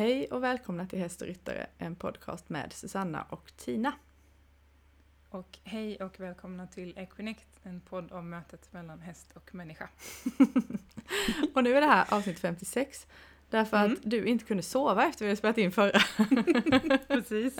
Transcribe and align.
Hej 0.00 0.26
och 0.26 0.42
välkomna 0.42 0.86
till 0.86 0.98
Häst 0.98 1.22
och 1.22 1.26
Ryttare, 1.28 1.66
en 1.78 1.96
podcast 1.96 2.48
med 2.48 2.72
Susanna 2.72 3.22
och 3.22 3.52
Tina. 3.56 3.92
Och 5.30 5.58
hej 5.64 5.96
och 5.96 6.20
välkomna 6.20 6.66
till 6.66 6.98
Equinect, 6.98 7.48
en 7.62 7.80
podd 7.80 8.12
om 8.12 8.30
mötet 8.30 8.72
mellan 8.72 9.00
häst 9.00 9.32
och 9.34 9.54
människa. 9.54 9.88
och 11.54 11.64
nu 11.64 11.76
är 11.76 11.80
det 11.80 11.86
här 11.86 12.14
avsnitt 12.14 12.38
56, 12.38 13.06
därför 13.50 13.76
mm. 13.76 13.92
att 13.92 13.98
du 14.02 14.24
inte 14.24 14.44
kunde 14.44 14.62
sova 14.62 15.08
efter 15.08 15.24
vi 15.24 15.28
hade 15.28 15.36
spelat 15.36 15.58
in 15.58 15.72
förra. 15.72 16.00
Precis. 17.08 17.58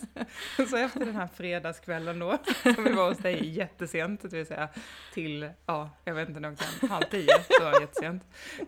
Så 0.70 0.77
efter 0.77 1.00
den 1.00 1.14
här 1.14 1.29
fredagskvällen 1.34 2.18
då, 2.18 2.38
som 2.74 2.84
vi 2.84 2.93
var 2.93 3.09
hos 3.09 3.18
dig 3.18 3.48
jättesent, 3.48 4.23
det 4.23 4.37
vill 4.37 4.46
säga 4.46 4.68
till, 5.14 5.50
ja, 5.66 5.91
jag 6.05 6.14
vet 6.14 6.29
inte, 6.29 6.41
nog 6.41 6.56
halv 6.91 7.05
tio, 7.05 7.29
så 7.50 7.64
var 7.64 7.80
jättesent. 7.80 8.23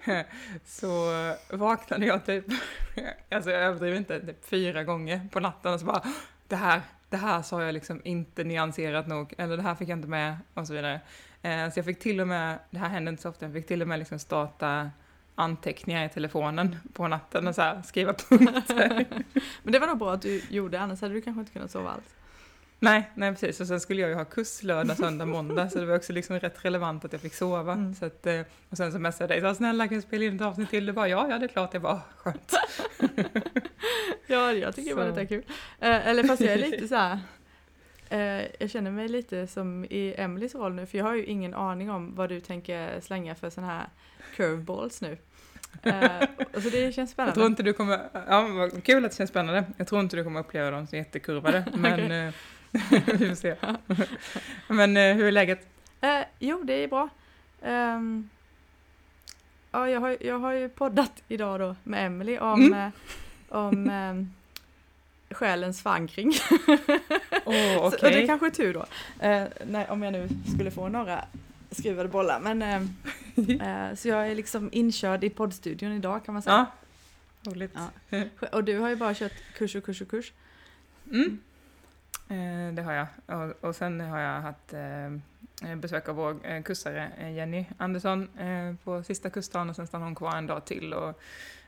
Så 0.65 1.13
vaknade 1.51 2.07
jag 2.07 2.27
typ, 2.27 2.45
alltså 3.31 3.51
jag 3.51 3.63
överdriver 3.63 3.97
inte, 3.97 4.21
typ 4.21 4.45
fyra 4.45 4.85
gånger 4.85 5.29
på 5.33 5.41
natten 5.41 5.75
och 5.75 5.81
så 5.81 5.87
bara, 5.87 6.03
det 6.49 6.57
här, 6.57 6.81
det 7.09 7.17
här 7.17 7.43
sa 7.43 7.63
jag 7.63 7.75
liksom 7.75 8.01
inte 8.05 8.45
nyanserat 8.45 9.07
nog, 9.07 9.35
eller 9.39 9.57
det 9.57 9.63
här 9.63 9.75
fick 9.75 9.89
jag 9.89 9.99
inte 9.99 10.09
med 10.09 10.37
och 10.55 10.67
så 10.67 10.73
vidare. 10.73 11.01
Eh, 11.43 11.71
så 11.71 11.79
jag 11.79 11.85
fick 11.85 11.99
till 11.99 12.21
och 12.21 12.29
med, 12.29 12.59
det 12.71 12.79
här 12.79 12.89
hände 12.89 13.09
inte 13.09 13.23
så 13.23 13.29
ofta, 13.29 13.47
jag 13.47 13.53
fick 13.53 13.67
till 13.67 13.83
och 13.83 13.89
med 13.89 13.99
liksom 13.99 14.19
starta 14.19 14.91
anteckningar 15.35 16.07
i 16.07 16.09
telefonen 16.09 16.77
på 16.93 17.09
natten 17.09 17.49
och 17.49 17.55
så 17.55 17.63
här, 17.63 17.83
skriva 17.83 18.13
punkter. 18.13 19.07
Men 19.63 19.73
det 19.73 19.79
var 19.79 19.87
nog 19.87 19.99
bra 19.99 20.13
att 20.13 20.23
du 20.23 20.43
gjorde, 20.51 20.81
annars 20.81 21.01
hade 21.01 21.15
du 21.15 21.21
kanske 21.21 21.41
inte 21.41 21.53
kunnat 21.53 21.71
sova 21.71 21.91
alls. 21.91 22.15
Nej, 22.83 23.11
nej 23.15 23.33
precis. 23.33 23.61
Och 23.61 23.67
sen 23.67 23.81
skulle 23.81 24.01
jag 24.01 24.11
ju 24.11 24.17
ha 24.17 24.25
kurs 24.25 24.63
lördag, 24.63 24.97
söndag, 24.97 25.27
måndag, 25.27 25.71
så 25.71 25.79
det 25.79 25.87
var 25.87 25.97
också 25.97 26.13
liksom 26.13 26.41
rätt 26.41 26.65
relevant 26.65 27.05
att 27.05 27.13
jag 27.13 27.23
fick 27.23 27.35
sova. 27.35 27.73
Mm. 27.73 27.95
Så 27.95 28.07
att, 28.07 28.27
eh, 28.27 28.41
och 28.71 28.77
sen 28.77 28.93
så 28.93 28.99
messade 28.99 29.35
jag 29.35 29.43
dig, 29.43 29.51
så 29.51 29.57
snälla 29.57 29.89
kan 29.89 29.95
jag 29.95 30.05
spela 30.05 30.25
in 30.25 30.37
ett 30.37 30.43
avsnitt 30.43 30.71
till? 30.71 30.87
Du 30.87 30.93
bara, 30.93 31.09
ja, 31.09 31.27
ja 31.31 31.39
det 31.39 31.47
är 31.47 31.49
klart, 31.49 31.73
det 31.73 31.79
var 31.79 32.01
skönt. 32.17 32.53
ja, 34.27 34.53
jag 34.53 34.75
tycker 34.75 34.95
bara 34.95 35.09
att 35.09 35.15
det 35.15 35.21
är 35.21 35.27
kul. 35.27 35.45
Eh, 35.81 36.09
eller 36.09 36.25
fast 36.25 36.43
jag 36.43 36.53
är 36.53 36.59
lite 36.59 36.89
så 36.89 36.95
här, 36.95 37.19
eh, 38.09 38.47
jag 38.59 38.71
känner 38.71 38.91
mig 38.91 39.09
lite 39.09 39.47
som 39.47 39.85
i 39.85 40.15
Emelies 40.19 40.55
roll 40.55 40.75
nu, 40.75 40.87
för 40.87 40.99
jag 40.99 41.05
har 41.05 41.15
ju 41.15 41.25
ingen 41.25 41.55
aning 41.55 41.91
om 41.91 42.15
vad 42.15 42.29
du 42.29 42.41
tänker 42.41 43.01
slänga 43.01 43.35
för 43.35 43.51
sådana 43.51 43.73
här 43.73 43.89
curveballs 44.37 45.01
nu. 45.01 45.17
Uh, 45.87 46.23
så 46.63 46.71
det 46.71 46.95
känns 46.95 47.11
spännande. 47.11 47.31
Jag 47.31 47.35
tror 47.35 47.47
inte 47.47 47.63
du 47.63 47.73
kommer, 47.73 48.01
ja 48.29 48.71
kul 48.85 49.05
att 49.05 49.11
det 49.11 49.17
känns 49.17 49.31
spännande. 49.31 49.65
Jag 49.77 49.87
tror 49.87 50.01
inte 50.01 50.17
du 50.17 50.25
kommer 50.25 50.41
uppleva 50.41 50.71
dem 50.71 50.87
som 50.87 50.99
jättekurvade, 50.99 51.65
men 51.75 52.13
uh, 52.13 52.33
vi 53.19 53.29
får 53.29 53.35
se. 53.35 53.57
men 54.69 54.97
uh, 54.97 55.15
hur 55.15 55.25
är 55.25 55.33
läget? 55.33 55.69
Jo, 56.39 56.63
det 56.63 56.73
är 56.73 56.89
bra. 56.89 57.09
Um, 57.63 58.31
ja, 59.71 59.89
jag 59.89 60.01
har, 60.01 60.17
jag 60.21 60.39
har 60.39 60.53
ju 60.53 60.69
poddat 60.69 61.23
idag 61.29 61.61
då 61.61 61.77
med 61.83 62.07
Emily 62.07 62.39
om, 62.39 62.63
mm. 62.63 62.91
om 63.49 63.91
um, 63.91 64.33
själens 65.31 65.83
förankring. 65.83 66.33
oh, 67.45 67.87
okay. 67.87 68.21
det 68.21 68.27
kanske 68.27 68.47
är 68.47 68.51
tur 68.51 68.75
då. 68.75 68.87
Nej, 69.65 69.87
om 69.89 70.03
jag 70.03 70.13
nu 70.13 70.29
skulle 70.55 70.71
få 70.71 70.89
några 70.89 71.25
skruvade 71.73 72.09
bollar. 72.09 72.41
Men, 72.41 72.63
äh, 72.63 73.95
så 73.95 74.09
jag 74.09 74.31
är 74.31 74.35
liksom 74.35 74.69
inkörd 74.73 75.25
i 75.25 75.31
poddstudion 75.31 75.93
idag 75.93 76.25
kan 76.25 76.35
man 76.35 76.43
säga. 76.43 76.67
Ja, 77.43 77.53
roligt. 77.53 77.77
Ja. 78.11 78.25
Och 78.53 78.65
du 78.65 78.79
har 78.79 78.89
ju 78.89 78.97
bara 78.97 79.15
kört 79.15 79.33
kurs 79.55 79.77
och 79.77 79.85
kurs 79.85 80.03
och 80.03 80.09
kurs. 80.09 80.33
Mm. 81.11 81.39
Eh, 82.29 82.75
det 82.75 82.83
har 82.83 82.93
jag. 82.93 83.07
Och, 83.27 83.65
och 83.65 83.77
sen 83.77 84.01
har 84.01 84.21
jag 84.21 84.41
haft 84.41 84.73
eh, 84.73 85.77
besök 85.77 86.09
av 86.09 86.17
vår 86.17 86.47
eh, 86.47 86.63
kursare 86.63 87.33
Jenny 87.37 87.67
Andersson 87.79 88.39
eh, 88.39 88.75
på 88.85 89.03
sista 89.03 89.31
kursdagen 89.31 89.71
och 89.71 89.77
sen 89.77 89.87
stannade 89.87 90.07
hon 90.07 90.15
kvar 90.15 90.37
en 90.37 90.47
dag 90.47 90.65
till. 90.65 90.95
Och, 90.95 91.09
Eh, 91.09 91.62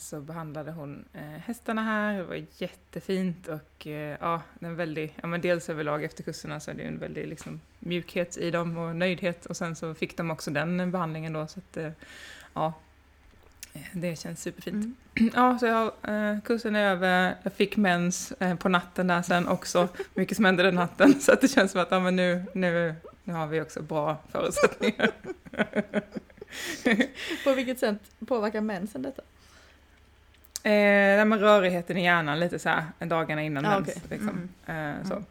så 0.00 0.20
behandlade 0.20 0.72
hon 0.72 1.04
eh, 1.12 1.22
hästarna 1.22 1.82
här, 1.82 2.16
det 2.16 2.22
var 2.22 2.44
jättefint 2.58 3.48
och 3.48 3.86
eh, 3.86 4.16
ja, 4.20 4.42
en 4.60 4.76
väldig, 4.76 5.14
ja 5.22 5.26
men 5.26 5.40
dels 5.40 5.68
överlag 5.68 6.04
efter 6.04 6.22
kurserna 6.22 6.60
så 6.60 6.70
är 6.70 6.74
det 6.74 6.82
en 6.82 6.98
väldig 6.98 7.28
liksom, 7.28 7.60
mjukhet 7.78 8.36
i 8.36 8.50
dem 8.50 8.76
och 8.76 8.96
nöjdhet 8.96 9.46
och 9.46 9.56
sen 9.56 9.76
så 9.76 9.94
fick 9.94 10.16
de 10.16 10.30
också 10.30 10.50
den 10.50 10.90
behandlingen 10.90 11.32
då 11.32 11.46
så 11.46 11.58
att 11.58 11.78
ja, 12.54 12.72
det 13.92 14.18
känns 14.18 14.42
superfint. 14.42 14.84
Mm. 14.84 14.94
Ja, 15.34 15.58
så 15.58 15.66
jag, 15.66 15.92
kursen 16.44 16.76
är 16.76 16.90
över, 16.90 17.36
jag 17.42 17.52
fick 17.52 17.76
mens 17.76 18.32
på 18.58 18.68
natten 18.68 19.06
där 19.06 19.22
sen 19.22 19.48
också, 19.48 19.88
mycket 20.14 20.36
som 20.36 20.44
hände 20.44 20.62
den 20.62 20.74
natten 20.74 21.14
så 21.20 21.32
att 21.32 21.40
det 21.40 21.48
känns 21.48 21.72
som 21.72 21.80
att 21.80 21.90
ja, 21.90 22.00
men 22.00 22.16
nu, 22.16 22.44
nu, 22.54 22.94
nu 23.24 23.32
har 23.32 23.46
vi 23.46 23.60
också 23.60 23.82
bra 23.82 24.16
förutsättningar. 24.32 25.10
på 27.44 27.54
vilket 27.54 27.78
sätt 27.78 27.98
påverkar 28.26 28.60
mensen 28.60 29.02
detta? 29.02 29.22
Eh, 30.62 31.24
med 31.24 31.40
rörigheten 31.40 31.96
i 31.96 32.04
hjärnan 32.04 32.40
lite 32.40 32.58
så 32.58 32.68
här 32.68 32.84
dagarna 32.98 33.42
innan 33.42 33.66
ah, 33.66 33.70
mens. 33.70 33.88
Okay. 33.88 34.00
Liksom. 34.10 34.48
Mm. 34.66 34.96
Eh, 34.96 35.08
så. 35.08 35.22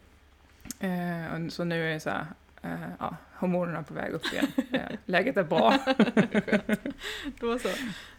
Mm. 0.79 1.45
Eh, 1.45 1.49
så 1.49 1.63
nu 1.63 1.93
är 1.93 1.99
så 1.99 2.09
här, 2.09 2.25
eh, 2.61 2.89
ja, 2.99 3.15
hormonerna 3.33 3.83
på 3.83 3.93
väg 3.93 4.13
upp 4.13 4.33
igen. 4.33 4.47
Eh, 4.71 4.81
läget 5.05 5.37
är 5.37 5.43
bra. 5.43 5.79
Då 7.39 7.59
så. 7.59 7.69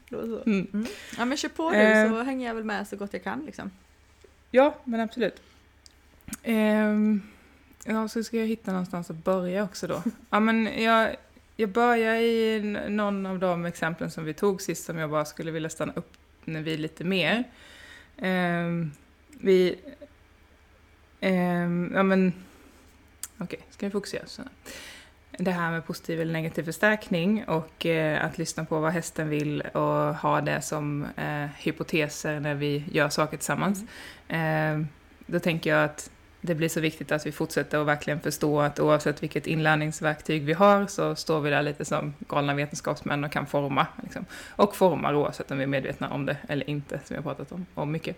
Då 0.09 0.23
så. 0.23 0.43
Mm. 0.47 0.67
mm. 0.73 0.87
Ja 1.19 1.25
men 1.25 1.37
kör 1.37 1.49
på 1.49 1.71
du 1.71 1.77
så 1.77 2.21
eh. 2.21 2.25
hänger 2.25 2.47
jag 2.47 2.55
väl 2.55 2.65
med 2.65 2.89
så 2.89 2.97
gott 2.97 3.13
jag 3.13 3.25
kan 3.25 3.45
liksom. 3.47 3.71
Ja 4.51 4.75
men 4.85 5.01
absolut. 5.01 5.43
Ehm, 6.43 7.23
ja 7.85 8.09
så 8.09 8.25
ska 8.25 8.37
jag 8.37 8.47
hitta 8.47 8.71
någonstans 8.71 9.11
att 9.11 9.25
börja 9.25 9.65
också 9.65 9.87
då. 9.87 10.03
ja 10.31 10.41
men 10.41 10.83
jag, 10.83 11.17
jag 11.57 11.69
börjar 11.69 12.15
i 12.15 12.61
någon 12.89 13.27
av 13.27 13.39
de 13.39 13.67
exemplen 13.67 14.11
som 14.11 14.25
vi 14.25 14.35
tog 14.35 14.63
sist 14.63 14.85
som 14.85 14.99
jag 14.99 15.11
bara 15.11 15.25
skulle 15.25 15.51
vilja 15.51 15.71
stanna 15.71 15.93
upp 15.97 16.13
när 16.53 16.63
vi 16.63 16.77
lite 16.77 17.05
mer. 17.05 17.45
Um, 18.17 18.93
vi... 19.41 19.79
Um, 21.21 21.93
ja 21.95 22.03
men... 22.03 22.33
Okej, 23.39 23.45
okay, 23.45 23.59
ska 23.71 23.87
vi 23.87 23.91
fokusera? 23.91 24.27
Så. 24.27 24.43
Det 25.39 25.51
här 25.51 25.71
med 25.71 25.87
positiv 25.87 26.21
eller 26.21 26.33
negativ 26.33 26.63
förstärkning 26.63 27.45
och 27.45 27.87
uh, 27.87 28.25
att 28.25 28.39
lyssna 28.39 28.65
på 28.65 28.81
vad 28.81 28.93
hästen 28.93 29.29
vill 29.29 29.61
och 29.61 30.15
ha 30.15 30.41
det 30.41 30.63
som 30.63 31.07
uh, 31.19 31.47
hypoteser 31.59 32.41
när 32.41 32.55
vi 32.55 32.85
gör 32.93 33.09
saker 33.09 33.37
tillsammans. 33.37 33.85
Mm. 34.29 34.81
Uh, 34.81 34.87
då 35.27 35.41
tänker 35.41 35.71
jag 35.71 35.85
att 35.85 36.11
det 36.41 36.55
blir 36.55 36.69
så 36.69 36.81
viktigt 36.81 37.13
att 37.13 37.27
vi 37.27 37.33
fortsätter 37.33 37.79
att 37.79 37.87
verkligen 37.87 38.21
förstå 38.21 38.61
att 38.61 38.81
oavsett 38.81 39.23
vilket 39.23 39.47
inlärningsverktyg 39.47 40.45
vi 40.45 40.53
har 40.53 40.87
så 40.87 41.15
står 41.15 41.41
vi 41.41 41.51
där 41.51 41.63
lite 41.63 41.85
som 41.85 42.15
galna 42.19 42.55
vetenskapsmän 42.55 43.25
och 43.25 43.33
kan 43.33 43.47
forma. 43.47 43.87
Liksom. 44.03 44.25
Och 44.49 44.77
formar 44.77 45.15
oavsett 45.15 45.51
om 45.51 45.59
vi 45.59 45.63
är 45.63 45.69
medvetna 45.69 46.11
om 46.11 46.27
det 46.27 46.37
eller 46.49 46.71
inte, 46.71 47.01
som 47.05 47.17
jag 47.17 47.25
pratat 47.25 47.53
om, 47.53 47.67
om 47.75 47.93
mycket. 47.93 48.17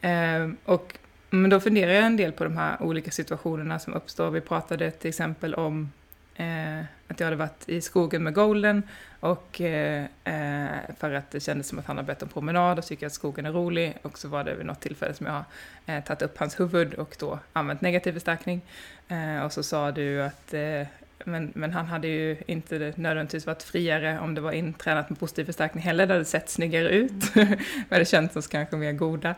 Eh, 0.00 0.50
och, 0.64 0.98
men 1.30 1.50
då 1.50 1.60
funderar 1.60 1.92
jag 1.92 2.04
en 2.04 2.16
del 2.16 2.32
på 2.32 2.44
de 2.44 2.56
här 2.56 2.82
olika 2.82 3.10
situationerna 3.10 3.78
som 3.78 3.94
uppstår. 3.94 4.30
Vi 4.30 4.40
pratade 4.40 4.90
till 4.90 5.08
exempel 5.08 5.54
om 5.54 5.90
eh, 6.34 6.80
att 7.08 7.20
jag 7.20 7.26
hade 7.26 7.36
varit 7.36 7.68
i 7.68 7.80
skogen 7.80 8.22
med 8.22 8.34
Golden 8.34 8.82
och 9.20 9.60
eh, 9.60 10.04
eh, 10.24 10.78
för 10.98 11.12
att 11.12 11.30
det 11.30 11.40
kändes 11.40 11.68
som 11.68 11.78
att 11.78 11.86
han 11.86 11.96
har 11.96 12.04
bett 12.04 12.22
om 12.22 12.28
promenad 12.28 12.78
och 12.78 12.86
tycker 12.86 13.06
att 13.06 13.12
skogen 13.12 13.46
är 13.46 13.52
rolig. 13.52 13.96
Och 14.02 14.18
så 14.18 14.28
var 14.28 14.44
det 14.44 14.54
vid 14.54 14.66
något 14.66 14.80
tillfälle 14.80 15.14
som 15.14 15.26
jag 15.26 15.32
har 15.32 15.44
eh, 15.86 16.04
tagit 16.04 16.22
upp 16.22 16.38
hans 16.38 16.60
huvud 16.60 16.94
och 16.94 17.16
då 17.18 17.38
använt 17.52 17.80
negativ 17.80 18.12
förstärkning. 18.12 18.60
Eh, 19.08 19.44
och 19.44 19.52
så 19.52 19.62
sa 19.62 19.90
du 19.92 20.22
att 20.22 20.54
eh, 20.54 20.86
men, 21.24 21.52
men 21.54 21.72
han 21.72 21.86
hade 21.86 22.08
ju 22.08 22.36
inte 22.46 22.92
nödvändigtvis 22.96 23.46
varit 23.46 23.62
friare 23.62 24.18
om 24.20 24.34
det 24.34 24.40
var 24.40 24.52
intränat 24.52 25.10
med 25.10 25.18
positiv 25.18 25.44
förstärkning 25.44 25.84
heller, 25.84 26.06
det 26.06 26.12
hade 26.12 26.24
sett 26.24 26.50
snyggare 26.50 26.88
ut. 26.88 27.36
Mm. 27.36 27.58
men 27.88 27.98
det 27.98 28.04
känns 28.04 28.32
som 28.32 28.42
kanske 28.42 28.76
mer 28.76 28.92
goda. 28.92 29.34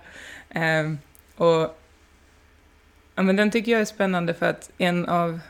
Och 1.36 1.78
ja, 3.14 3.22
men 3.22 3.36
den 3.36 3.50
tycker 3.50 3.72
jag 3.72 3.80
är 3.80 3.84
spännande 3.84 4.34
för 4.34 4.46
att 4.46 4.70
en 4.78 5.06
av 5.06 5.40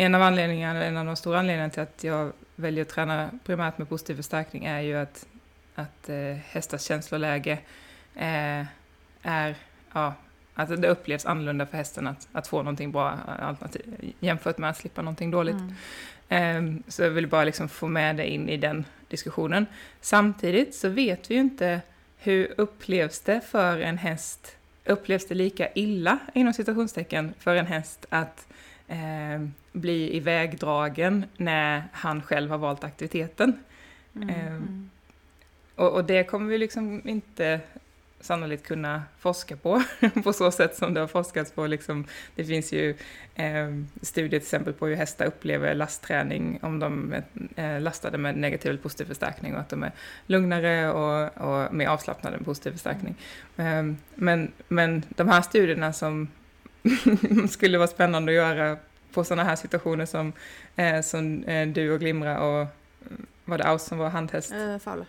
en 0.00 0.14
av 0.14 0.22
anledningarna, 0.22 0.84
en 0.84 0.96
av 0.96 1.06
de 1.06 1.16
stora 1.16 1.38
anledningarna 1.38 1.70
till 1.70 1.82
att 1.82 2.04
jag 2.04 2.32
väljer 2.56 2.82
att 2.82 2.88
träna 2.88 3.30
primärt 3.44 3.78
med 3.78 3.88
positiv 3.88 4.14
förstärkning 4.14 4.64
är 4.64 4.80
ju 4.80 4.96
att, 4.96 5.26
att 5.74 6.08
eh, 6.08 6.16
hästars 6.50 6.82
känsloläge 6.82 7.58
eh, 8.14 8.64
är, 9.22 9.54
ja, 9.92 10.14
att 10.54 10.82
det 10.82 10.88
upplevs 10.88 11.26
annorlunda 11.26 11.66
för 11.66 11.76
hästen 11.76 12.06
att, 12.06 12.28
att 12.32 12.48
få 12.48 12.56
någonting 12.58 12.92
bra 12.92 13.18
alternativ 13.38 14.12
jämfört 14.20 14.58
med 14.58 14.70
att 14.70 14.76
slippa 14.76 15.02
någonting 15.02 15.30
dåligt. 15.30 15.56
Mm. 16.28 16.76
Eh, 16.76 16.82
så 16.88 17.02
jag 17.02 17.10
vill 17.10 17.26
bara 17.26 17.44
liksom 17.44 17.68
få 17.68 17.88
med 17.88 18.16
det 18.16 18.30
in 18.30 18.48
i 18.48 18.56
den 18.56 18.84
diskussionen. 19.08 19.66
Samtidigt 20.00 20.74
så 20.74 20.88
vet 20.88 21.30
vi 21.30 21.34
ju 21.34 21.40
inte 21.40 21.80
hur 22.18 22.54
upplevs 22.56 23.20
det 23.20 23.40
för 23.40 23.80
en 23.80 23.98
häst, 23.98 24.56
upplevs 24.84 25.28
det 25.28 25.34
lika 25.34 25.72
illa 25.72 26.18
inom 26.34 26.52
citationstecken 26.52 27.34
för 27.38 27.56
en 27.56 27.66
häst 27.66 28.06
att 28.08 28.46
eh, 28.88 29.48
bli 29.78 30.16
ivägdragen 30.16 31.24
när 31.36 31.82
han 31.92 32.22
själv 32.22 32.50
har 32.50 32.58
valt 32.58 32.84
aktiviteten. 32.84 33.58
Mm, 34.16 34.28
eh, 34.28 34.46
mm. 34.46 34.90
Och, 35.74 35.92
och, 35.92 36.04
det 36.04 36.24
kommer 36.24 36.50
vi 36.50 36.58
liksom 36.58 37.08
inte 37.08 37.60
sannolikt 38.20 38.66
kunna 38.66 39.02
forska 39.18 39.56
på, 39.56 39.82
på 40.24 40.32
så 40.32 40.50
sätt 40.50 40.76
som 40.76 40.94
det 40.94 41.00
har 41.00 41.06
forskats 41.06 41.52
på. 41.52 41.66
Liksom, 41.66 42.04
det 42.34 42.44
finns 42.44 42.72
ju 42.72 42.96
eh, 43.34 43.68
studier 44.02 44.28
till 44.28 44.46
exempel 44.46 44.72
på 44.72 44.86
hur 44.86 44.96
hästar 44.96 45.26
upplever 45.26 45.74
lastträning, 45.74 46.58
om 46.62 46.78
de 46.78 47.14
är 47.56 47.76
eh, 47.76 47.80
lastade 47.80 48.18
med 48.18 48.36
negativ 48.36 48.70
eller 48.70 48.80
positiv 48.80 49.04
förstärkning 49.04 49.54
och 49.54 49.60
att 49.60 49.68
de 49.68 49.82
är 49.82 49.92
lugnare 50.26 50.92
och, 50.92 51.36
och 51.36 51.74
mer 51.74 51.88
avslappnade 51.88 52.36
med 52.36 52.46
positiv 52.46 52.72
förstärkning. 52.72 53.14
Eh, 53.56 53.84
men, 54.14 54.52
men 54.68 55.02
de 55.08 55.28
här 55.28 55.42
studierna 55.42 55.92
som 55.92 56.28
skulle 57.48 57.78
vara 57.78 57.88
spännande 57.88 58.32
att 58.32 58.36
göra 58.36 58.76
på 59.12 59.24
sådana 59.24 59.44
här 59.44 59.56
situationer 59.56 60.06
som, 60.06 60.32
eh, 60.76 61.00
som 61.00 61.44
eh, 61.44 61.68
du 61.68 61.92
och 61.92 62.00
Glimra 62.00 62.40
och 62.40 62.66
var 63.44 63.58
det 63.58 63.64
Aus 63.64 63.82
som 63.82 63.98
var 63.98 64.08
handhäst? 64.08 64.52
Eh, 64.52 64.78
Faula. 64.78 65.06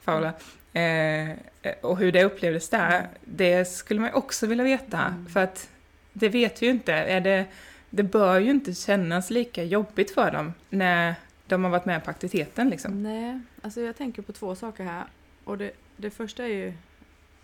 Faula. 0.00 0.32
Eh, 0.72 1.36
och 1.80 1.98
hur 1.98 2.12
det 2.12 2.24
upplevdes 2.24 2.68
där, 2.68 3.08
det 3.24 3.64
skulle 3.64 4.00
man 4.00 4.12
också 4.12 4.46
vilja 4.46 4.64
veta. 4.64 5.00
Mm. 5.00 5.26
För 5.26 5.40
att 5.40 5.68
det 6.12 6.28
vet 6.28 6.62
vi 6.62 6.66
ju 6.66 6.72
inte. 6.72 6.92
Är 6.92 7.20
det, 7.20 7.46
det 7.90 8.02
bör 8.02 8.38
ju 8.38 8.50
inte 8.50 8.74
kännas 8.74 9.30
lika 9.30 9.64
jobbigt 9.64 10.10
för 10.10 10.30
dem 10.30 10.52
när 10.70 11.14
de 11.46 11.64
har 11.64 11.70
varit 11.70 11.84
med 11.84 12.04
på 12.04 12.10
aktiviteten. 12.10 12.70
Liksom. 12.70 13.02
Nej, 13.02 13.40
alltså 13.62 13.80
jag 13.80 13.96
tänker 13.96 14.22
på 14.22 14.32
två 14.32 14.54
saker 14.54 14.84
här. 14.84 15.04
Och 15.44 15.58
det, 15.58 15.70
det 15.96 16.10
första 16.10 16.44
är 16.44 16.48
ju 16.48 16.72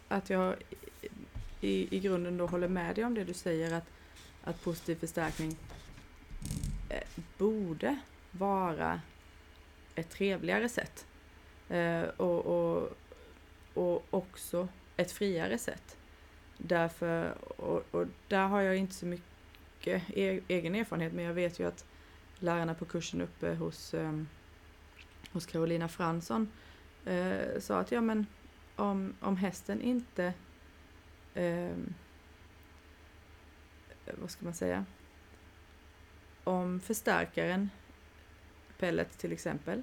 att 0.09 0.31
jag 0.31 0.55
i, 1.61 1.97
i 1.97 2.01
grunden 2.01 2.37
då 2.37 2.47
håller 2.47 2.69
med 2.69 2.95
dig 2.95 3.05
om 3.05 3.15
det 3.15 3.25
du 3.25 3.35
säger 3.35 3.75
att, 3.75 3.85
att 4.45 4.63
positiv 4.63 4.97
förstärkning 4.97 5.57
eh, 6.89 7.03
borde 7.39 7.97
vara 8.31 9.01
ett 9.95 10.11
trevligare 10.11 10.69
sätt. 10.69 11.07
Eh, 11.69 12.03
och, 12.03 12.47
och, 12.47 12.97
och 13.75 14.05
också 14.11 14.69
ett 14.97 15.13
friare 15.13 15.59
sätt. 15.59 15.97
Därför, 16.59 17.35
och, 17.61 17.85
och, 17.91 18.07
där 18.29 18.47
har 18.47 18.61
jag 18.61 18.77
inte 18.77 18.95
så 18.95 19.07
mycket 19.07 20.03
e 20.09 20.41
egen 20.49 20.75
erfarenhet 20.75 21.13
men 21.13 21.25
jag 21.25 21.35
vet 21.35 21.59
ju 21.59 21.67
att 21.67 21.85
lärarna 22.39 22.75
på 22.75 22.85
kursen 22.85 23.21
uppe 23.21 23.55
hos, 23.55 23.95
eh, 23.95 24.23
hos 25.33 25.47
Carolina 25.47 25.89
Fransson 25.89 26.53
eh, 27.05 27.61
sa 27.61 27.79
att 27.79 27.93
ja 27.93 28.01
men 28.01 28.27
om, 28.77 29.15
om 29.21 29.37
hästen 29.37 29.81
inte 29.81 30.33
eh, 31.35 31.77
vad 34.07 34.31
ska 34.31 34.45
man 34.45 34.55
säga 34.55 34.85
om 36.45 36.81
förstärkaren 36.81 37.71
pellet 38.79 39.19
till 39.19 39.33
exempel 39.33 39.83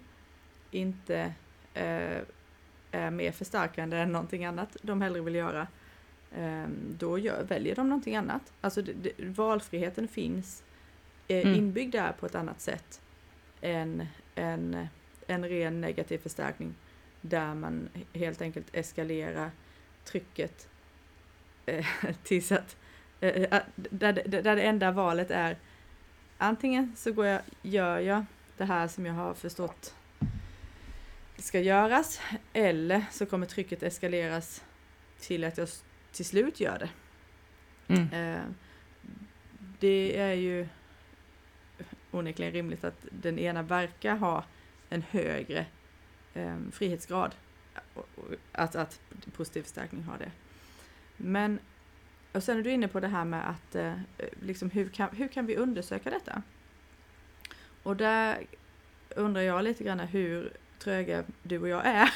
inte 0.71 1.33
eh, 1.73 2.21
är 2.91 3.11
mer 3.11 3.31
förstärkande 3.31 3.97
än 3.97 4.11
någonting 4.11 4.45
annat 4.45 4.77
de 4.81 5.01
hellre 5.01 5.21
vill 5.21 5.35
göra, 5.35 5.67
eh, 6.35 6.67
då 6.97 7.17
gör, 7.17 7.43
väljer 7.43 7.75
de 7.75 7.89
någonting 7.89 8.15
annat. 8.15 8.53
Alltså 8.61 8.81
det, 8.81 8.93
det, 8.93 9.25
valfriheten 9.25 10.07
finns 10.07 10.63
eh, 11.27 11.47
mm. 11.47 11.59
inbyggd 11.59 11.91
där 11.91 12.11
på 12.11 12.25
ett 12.25 12.35
annat 12.35 12.61
sätt 12.61 13.01
än 13.61 14.07
en, 14.35 14.87
en 15.27 15.49
ren 15.49 15.81
negativ 15.81 16.17
förstärkning 16.17 16.75
där 17.21 17.53
man 17.53 17.89
helt 18.13 18.41
enkelt 18.41 18.75
eskalerar 18.75 19.51
trycket 20.03 20.69
eh, 21.65 21.85
tills 22.23 22.51
att 22.51 22.77
där, 23.21 23.63
där, 23.89 24.41
där 24.41 24.55
det 24.55 24.61
enda 24.61 24.91
valet 24.91 25.31
är 25.31 25.57
antingen 26.37 26.95
så 26.95 27.11
går 27.13 27.25
jag, 27.25 27.41
gör 27.61 27.99
jag 27.99 28.25
det 28.57 28.65
här 28.65 28.87
som 28.87 29.05
jag 29.05 29.13
har 29.13 29.33
förstått 29.33 29.95
ska 31.37 31.59
göras 31.59 32.21
eller 32.53 33.05
så 33.11 33.25
kommer 33.25 33.45
trycket 33.45 33.83
eskaleras 33.83 34.63
till 35.19 35.43
att 35.43 35.57
jag 35.57 35.67
till 36.11 36.25
slut 36.25 36.59
gör 36.59 36.79
det. 36.79 36.89
Mm. 37.93 38.13
Eh, 38.13 38.41
det 39.79 40.19
är 40.19 40.33
ju 40.33 40.67
onekligen 42.11 42.53
rimligt 42.53 42.83
att 42.83 43.05
den 43.11 43.39
ena 43.39 43.63
verkar 43.63 44.15
ha 44.15 44.43
en 44.89 45.01
högre 45.01 45.65
eh, 46.33 46.57
frihetsgrad. 46.71 47.35
Att, 48.51 48.75
att 48.75 48.99
positiv 49.35 49.63
förstärkning 49.63 50.03
har 50.03 50.17
det. 50.17 50.31
Men, 51.17 51.59
och 52.31 52.43
sen 52.43 52.57
är 52.57 52.63
du 52.63 52.71
inne 52.71 52.87
på 52.87 52.99
det 52.99 53.07
här 53.07 53.25
med 53.25 53.49
att 53.49 53.75
eh, 53.75 53.93
liksom 54.41 54.69
hur, 54.69 54.89
kan, 54.89 55.09
hur 55.15 55.27
kan 55.27 55.45
vi 55.45 55.55
undersöka 55.55 56.09
detta? 56.09 56.41
Och 57.83 57.95
där 57.95 58.45
undrar 59.15 59.41
jag 59.41 59.63
lite 59.63 59.83
grann 59.83 59.99
hur 59.99 60.53
tröga 60.79 61.23
du 61.43 61.59
och 61.59 61.67
jag 61.67 61.85
är. 61.85 62.09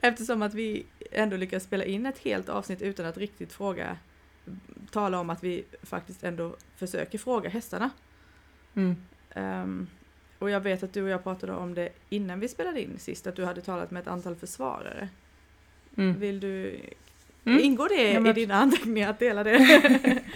Eftersom 0.00 0.42
att 0.42 0.54
vi 0.54 0.86
ändå 1.10 1.36
lyckas 1.36 1.64
spela 1.64 1.84
in 1.84 2.06
ett 2.06 2.18
helt 2.18 2.48
avsnitt 2.48 2.82
utan 2.82 3.06
att 3.06 3.16
riktigt 3.16 3.52
fråga, 3.52 3.96
tala 4.90 5.20
om 5.20 5.30
att 5.30 5.44
vi 5.44 5.64
faktiskt 5.82 6.24
ändå 6.24 6.56
försöker 6.76 7.18
fråga 7.18 7.48
hästarna. 7.48 7.90
Mm. 8.74 8.96
Um, 9.34 9.86
och 10.38 10.50
jag 10.50 10.60
vet 10.60 10.82
att 10.82 10.92
du 10.92 11.02
och 11.02 11.08
jag 11.08 11.22
pratade 11.22 11.52
om 11.52 11.74
det 11.74 11.88
innan 12.08 12.40
vi 12.40 12.48
spelade 12.48 12.82
in 12.82 12.98
sist, 12.98 13.26
att 13.26 13.36
du 13.36 13.44
hade 13.44 13.60
talat 13.60 13.90
med 13.90 14.00
ett 14.00 14.08
antal 14.08 14.36
försvarare. 14.36 15.08
Mm. 15.96 16.18
Vill 16.20 16.40
du 16.40 16.80
Mm. 17.44 17.60
Ingår 17.60 17.88
det 17.88 18.12
ja, 18.12 18.20
men... 18.20 18.30
i 18.30 18.34
dina 18.34 18.54
anteckningar 18.54 19.10
att 19.10 19.18
dela 19.18 19.44
det? 19.44 19.58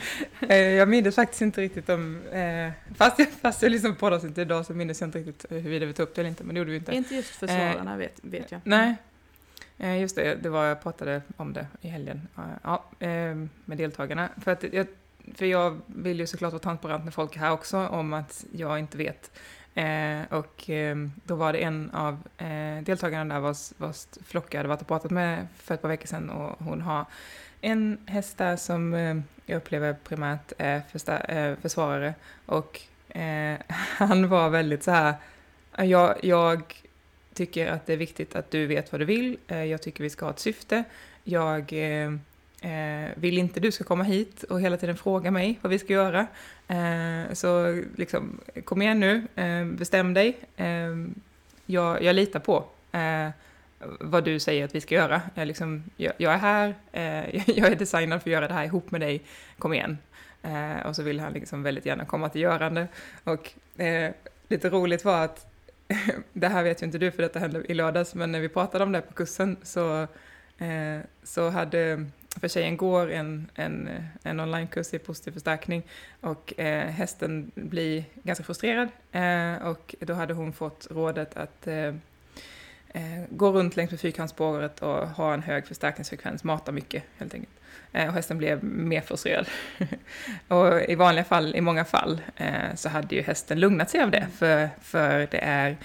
Eh, 0.48 0.56
jag 0.56 0.88
minns 0.88 1.14
faktiskt 1.14 1.42
inte 1.42 1.60
riktigt 1.60 1.88
om, 1.88 2.22
eh, 2.32 2.70
fast 2.96 3.18
jag, 3.18 3.28
fast 3.28 3.62
jag 3.62 3.72
lyssnade 3.72 3.94
på 3.94 4.20
inte 4.24 4.42
idag 4.42 4.66
så 4.66 4.74
minns 4.74 5.00
jag 5.00 5.08
inte 5.08 5.18
riktigt 5.18 5.52
huruvida 5.52 5.86
vi 5.86 5.92
tog 5.92 6.08
upp 6.08 6.14
det 6.14 6.20
eller 6.20 6.28
inte, 6.28 6.44
men 6.44 6.54
det 6.54 6.58
gjorde 6.58 6.70
vi 6.70 6.76
inte. 6.76 6.94
Inte 6.94 7.14
just 7.14 7.36
försvararna 7.36 7.92
eh, 7.92 7.98
vet, 7.98 8.18
vet 8.22 8.52
jag. 8.52 8.60
Nej, 8.64 8.96
eh, 9.78 10.00
just 10.00 10.16
det, 10.16 10.34
det 10.42 10.48
var 10.48 10.64
jag 10.64 10.82
pratade 10.82 11.22
om 11.36 11.52
det 11.52 11.66
i 11.80 11.88
helgen, 11.88 12.28
ja, 12.62 12.84
eh, 12.98 13.08
med 13.64 13.78
deltagarna. 13.78 14.28
För, 14.44 14.50
att 14.50 14.64
jag, 14.72 14.86
för 15.34 15.46
jag 15.46 15.80
vill 15.86 16.20
ju 16.20 16.26
såklart 16.26 16.52
vara 16.52 16.62
transparent 16.62 17.04
med 17.04 17.14
folk 17.14 17.36
här 17.36 17.52
också 17.52 17.78
om 17.78 18.12
att 18.12 18.44
jag 18.52 18.78
inte 18.78 18.98
vet 18.98 19.30
Eh, 19.76 20.22
och 20.30 20.70
eh, 20.70 20.96
då 21.24 21.34
var 21.34 21.52
det 21.52 21.58
en 21.58 21.90
av 21.90 22.18
eh, 22.38 22.82
deltagarna 22.82 23.34
där 23.34 23.40
vars, 23.40 23.72
vars 23.76 24.06
flock 24.26 24.54
jag 24.54 24.58
hade 24.58 24.68
varit 24.68 24.80
och 24.80 24.88
pratat 24.88 25.10
med 25.10 25.46
för 25.56 25.74
ett 25.74 25.82
par 25.82 25.88
veckor 25.88 26.06
sedan 26.06 26.30
och 26.30 26.64
hon 26.64 26.80
har 26.80 27.04
en 27.60 27.98
häst 28.06 28.38
där 28.38 28.56
som 28.56 28.94
eh, 28.94 29.16
jag 29.46 29.56
upplever 29.56 29.96
primärt 30.04 30.52
är 30.58 30.82
första, 30.92 31.18
eh, 31.18 31.56
försvarare. 31.62 32.14
Och 32.46 32.80
eh, 33.08 33.56
han 33.68 34.28
var 34.28 34.50
väldigt 34.50 34.82
så 34.82 34.90
här, 34.90 35.14
jag, 35.76 36.24
jag 36.24 36.82
tycker 37.34 37.66
att 37.66 37.86
det 37.86 37.92
är 37.92 37.96
viktigt 37.96 38.36
att 38.36 38.50
du 38.50 38.66
vet 38.66 38.92
vad 38.92 39.00
du 39.00 39.04
vill, 39.04 39.38
eh, 39.48 39.64
jag 39.64 39.82
tycker 39.82 40.02
vi 40.02 40.10
ska 40.10 40.26
ha 40.26 40.32
ett 40.32 40.38
syfte, 40.38 40.84
jag 41.24 41.72
Eh, 41.72 42.12
Eh, 42.66 43.10
vill 43.14 43.38
inte 43.38 43.60
du 43.60 43.72
ska 43.72 43.84
komma 43.84 44.04
hit 44.04 44.42
och 44.42 44.60
hela 44.60 44.76
tiden 44.76 44.96
fråga 44.96 45.30
mig 45.30 45.58
vad 45.62 45.70
vi 45.70 45.78
ska 45.78 45.92
göra. 45.92 46.26
Eh, 46.68 47.32
så 47.32 47.82
liksom, 47.96 48.40
kom 48.64 48.82
igen 48.82 49.00
nu, 49.00 49.26
eh, 49.34 49.64
bestäm 49.64 50.14
dig. 50.14 50.38
Eh, 50.56 50.96
jag, 51.66 52.02
jag 52.02 52.16
litar 52.16 52.40
på 52.40 52.64
eh, 52.92 53.28
vad 54.00 54.24
du 54.24 54.40
säger 54.40 54.64
att 54.64 54.74
vi 54.74 54.80
ska 54.80 54.94
göra. 54.94 55.22
Jag, 55.34 55.46
liksom, 55.46 55.84
jag, 55.96 56.12
jag 56.16 56.32
är 56.32 56.38
här, 56.38 56.74
eh, 56.92 57.48
jag 57.58 57.72
är 57.72 57.76
designad 57.76 58.22
för 58.22 58.30
att 58.30 58.32
göra 58.32 58.48
det 58.48 58.54
här 58.54 58.64
ihop 58.64 58.90
med 58.90 59.00
dig, 59.00 59.22
kom 59.58 59.74
igen. 59.74 59.98
Eh, 60.42 60.86
och 60.86 60.96
så 60.96 61.02
vill 61.02 61.20
han 61.20 61.32
liksom 61.32 61.62
väldigt 61.62 61.86
gärna 61.86 62.04
komma 62.04 62.28
till 62.28 62.40
görande. 62.40 62.88
Och 63.24 63.80
eh, 63.80 64.12
lite 64.48 64.70
roligt 64.70 65.04
var 65.04 65.24
att, 65.24 65.46
det 66.32 66.48
här 66.48 66.62
vet 66.62 66.82
ju 66.82 66.86
inte 66.86 66.98
du 66.98 67.10
för 67.10 67.22
detta 67.22 67.38
hände 67.38 67.62
i 67.68 67.74
lördags, 67.74 68.14
men 68.14 68.32
när 68.32 68.40
vi 68.40 68.48
pratade 68.48 68.84
om 68.84 68.92
det 68.92 69.00
på 69.00 69.14
kursen 69.14 69.56
så, 69.62 70.06
så 71.22 71.48
hade 71.50 72.06
för 72.40 72.48
tjejen 72.48 72.76
går 72.76 73.10
en, 73.10 73.50
en, 73.54 73.88
en 74.22 74.40
onlinekurs 74.40 74.94
i 74.94 74.98
positiv 74.98 75.32
förstärkning 75.32 75.82
och 76.20 76.60
eh, 76.60 76.88
hästen 76.88 77.50
blir 77.54 78.04
ganska 78.22 78.44
frustrerad 78.44 78.88
eh, 79.12 79.66
och 79.68 79.94
då 80.00 80.14
hade 80.14 80.34
hon 80.34 80.52
fått 80.52 80.86
rådet 80.90 81.36
att 81.36 81.66
eh, 81.66 81.94
eh 82.88 83.24
gå 83.30 83.52
runt 83.52 83.76
längs 83.76 83.90
med 83.90 84.00
fyrkantsspåret 84.00 84.82
och 84.82 85.08
ha 85.08 85.34
en 85.34 85.42
hög 85.42 85.66
förstärkningsfrekvens, 85.66 86.44
mata 86.44 86.72
mycket 86.72 87.02
helt 87.18 87.34
enkelt. 87.34 87.56
Eh, 87.92 88.08
och 88.08 88.14
hästen 88.14 88.38
blev 88.38 88.64
mer 88.64 89.00
frustrerad. 89.00 89.46
och 90.48 90.80
i 90.82 90.94
vanliga 90.94 91.24
fall, 91.24 91.56
i 91.56 91.60
många 91.60 91.84
fall, 91.84 92.20
eh, 92.36 92.74
så 92.74 92.88
hade 92.88 93.14
ju 93.14 93.22
hästen 93.22 93.60
lugnat 93.60 93.90
sig 93.90 94.02
av 94.02 94.10
det, 94.10 94.26
för, 94.38 94.68
för 94.82 95.28
det 95.30 95.38
är 95.38 95.76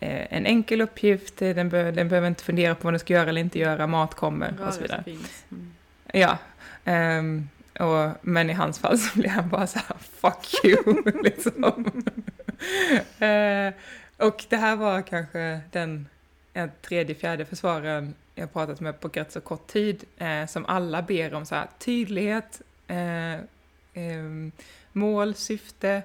en 0.00 0.46
enkel 0.46 0.80
uppgift, 0.80 1.36
den, 1.36 1.68
be 1.68 1.90
den 1.90 2.08
behöver 2.08 2.28
inte 2.28 2.44
fundera 2.44 2.74
på 2.74 2.84
vad 2.84 2.92
den 2.92 3.00
ska 3.00 3.12
göra 3.12 3.28
eller 3.28 3.40
inte 3.40 3.58
göra, 3.58 3.86
mat 3.86 4.14
kommer 4.14 4.54
och 4.66 4.74
så 4.74 4.80
vidare. 4.80 5.04
Mm. 5.50 5.72
Ja. 6.12 6.38
Um, 7.18 7.48
och, 7.78 8.10
men 8.22 8.50
i 8.50 8.52
hans 8.52 8.78
fall 8.78 8.98
så 8.98 9.18
blir 9.18 9.30
han 9.30 9.48
bara 9.48 9.66
så 9.66 9.78
här, 9.78 9.96
fuck 9.98 10.64
you, 10.64 11.02
liksom. 11.22 11.64
uh, 13.22 13.72
och 14.26 14.44
det 14.48 14.56
här 14.56 14.76
var 14.76 15.02
kanske 15.02 15.60
den 15.70 16.08
tredje, 16.82 17.14
fjärde 17.14 17.44
försvararen 17.44 18.14
jag 18.34 18.52
pratat 18.52 18.80
med 18.80 19.00
på 19.00 19.08
rätt 19.08 19.32
så 19.32 19.40
kort 19.40 19.66
tid, 19.66 20.04
eh, 20.18 20.46
som 20.46 20.66
alla 20.66 21.02
ber 21.02 21.34
om 21.34 21.46
så 21.46 21.54
här, 21.54 21.68
tydlighet, 21.78 22.62
eh, 22.86 23.34
eh, 23.34 24.50
mål, 24.92 25.34
syfte, 25.34 26.02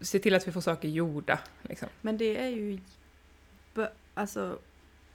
se 0.00 0.18
till 0.18 0.34
att 0.34 0.48
vi 0.48 0.52
får 0.52 0.60
saker 0.60 0.88
gjorda. 0.88 1.38
Liksom. 1.62 1.88
Men 2.00 2.18
det 2.18 2.36
är 2.36 2.48
ju, 2.48 2.78
alltså 4.14 4.58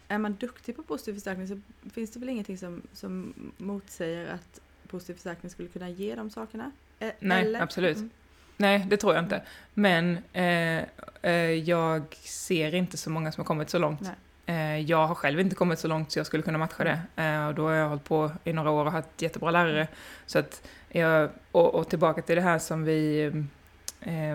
är 0.07 0.17
man 0.17 0.33
duktig 0.33 0.75
på 0.75 0.83
positiv 0.83 1.13
förstärkning 1.13 1.47
så 1.47 1.59
finns 1.89 2.11
det 2.11 2.19
väl 2.19 2.29
ingenting 2.29 2.57
som, 2.57 2.81
som 2.93 3.33
motsäger 3.57 4.33
att 4.33 4.61
positiv 4.87 5.13
förstärkning 5.13 5.49
skulle 5.49 5.69
kunna 5.69 5.89
ge 5.89 6.15
de 6.15 6.29
sakerna? 6.29 6.71
E 6.99 7.11
Nej, 7.19 7.45
Eller? 7.45 7.61
absolut. 7.61 7.97
Mm. 7.97 8.09
Nej, 8.57 8.85
det 8.89 8.97
tror 8.97 9.13
jag 9.13 9.23
inte. 9.23 9.41
Men 9.73 10.17
eh, 10.33 10.83
eh, 11.21 11.51
jag 11.51 12.15
ser 12.15 12.75
inte 12.75 12.97
så 12.97 13.09
många 13.09 13.31
som 13.31 13.41
har 13.41 13.45
kommit 13.45 13.69
så 13.69 13.79
långt. 13.79 14.11
Eh, 14.45 14.79
jag 14.79 15.07
har 15.07 15.15
själv 15.15 15.39
inte 15.39 15.55
kommit 15.55 15.79
så 15.79 15.87
långt 15.87 16.11
så 16.11 16.19
jag 16.19 16.25
skulle 16.25 16.43
kunna 16.43 16.57
matcha 16.57 16.83
det. 16.83 17.01
Eh, 17.23 17.47
och 17.47 17.55
då 17.55 17.67
har 17.67 17.73
jag 17.73 17.89
hållit 17.89 18.03
på 18.03 18.31
i 18.43 18.53
några 18.53 18.69
år 18.69 18.85
och 18.85 18.91
haft 18.91 19.21
jättebra 19.21 19.51
lärare. 19.51 19.87
Så 20.25 20.39
att 20.39 20.67
jag, 20.89 21.29
och, 21.51 21.75
och 21.75 21.89
tillbaka 21.89 22.21
till 22.21 22.35
det 22.35 22.41
här 22.41 22.59
som 22.59 22.83
vi 22.83 23.31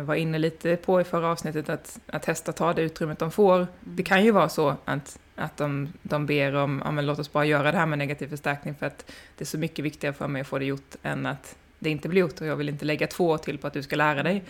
var 0.04 0.14
inne 0.14 0.38
lite 0.38 0.76
på 0.76 1.00
i 1.00 1.04
förra 1.04 1.28
avsnittet, 1.28 1.68
att, 1.68 2.00
att 2.06 2.24
hästar 2.24 2.52
tar 2.52 2.74
det 2.74 2.82
utrymmet 2.82 3.18
de 3.18 3.30
får. 3.30 3.56
Mm. 3.56 3.68
Det 3.80 4.02
kan 4.02 4.24
ju 4.24 4.30
vara 4.30 4.48
så 4.48 4.76
att, 4.84 5.18
att 5.36 5.56
de, 5.56 5.92
de 6.02 6.26
ber 6.26 6.54
om, 6.54 6.82
ja 6.84 6.90
men 6.90 7.06
låt 7.06 7.18
oss 7.18 7.32
bara 7.32 7.44
göra 7.44 7.72
det 7.72 7.78
här 7.78 7.86
med 7.86 7.98
negativ 7.98 8.28
förstärkning 8.28 8.74
för 8.74 8.86
att 8.86 9.12
det 9.36 9.44
är 9.44 9.46
så 9.46 9.58
mycket 9.58 9.84
viktigare 9.84 10.14
för 10.14 10.28
mig 10.28 10.40
att 10.40 10.46
få 10.46 10.58
det 10.58 10.64
gjort 10.64 10.96
än 11.02 11.26
att 11.26 11.56
det 11.78 11.90
inte 11.90 12.08
blir 12.08 12.20
gjort 12.20 12.40
och 12.40 12.46
jag 12.46 12.56
vill 12.56 12.68
inte 12.68 12.84
lägga 12.84 13.06
två 13.06 13.28
år 13.28 13.38
till 13.38 13.58
på 13.58 13.66
att 13.66 13.72
du 13.72 13.82
ska 13.82 13.96
lära 13.96 14.22
dig. 14.22 14.44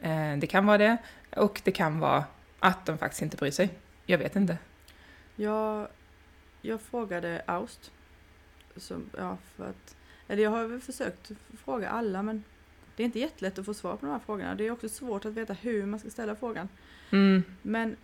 Eh, 0.00 0.36
det 0.38 0.46
kan 0.46 0.66
vara 0.66 0.78
det, 0.78 0.96
och 1.36 1.60
det 1.64 1.72
kan 1.72 2.00
vara 2.00 2.24
att 2.58 2.86
de 2.86 2.98
faktiskt 2.98 3.22
inte 3.22 3.36
bryr 3.36 3.50
sig. 3.50 3.70
Jag 4.06 4.18
vet 4.18 4.36
inte. 4.36 4.58
Jag, 5.36 5.88
jag 6.60 6.80
frågade 6.80 7.42
Aust, 7.46 7.90
som, 8.76 9.10
ja, 9.18 9.36
för 9.56 9.64
att, 9.64 9.96
eller 10.28 10.42
jag 10.42 10.50
har 10.50 10.64
väl 10.64 10.80
försökt 10.80 11.30
fråga 11.64 11.88
alla 11.88 12.22
men 12.22 12.44
det 12.96 13.02
är 13.02 13.04
inte 13.04 13.18
jättelätt 13.18 13.58
att 13.58 13.66
få 13.66 13.74
svar 13.74 13.96
på 13.96 14.06
de 14.06 14.12
här 14.12 14.18
frågorna. 14.18 14.54
Det 14.54 14.66
är 14.66 14.70
också 14.70 14.88
svårt 14.88 15.24
att 15.24 15.32
veta 15.32 15.52
hur 15.52 15.86
man 15.86 16.00
ska 16.00 16.10
ställa 16.10 16.36
frågan. 16.36 16.68
Mm. 17.10 17.42
Men 17.62 17.96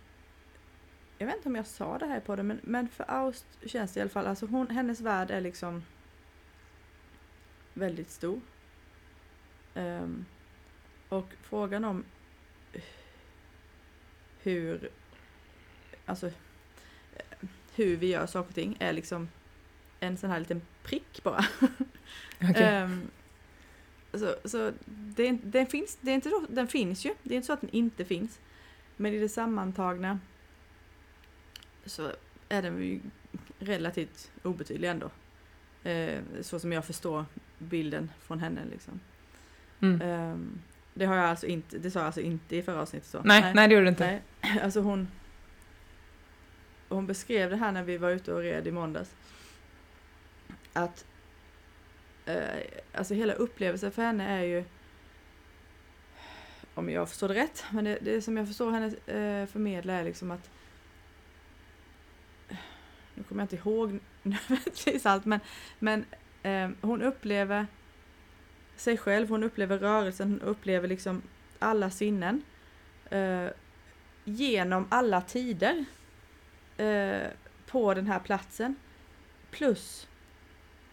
jag 1.17 1.27
vet 1.27 1.35
inte 1.35 1.49
om 1.49 1.55
jag 1.55 1.67
sa 1.67 1.97
det 1.97 2.05
här 2.05 2.19
på 2.19 2.35
det, 2.35 2.43
men, 2.43 2.59
men 2.63 2.89
för 2.89 3.05
Aust 3.07 3.45
känns 3.65 3.93
det 3.93 3.97
i 3.97 4.01
alla 4.01 4.09
fall, 4.09 4.27
alltså 4.27 4.45
hon, 4.45 4.69
hennes 4.69 5.01
värld 5.01 5.31
är 5.31 5.41
liksom 5.41 5.83
väldigt 7.73 8.09
stor. 8.09 8.41
Um, 9.73 10.25
och 11.09 11.33
frågan 11.41 11.85
om 11.85 12.03
hur, 14.41 14.89
alltså 16.05 16.31
hur 17.75 17.97
vi 17.97 18.07
gör 18.07 18.25
saker 18.25 18.49
och 18.49 18.55
ting 18.55 18.77
är 18.79 18.93
liksom 18.93 19.29
en 19.99 20.17
sån 20.17 20.29
här 20.29 20.39
liten 20.39 20.61
prick 20.83 21.23
bara. 21.23 21.45
Okay. 22.49 22.83
um, 22.83 22.91
ehm, 22.91 23.11
så 24.13 24.35
så 24.45 24.71
det, 24.85 25.31
den, 25.31 25.65
finns, 25.65 25.97
det 26.01 26.11
är 26.11 26.15
inte 26.15 26.31
den 26.49 26.67
finns 26.67 27.05
ju, 27.05 27.13
det 27.23 27.33
är 27.33 27.35
inte 27.35 27.47
så 27.47 27.53
att 27.53 27.61
den 27.61 27.69
inte 27.69 28.05
finns. 28.05 28.39
Men 28.97 29.13
i 29.13 29.19
det 29.19 29.29
sammantagna 29.29 30.19
så 31.85 32.11
är 32.49 32.61
den 32.61 32.83
ju 32.83 32.99
relativt 33.59 34.31
obetydlig 34.43 34.89
ändå. 34.89 35.09
Eh, 35.83 36.19
så 36.41 36.59
som 36.59 36.71
jag 36.71 36.85
förstår 36.85 37.25
bilden 37.57 38.11
från 38.19 38.39
henne 38.39 38.61
liksom. 38.71 38.99
Mm. 39.81 40.01
Um, 40.01 40.61
det 40.93 41.05
har 41.05 41.15
jag 41.15 41.25
alltså 41.25 41.45
inte, 41.45 41.77
det 41.77 41.91
sa 41.91 41.99
jag 41.99 42.05
alltså 42.05 42.21
inte 42.21 42.55
i 42.55 42.63
förra 42.63 42.81
avsnittet 42.81 43.09
så. 43.09 43.21
Nej, 43.23 43.41
nej, 43.41 43.53
nej 43.53 43.67
det 43.67 43.73
gjorde 43.73 43.85
du 43.85 43.89
inte. 43.89 44.05
Nej. 44.05 44.21
Alltså 44.63 44.81
hon, 44.81 45.07
hon 46.89 47.07
beskrev 47.07 47.49
det 47.49 47.55
här 47.55 47.71
när 47.71 47.83
vi 47.83 47.97
var 47.97 48.09
ute 48.09 48.33
och 48.33 48.41
red 48.41 48.67
i 48.67 48.71
måndags. 48.71 49.15
Att 50.73 51.05
Eh, 52.29 52.63
alltså 52.93 53.13
hela 53.13 53.33
upplevelsen 53.33 53.91
för 53.91 54.01
henne 54.01 54.27
är 54.39 54.43
ju 54.43 54.63
om 56.73 56.89
jag 56.89 57.09
förstår 57.09 57.27
det 57.27 57.33
rätt, 57.33 57.63
men 57.71 57.83
det, 57.83 57.97
det 58.01 58.21
som 58.21 58.37
jag 58.37 58.47
förstår 58.47 58.71
henne 58.71 58.85
eh, 58.87 59.47
förmedla 59.47 59.93
är 59.93 60.03
liksom 60.03 60.31
att 60.31 60.49
nu 63.15 63.23
kommer 63.23 63.41
jag 63.41 63.45
inte 63.45 63.69
ihåg 63.69 63.99
nödvändigtvis 64.23 65.05
allt, 65.05 65.25
men, 65.25 65.39
men 65.79 66.05
eh, 66.43 66.69
hon 66.81 67.01
upplever 67.01 67.67
sig 68.75 68.97
själv, 68.97 69.29
hon 69.29 69.43
upplever 69.43 69.77
rörelsen, 69.77 70.29
hon 70.31 70.41
upplever 70.41 70.87
liksom 70.87 71.21
alla 71.59 71.89
sinnen 71.89 72.41
eh, 73.09 73.47
genom 74.23 74.87
alla 74.89 75.21
tider 75.21 75.85
eh, 76.77 77.27
på 77.67 77.93
den 77.93 78.07
här 78.07 78.19
platsen. 78.19 78.75
Plus 79.51 80.08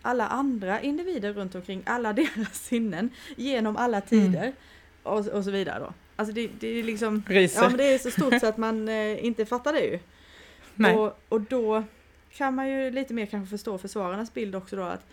alla 0.07 0.27
andra 0.27 0.81
individer 0.81 1.33
runt 1.33 1.55
omkring, 1.55 1.83
alla 1.87 2.13
deras 2.13 2.65
sinnen 2.65 3.11
genom 3.37 3.77
alla 3.77 3.97
mm. 3.97 4.09
tider 4.09 4.43
mm. 4.43 4.55
och, 5.03 5.27
och 5.27 5.45
så 5.45 5.51
vidare 5.51 5.79
då. 5.79 5.93
Alltså 6.17 6.35
det, 6.35 6.51
det 6.61 6.69
är 6.69 6.83
liksom, 6.83 7.23
Riser. 7.27 7.63
ja 7.63 7.69
men 7.69 7.79
det 7.79 7.95
är 7.95 7.99
så 7.99 8.11
stort 8.11 8.41
så 8.41 8.47
att 8.47 8.57
man 8.57 8.89
eh, 8.89 9.25
inte 9.25 9.47
fattar 9.47 9.73
det 9.73 9.85
ju. 9.85 9.99
Nej. 10.75 10.97
Och, 10.97 11.19
och 11.29 11.41
då 11.41 11.85
kan 12.33 12.55
man 12.55 12.69
ju 12.69 12.91
lite 12.91 13.15
mer 13.15 13.27
kanske 13.27 13.51
förstå 13.51 13.79
försvararnas 13.79 14.35
bild 14.35 14.55
också 14.55 14.77
då 14.77 14.83
att 14.83 15.07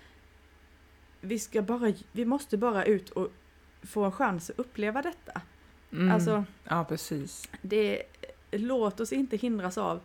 vi 1.21 1.39
ska 1.39 1.61
bara, 1.61 1.93
vi 2.11 2.25
måste 2.25 2.57
bara 2.57 2.85
ut 2.85 3.09
och 3.09 3.31
få 3.83 4.03
en 4.03 4.11
chans 4.11 4.49
att 4.49 4.59
uppleva 4.59 5.01
detta. 5.01 5.41
Mm. 5.91 6.11
Alltså, 6.11 6.43
ja 6.63 6.85
precis. 6.89 7.49
Det, 7.61 8.03
låt 8.51 8.99
oss 8.99 9.13
inte 9.13 9.37
hindras 9.37 9.77
av 9.77 9.99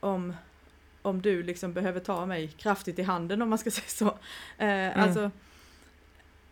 om, 0.00 0.34
om 1.04 1.22
du 1.22 1.42
liksom 1.42 1.72
behöver 1.72 2.00
ta 2.00 2.26
mig 2.26 2.48
kraftigt 2.48 2.98
i 2.98 3.02
handen 3.02 3.42
om 3.42 3.48
man 3.48 3.58
ska 3.58 3.70
säga 3.80 3.88
så. 3.88 4.06
Eh, 4.58 4.68
mm. 4.68 5.00
Alltså, 5.00 5.30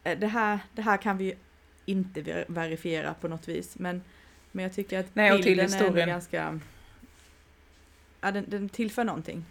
eh, 0.05 0.19
det 0.19 0.27
här, 0.27 0.59
det 0.73 0.83
här 0.83 0.97
kan 0.97 1.19
vi 1.19 1.35
inte 1.85 2.45
verifiera 2.49 3.15
på 3.15 3.29
något 3.29 3.49
vis, 3.49 3.79
men, 3.79 4.03
men 4.53 4.63
jag 4.63 4.73
tycker 4.73 5.01
att 5.01 5.15
Nej, 5.15 5.43
bilden 5.43 5.73
är 5.73 6.07
ganska... 6.07 6.61
Ja, 8.21 8.31
den, 8.31 8.45
den 8.49 8.69
tillför 8.69 9.05
någonting. 9.05 9.45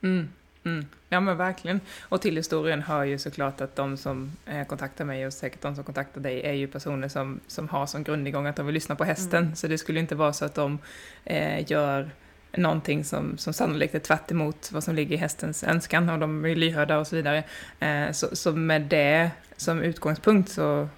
Mm. 0.00 0.28
Mm. 0.64 0.86
Ja 1.08 1.20
men 1.20 1.36
verkligen. 1.36 1.80
Och 2.00 2.20
till 2.20 2.36
historien 2.36 2.82
hör 2.82 3.04
ju 3.04 3.18
såklart 3.18 3.60
att 3.60 3.76
de 3.76 3.96
som 3.96 4.32
eh, 4.46 4.66
kontaktar 4.66 5.04
mig 5.04 5.26
och 5.26 5.32
säkert 5.32 5.60
de 5.60 5.74
som 5.74 5.84
kontaktar 5.84 6.20
dig 6.20 6.42
är 6.42 6.52
ju 6.52 6.66
personer 6.66 7.08
som, 7.08 7.40
som 7.46 7.68
har 7.68 7.86
som 7.86 8.04
grundigång 8.04 8.46
att 8.46 8.56
de 8.56 8.66
vill 8.66 8.74
lyssna 8.74 8.96
på 8.96 9.04
hästen. 9.04 9.42
Mm. 9.42 9.56
Så 9.56 9.66
det 9.66 9.78
skulle 9.78 10.00
inte 10.00 10.14
vara 10.14 10.32
så 10.32 10.44
att 10.44 10.54
de 10.54 10.78
eh, 11.24 11.70
gör 11.70 12.10
någonting 12.52 13.04
som, 13.04 13.38
som 13.38 13.52
sannolikt 13.52 13.94
är 13.94 13.98
tvärt 13.98 14.32
vad 14.72 14.84
som 14.84 14.94
ligger 14.94 15.14
i 15.14 15.18
hästens 15.18 15.64
önskan 15.64 16.08
och 16.08 16.18
de 16.18 16.44
är 16.44 16.56
lyhörda 16.56 16.98
och 16.98 17.06
så 17.06 17.16
vidare. 17.16 17.44
Eh, 17.80 18.12
så, 18.12 18.36
så 18.36 18.52
med 18.52 18.82
det 18.82 19.30
som 19.56 19.82
utgångspunkt 19.82 20.50
så, 20.50 20.88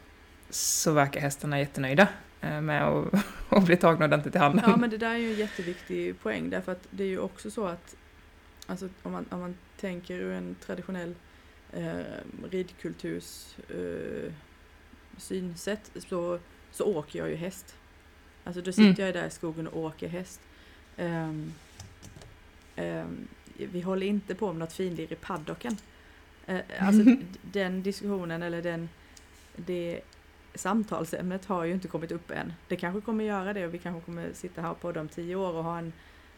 så 0.50 0.92
verkar 0.92 1.20
hästarna 1.20 1.58
jättenöjda 1.58 2.08
eh, 2.40 2.60
med 2.60 2.88
att, 2.88 3.14
att 3.48 3.64
bli 3.64 3.76
tagna 3.76 4.04
ordentligt 4.04 4.34
i 4.34 4.38
handen. 4.38 4.64
Ja 4.66 4.76
men 4.76 4.90
det 4.90 4.98
där 4.98 5.10
är 5.10 5.18
ju 5.18 5.32
en 5.32 5.38
jätteviktig 5.38 6.20
poäng 6.20 6.50
därför 6.50 6.72
att 6.72 6.88
det 6.90 7.04
är 7.04 7.08
ju 7.08 7.18
också 7.18 7.50
så 7.50 7.66
att 7.66 7.96
Alltså 8.66 8.88
om 9.02 9.12
man, 9.12 9.26
om 9.30 9.40
man 9.40 9.54
tänker 9.76 10.14
ur 10.14 10.32
en 10.32 10.56
traditionell 10.66 11.14
eh, 11.72 12.00
ridkulturs 12.50 13.56
eh, 13.68 14.32
synsätt 15.16 15.90
så, 16.08 16.38
så 16.70 16.84
åker 16.84 17.18
jag 17.18 17.28
ju 17.28 17.36
häst. 17.36 17.74
Alltså 18.44 18.62
då 18.62 18.72
sitter 18.72 18.84
mm. 18.84 19.06
jag 19.06 19.14
där 19.14 19.26
i 19.26 19.30
skogen 19.30 19.66
och 19.66 19.82
åker 19.82 20.08
häst. 20.08 20.40
Um, 20.96 21.52
um, 22.76 23.28
vi 23.56 23.80
håller 23.80 24.06
inte 24.06 24.34
på 24.34 24.46
med 24.46 24.60
något 24.60 24.72
finlir 24.72 25.12
i 25.12 25.16
paddocken. 25.16 25.76
Uh, 26.48 26.60
alltså 26.78 27.16
den 27.42 27.82
diskussionen 27.82 28.42
eller 28.42 28.62
den, 28.62 28.88
det 29.56 30.00
samtalsämnet 30.54 31.44
har 31.44 31.64
ju 31.64 31.72
inte 31.72 31.88
kommit 31.88 32.12
upp 32.12 32.30
än. 32.30 32.52
Det 32.68 32.76
kanske 32.76 33.00
kommer 33.00 33.24
göra 33.24 33.52
det 33.52 33.66
och 33.66 33.74
vi 33.74 33.78
kanske 33.78 34.00
kommer 34.00 34.32
sitta 34.32 34.62
här 34.62 34.74
på 34.74 34.92
de 34.92 35.08
tio 35.08 35.36
år 35.36 35.52
och 35.52 35.64
ha 35.64 35.78
en 35.78 35.92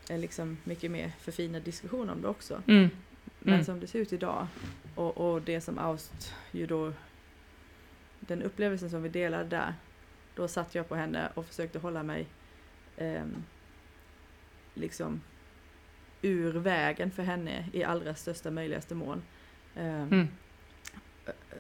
en 0.09 0.21
liksom 0.21 0.57
mycket 0.65 0.91
mer 0.91 1.13
förfinad 1.21 1.63
diskussion 1.63 2.11
om 2.11 2.23
det 2.23 2.29
också. 2.29 2.63
Mm. 2.67 2.91
Men 3.39 3.55
mm. 3.55 3.65
som 3.65 3.81
det 3.81 3.87
ser 3.87 3.99
ut 3.99 4.13
idag 4.13 4.47
och, 4.95 5.17
och 5.17 5.43
det 5.43 5.61
som 5.61 5.79
Aust 5.79 6.35
ju 6.53 6.67
då 6.67 6.93
den 8.21 8.43
upplevelsen 8.43 8.91
som 8.91 9.03
vi 9.03 9.09
delade 9.09 9.45
där 9.45 9.75
då 10.35 10.49
satt 10.49 10.75
jag 10.75 10.89
på 10.89 10.95
henne 10.95 11.29
och 11.35 11.47
försökte 11.47 11.79
hålla 11.79 12.03
mig 12.03 12.27
eh, 12.97 13.25
liksom 14.75 15.21
ur 16.23 16.53
vägen 16.53 17.11
för 17.11 17.23
henne 17.23 17.69
i 17.73 17.85
allra 17.85 18.15
största 18.15 18.51
möjligaste 18.51 18.95
mån. 18.95 19.23
Eh, 19.77 20.03
mm. 20.03 20.29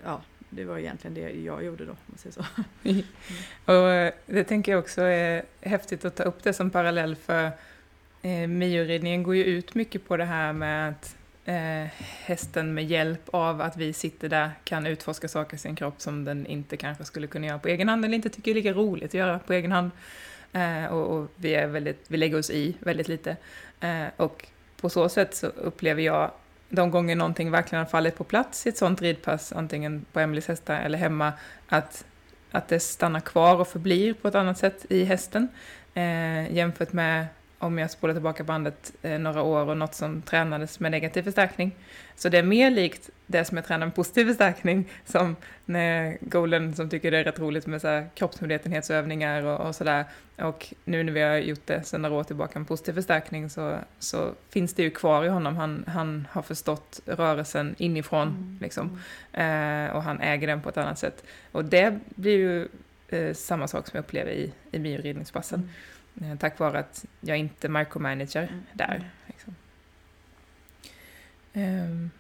Ja, 0.05 0.23
det 0.51 0.65
var 0.65 0.79
egentligen 0.79 1.15
det 1.15 1.31
jag 1.31 1.65
gjorde 1.65 1.85
då, 1.85 1.91
om 1.91 1.97
man 2.07 2.19
säger 2.19 2.35
så. 2.35 2.45
Och 3.73 3.91
eh, 3.91 4.13
det 4.27 4.45
tänker 4.45 4.73
jag 4.73 4.79
också 4.79 5.03
är 5.03 5.45
häftigt 5.61 6.05
att 6.05 6.17
ta 6.17 6.23
upp 6.23 6.43
det 6.43 6.53
som 6.53 6.71
parallell 6.71 7.17
för 7.17 7.53
Eh, 8.25 8.49
Mioridningen 8.49 9.23
går 9.23 9.37
ju 9.37 9.45
ut 9.45 9.75
mycket 9.75 10.09
på 10.09 10.17
det 10.17 10.25
här 10.25 10.53
med 10.53 10.89
att 10.89 11.17
eh, 11.45 11.91
hästen 12.25 12.75
med 12.75 12.85
hjälp 12.85 13.29
av 13.31 13.61
att 13.61 13.77
vi 13.77 13.93
sitter 13.93 14.29
där 14.29 14.51
kan 14.65 14.87
utforska 14.87 15.29
saker 15.29 15.57
i 15.57 15.59
sin 15.59 15.77
kropp 15.77 16.01
som 16.01 16.25
den 16.25 16.47
inte 16.47 16.77
kanske 16.77 17.05
skulle 17.05 17.27
kunna 17.27 17.47
göra 17.47 17.59
på 17.59 17.69
egen 17.69 17.89
hand 17.89 18.05
eller 18.05 18.15
inte 18.15 18.29
tycker 18.29 18.51
är 18.51 18.55
lika 18.55 18.73
roligt 18.73 19.05
att 19.05 19.15
göra 19.15 19.39
på 19.39 19.53
egen 19.53 19.73
hand. 19.73 19.91
Eh, 20.55 20.87
och, 20.87 21.17
och, 21.17 21.31
vi, 21.37 21.55
är 21.55 21.67
väldigt, 21.67 22.05
vi 22.09 22.17
lägger 22.17 22.39
oss 22.39 22.51
i 22.51 22.77
väldigt 22.81 23.09
lite. 23.09 23.37
Eh, 23.81 24.07
och 24.17 24.49
på 24.81 24.89
så 24.89 25.09
sätt 25.09 25.35
så 25.35 25.47
upplever 25.47 26.03
jag 26.03 26.31
de 26.69 26.91
gånger 26.91 27.17
någonting 27.17 27.51
verkligen 27.51 27.85
har 27.85 27.91
fallit 27.91 28.17
på 28.17 28.25
plats 28.25 28.67
i 28.67 28.69
ett 28.69 28.79
sånt 28.79 29.03
ridpass, 29.03 29.53
antingen 29.53 30.05
på 30.13 30.21
Emelies 30.21 30.49
hästar 30.49 30.81
eller 30.81 30.99
hemma, 30.99 31.33
att, 31.69 32.05
att 32.51 32.69
det 32.69 32.81
stannar 32.81 33.21
kvar 33.21 33.61
och 33.61 33.69
förblir 33.69 34.15
på 34.15 34.29
ett 34.29 34.35
annat 34.35 34.59
sätt 34.59 34.87
i 34.89 35.05
hästen. 35.05 35.49
Eh, 35.95 36.55
jämfört 36.55 36.93
med 36.93 37.27
om 37.65 37.79
jag 37.79 37.91
spolar 37.91 38.15
tillbaka 38.15 38.45
bandet 38.45 38.93
eh, 39.03 39.19
några 39.19 39.43
år 39.43 39.69
och 39.69 39.77
något 39.77 39.95
som 39.95 40.23
tränades 40.23 40.81
med 40.81 40.91
negativ 40.91 41.23
förstärkning. 41.23 41.77
Så 42.17 42.29
det 42.29 42.39
är 42.39 42.43
mer 42.43 42.71
likt 42.71 43.11
det 43.27 43.45
som 43.45 43.57
jag 43.57 43.67
tränar 43.67 43.87
med 43.87 43.95
positiv 43.95 44.27
förstärkning, 44.27 44.89
som 45.05 45.37
när 45.65 46.19
Golen 46.21 46.75
som 46.75 46.91
tycker 46.91 47.11
det 47.11 47.19
är 47.19 47.25
rätt 47.25 47.39
roligt 47.39 47.67
med 47.67 47.81
så 47.81 47.89
här 47.89 48.09
kroppsmedvetenhetsövningar 48.15 49.43
och, 49.43 49.67
och 49.67 49.75
sådär. 49.75 50.05
Och 50.39 50.75
nu 50.85 51.03
när 51.03 51.13
vi 51.13 51.21
har 51.21 51.37
gjort 51.37 51.67
det 51.67 51.83
sedan 51.83 52.03
några 52.03 52.15
år 52.15 52.25
tillbaka 52.25 52.59
med 52.59 52.69
positiv 52.69 52.93
förstärkning 52.93 53.51
så, 53.51 53.79
så 53.99 54.33
finns 54.51 54.75
det 54.75 54.83
ju 54.83 54.91
kvar 54.91 55.25
i 55.25 55.29
honom. 55.29 55.57
Han, 55.57 55.85
han 55.89 56.29
har 56.31 56.43
förstått 56.43 57.01
rörelsen 57.07 57.75
inifrån, 57.79 58.29
mm. 58.29 58.59
liksom. 58.61 59.01
Eh, 59.33 59.97
och 59.97 60.03
han 60.03 60.21
äger 60.21 60.47
den 60.47 60.61
på 60.61 60.69
ett 60.69 60.77
annat 60.77 60.99
sätt. 60.99 61.25
Och 61.53 61.65
det 61.65 61.99
blir 62.15 62.37
ju 62.39 62.69
eh, 63.09 63.35
samma 63.35 63.69
sak 63.69 63.87
som 63.87 63.97
jag 63.97 64.03
upplever 64.03 64.31
i, 64.31 64.53
i 64.71 64.79
bioridningspassen. 64.79 65.59
Mm. 65.59 65.71
Eh, 66.23 66.39
tack 66.39 66.59
vare 66.59 66.79
att 66.79 67.05
jag 67.21 67.39
inte 67.39 67.69
micromanager 67.69 68.43
mm. 68.43 68.63
där. 68.73 68.95
Mm. 68.95 69.07
Liksom. 69.27 69.55
Um, 71.53 72.11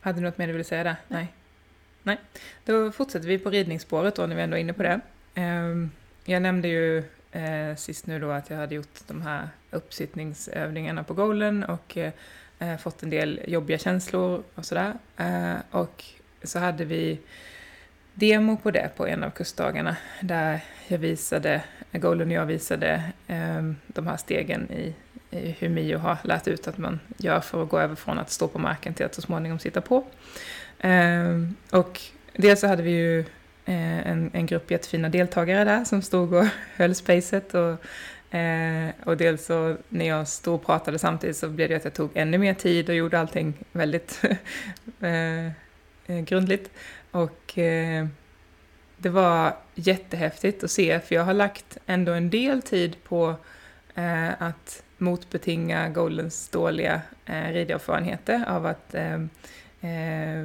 hade 0.00 0.20
du 0.20 0.24
något 0.24 0.38
mer 0.38 0.46
du 0.46 0.52
ville 0.52 0.64
säga 0.64 0.84
där? 0.84 0.96
Nej. 1.08 1.34
Nej. 2.02 2.18
Då 2.64 2.92
fortsätter 2.92 3.28
vi 3.28 3.38
på 3.38 3.50
ridningsspåret 3.50 4.16
då 4.16 4.26
när 4.26 4.36
vi 4.36 4.42
ändå 4.42 4.56
är 4.56 4.60
inne 4.60 4.72
på 4.72 4.82
det. 4.82 5.00
Um, 5.34 5.90
jag 6.24 6.42
nämnde 6.42 6.68
ju 6.68 6.98
eh, 7.32 7.76
sist 7.76 8.06
nu 8.06 8.18
då 8.18 8.30
att 8.30 8.50
jag 8.50 8.56
hade 8.56 8.74
gjort 8.74 9.06
de 9.06 9.22
här 9.22 9.48
uppsittningsövningarna 9.70 11.04
på 11.04 11.14
goalen 11.14 11.64
och 11.64 11.96
eh, 11.96 12.76
fått 12.78 13.02
en 13.02 13.10
del 13.10 13.40
jobbiga 13.46 13.78
känslor 13.78 14.42
och 14.54 14.64
sådär. 14.64 14.94
Eh, 15.16 15.56
och 15.70 16.04
så 16.42 16.58
hade 16.58 16.84
vi 16.84 17.20
demo 18.20 18.56
på 18.56 18.70
det 18.70 18.90
på 18.96 19.06
en 19.06 19.24
av 19.24 19.30
kursdagarna 19.30 19.96
där 20.20 20.60
jag 20.88 20.98
visade, 20.98 21.62
Golden 21.92 22.28
och 22.28 22.34
jag 22.34 22.46
visade 22.46 23.02
eh, 23.26 23.62
de 23.86 24.06
här 24.06 24.16
stegen 24.16 24.70
i, 24.70 24.94
i 25.30 25.56
hur 25.58 25.68
Mio 25.68 25.96
har 25.96 26.16
lärt 26.24 26.48
ut 26.48 26.68
att 26.68 26.78
man 26.78 27.00
gör 27.16 27.40
för 27.40 27.62
att 27.62 27.68
gå 27.68 27.78
över 27.78 27.94
från 27.94 28.18
att 28.18 28.30
stå 28.30 28.48
på 28.48 28.58
marken 28.58 28.94
till 28.94 29.06
att 29.06 29.14
så 29.14 29.22
småningom 29.22 29.58
sitta 29.58 29.80
på. 29.80 30.04
Eh, 30.78 31.46
och 31.70 32.00
dels 32.36 32.60
så 32.60 32.66
hade 32.66 32.82
vi 32.82 32.90
ju 32.90 33.20
eh, 33.64 34.08
en, 34.08 34.30
en 34.32 34.46
grupp 34.46 34.70
jättefina 34.70 35.08
deltagare 35.08 35.64
där 35.64 35.84
som 35.84 36.02
stod 36.02 36.34
och 36.34 36.46
höll 36.76 36.94
spacet 36.94 37.54
och 37.54 37.84
Eh, 38.30 38.90
och 39.04 39.16
dels 39.16 39.46
så 39.46 39.76
när 39.88 40.08
jag 40.08 40.28
stod 40.28 40.54
och 40.54 40.66
pratade 40.66 40.98
samtidigt 40.98 41.36
så 41.36 41.48
blev 41.48 41.68
det 41.68 41.76
att 41.76 41.84
jag 41.84 41.94
tog 41.94 42.10
ännu 42.14 42.38
mer 42.38 42.54
tid 42.54 42.88
och 42.88 42.94
gjorde 42.94 43.20
allting 43.20 43.54
väldigt 43.72 44.22
eh, 45.00 45.46
eh, 45.46 46.24
grundligt. 46.24 46.70
Och 47.10 47.58
eh, 47.58 48.06
det 48.96 49.08
var 49.08 49.56
jättehäftigt 49.74 50.64
att 50.64 50.70
se, 50.70 51.00
för 51.00 51.14
jag 51.14 51.24
har 51.24 51.34
lagt 51.34 51.78
ändå 51.86 52.12
en 52.12 52.30
del 52.30 52.62
tid 52.62 53.04
på 53.04 53.34
eh, 53.94 54.42
att 54.42 54.82
motbetinga 54.98 55.88
Goldens 55.88 56.48
dåliga 56.48 57.00
eh, 57.26 57.52
riderfarenheter 57.52 58.44
av 58.48 58.66
att 58.66 58.94
eh, 58.94 59.14
eh, 59.80 60.40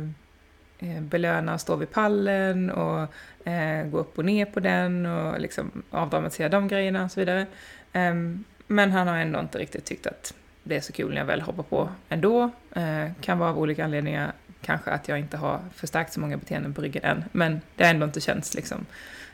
eh 0.79 1.01
belöna 1.01 1.53
att 1.53 1.61
stå 1.61 1.75
vid 1.75 1.91
pallen 1.91 2.71
och 2.71 3.07
eh, 3.47 3.87
gå 3.87 3.97
upp 3.97 4.17
och 4.17 4.25
ner 4.25 4.45
på 4.45 4.59
den 4.59 5.05
och 5.05 5.39
liksom 5.39 5.83
avdramatisera 5.89 6.49
de 6.49 6.67
grejerna 6.67 7.03
och 7.03 7.11
så 7.11 7.19
vidare. 7.19 7.45
Ehm, 7.93 8.43
men 8.67 8.91
han 8.91 9.07
har 9.07 9.17
ändå 9.17 9.39
inte 9.39 9.57
riktigt 9.57 9.85
tyckt 9.85 10.07
att 10.07 10.33
det 10.63 10.75
är 10.75 10.81
så 10.81 10.93
kul 10.93 11.09
när 11.09 11.17
jag 11.17 11.25
väl 11.25 11.41
hoppar 11.41 11.63
på 11.63 11.89
ändå. 12.09 12.51
Eh, 12.75 13.11
kan 13.21 13.39
vara 13.39 13.49
av 13.49 13.59
olika 13.59 13.83
anledningar 13.83 14.33
kanske 14.65 14.91
att 14.91 15.07
jag 15.07 15.19
inte 15.19 15.37
har 15.37 15.59
förstärkt 15.75 16.13
så 16.13 16.19
många 16.19 16.37
beteenden 16.37 16.73
på 16.73 16.81
ryggen 16.81 17.03
än, 17.03 17.23
men 17.31 17.61
det 17.75 17.83
har 17.83 17.91
ändå 17.91 18.05
inte 18.05 18.21
känts 18.21 18.53
liksom, 18.53 18.85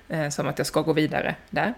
eh, 0.09 0.29
som 0.29 0.47
att 0.47 0.57
jag 0.57 0.67
ska 0.67 0.81
gå 0.81 0.93
vidare 0.93 1.35
där. 1.50 1.73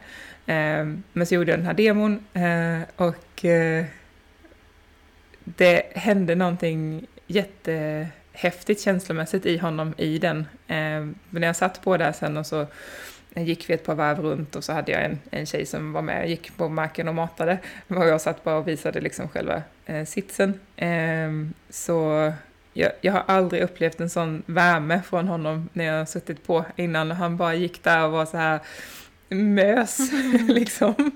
Eh, 0.46 0.88
men 1.14 1.26
så 1.26 1.36
gjorde 1.36 1.52
jag 1.52 1.60
den 1.60 1.66
här 1.66 1.74
demon 1.74 2.26
eh, 2.34 2.82
och 2.96 3.46
eh, 3.46 3.86
det 5.44 5.84
hände 5.96 6.36
någonting 6.36 7.08
jättehäftigt 7.28 8.82
känslomässigt 8.82 9.46
i 9.46 9.58
honom 9.58 9.94
i 9.98 10.18
den. 10.18 10.40
Eh, 10.68 10.76
men 11.06 11.16
när 11.30 11.48
jag 11.48 11.56
satt 11.56 11.82
på 11.82 11.98
där 11.98 12.12
sen 12.12 12.38
och 12.38 12.46
så 12.46 12.68
gick 13.36 13.70
vi 13.70 13.74
ett 13.74 13.86
par 13.86 13.96
varv 13.96 14.20
runt 14.20 14.56
och 14.56 14.64
så 14.64 14.74
hade 14.74 14.92
jag 14.92 15.06
en, 15.06 15.20
en 15.32 15.46
tjej 15.46 15.66
som 15.66 15.94
var 15.94 16.02
med, 16.02 16.30
gick 16.30 16.58
på 16.58 16.70
marken 16.70 17.08
och 17.08 17.16
matade. 17.16 17.58
Och 17.88 18.08
jag 18.08 18.22
satt 18.22 18.44
bara 18.44 18.56
och 18.56 18.68
visade 18.68 19.02
liksom 19.02 19.28
själva 19.28 19.64
eh, 19.86 20.06
sitsen. 20.06 20.60
Eh, 20.76 21.32
så 21.70 22.32
jag, 22.74 22.92
jag, 23.02 23.14
har 23.14 23.24
aldrig 23.28 23.62
upplevt 23.62 24.00
en 24.00 24.10
sån 24.10 24.44
värme 24.46 25.02
från 25.02 25.28
honom 25.28 25.70
när 25.74 25.86
jag 25.86 25.98
har 25.98 26.06
suttit 26.06 26.48
på 26.48 26.66
innan. 26.76 27.12
Han 27.12 27.38
bara 27.38 27.56
gick 27.56 27.84
där 27.84 28.06
och 28.06 28.12
var 28.12 28.26
så 28.26 28.38
här 28.38 28.60
mös, 29.30 30.00
liksom. 30.48 31.12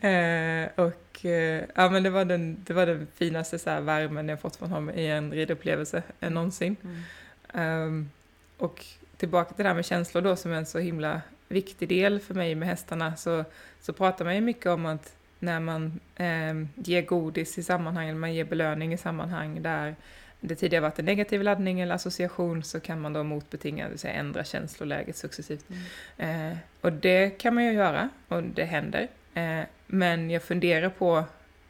Eh, 0.00 0.68
och 0.84 1.24
eh, 1.24 1.64
ja, 1.74 1.90
men 1.90 2.02
det 2.02 2.10
var 2.10 2.24
den, 2.24 2.56
det 2.66 2.74
var 2.74 2.86
den 2.86 3.06
finaste 3.14 3.58
så 3.58 3.70
här, 3.70 3.80
värmen 3.80 4.28
jag 4.28 4.40
fått 4.40 4.56
från 4.56 4.70
honom 4.70 4.90
i 4.90 5.06
en 5.06 5.32
ridupplevelse 5.32 6.02
än 6.20 6.34
någonsin. 6.34 6.76
Mm. 6.82 7.86
Um, 7.86 8.10
och 8.58 8.84
tillbaka 9.16 9.54
till 9.54 9.62
det 9.62 9.68
här 9.68 9.74
med 9.74 9.84
känslor 9.84 10.22
då 10.22 10.36
som 10.36 10.52
är 10.52 10.56
en 10.56 10.66
så 10.66 10.78
himla 10.78 11.20
viktig 11.48 11.88
del 11.88 12.20
för 12.20 12.34
mig 12.34 12.54
med 12.54 12.68
hästarna 12.68 13.16
så, 13.16 13.44
så 13.80 13.92
pratar 13.92 14.24
man 14.24 14.34
ju 14.34 14.40
mycket 14.40 14.66
om 14.66 14.86
att 14.86 15.12
när 15.38 15.60
man 15.60 16.00
eh, 16.16 16.54
ger 16.74 17.02
godis 17.02 17.58
i 17.58 17.62
sammanhang, 17.62 18.18
man 18.18 18.34
ger 18.34 18.44
belöning 18.44 18.92
i 18.92 18.98
sammanhang 18.98 19.62
där 19.62 19.96
det 20.40 20.54
tidigare 20.54 20.82
varit 20.82 20.98
en 20.98 21.04
negativ 21.04 21.42
laddning 21.42 21.80
eller 21.80 21.94
association 21.94 22.62
så 22.62 22.80
kan 22.80 23.00
man 23.00 23.12
då 23.12 23.22
motbetinga, 23.22 23.84
det 23.84 23.90
vill 23.90 23.98
säga 23.98 24.14
ändra 24.14 24.44
känsloläget 24.44 25.16
successivt. 25.16 25.64
Mm. 26.18 26.50
Eh, 26.50 26.56
och 26.80 26.92
det 26.92 27.30
kan 27.30 27.54
man 27.54 27.64
ju 27.64 27.72
göra 27.72 28.08
och 28.28 28.42
det 28.42 28.64
händer. 28.64 29.08
Eh, 29.34 29.60
men 29.86 30.30
jag 30.30 30.42
funderar 30.42 30.88
på, 30.88 31.24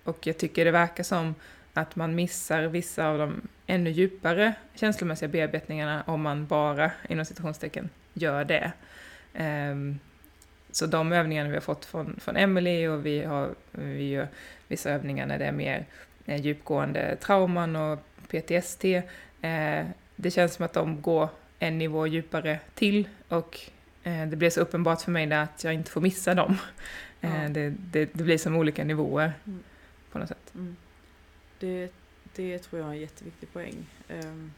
och 0.04 0.26
jag 0.26 0.38
tycker 0.38 0.64
det 0.64 0.70
verkar 0.70 1.04
som 1.04 1.34
att 1.74 1.96
man 1.96 2.14
missar 2.14 2.62
vissa 2.62 3.08
av 3.08 3.18
de 3.18 3.40
ännu 3.66 3.90
djupare 3.90 4.54
känslomässiga 4.74 5.28
bearbetningarna 5.28 6.02
om 6.06 6.22
man 6.22 6.46
bara, 6.46 6.90
inom 7.08 7.24
citationstecken, 7.24 7.90
gör 8.14 8.44
det. 8.44 8.72
Eh, 9.34 9.74
så 10.70 10.86
de 10.86 11.12
övningarna 11.12 11.48
vi 11.48 11.54
har 11.54 11.60
fått 11.60 11.84
från, 11.84 12.20
från 12.20 12.36
Emily 12.36 12.86
och 12.86 13.06
vi, 13.06 13.24
har, 13.24 13.54
vi 13.72 14.08
gör 14.08 14.28
vissa 14.68 14.90
övningar 14.90 15.26
när 15.26 15.38
det 15.38 15.44
är 15.44 15.52
mer 15.52 15.86
eh, 16.26 16.40
djupgående 16.40 17.16
trauman 17.16 17.76
och 17.76 17.98
PTSD. 18.28 18.84
Eh, 19.40 19.86
det 20.16 20.30
känns 20.30 20.54
som 20.54 20.64
att 20.64 20.72
de 20.72 21.02
går 21.02 21.28
en 21.58 21.78
nivå 21.78 22.06
djupare 22.06 22.60
till 22.74 23.08
och 23.28 23.60
eh, 24.02 24.28
det 24.28 24.36
blir 24.36 24.50
så 24.50 24.60
uppenbart 24.60 25.02
för 25.02 25.10
mig 25.10 25.32
att 25.32 25.64
jag 25.64 25.74
inte 25.74 25.90
får 25.90 26.00
missa 26.00 26.34
dem. 26.34 26.56
Ja. 27.20 27.28
Eh, 27.28 27.50
det, 27.50 27.70
det, 27.70 28.04
det, 28.14 28.24
blir 28.24 28.38
som 28.38 28.56
olika 28.56 28.84
nivåer 28.84 29.32
mm. 29.46 29.62
på 30.12 30.18
något 30.18 30.28
sätt. 30.28 30.54
Mm. 30.54 30.76
Det, 31.58 31.92
det 32.34 32.58
tror 32.58 32.80
jag 32.80 32.88
är 32.90 32.94
en 32.94 33.00
jätteviktig 33.00 33.52
poäng. 33.52 33.86
Um, 34.08 34.52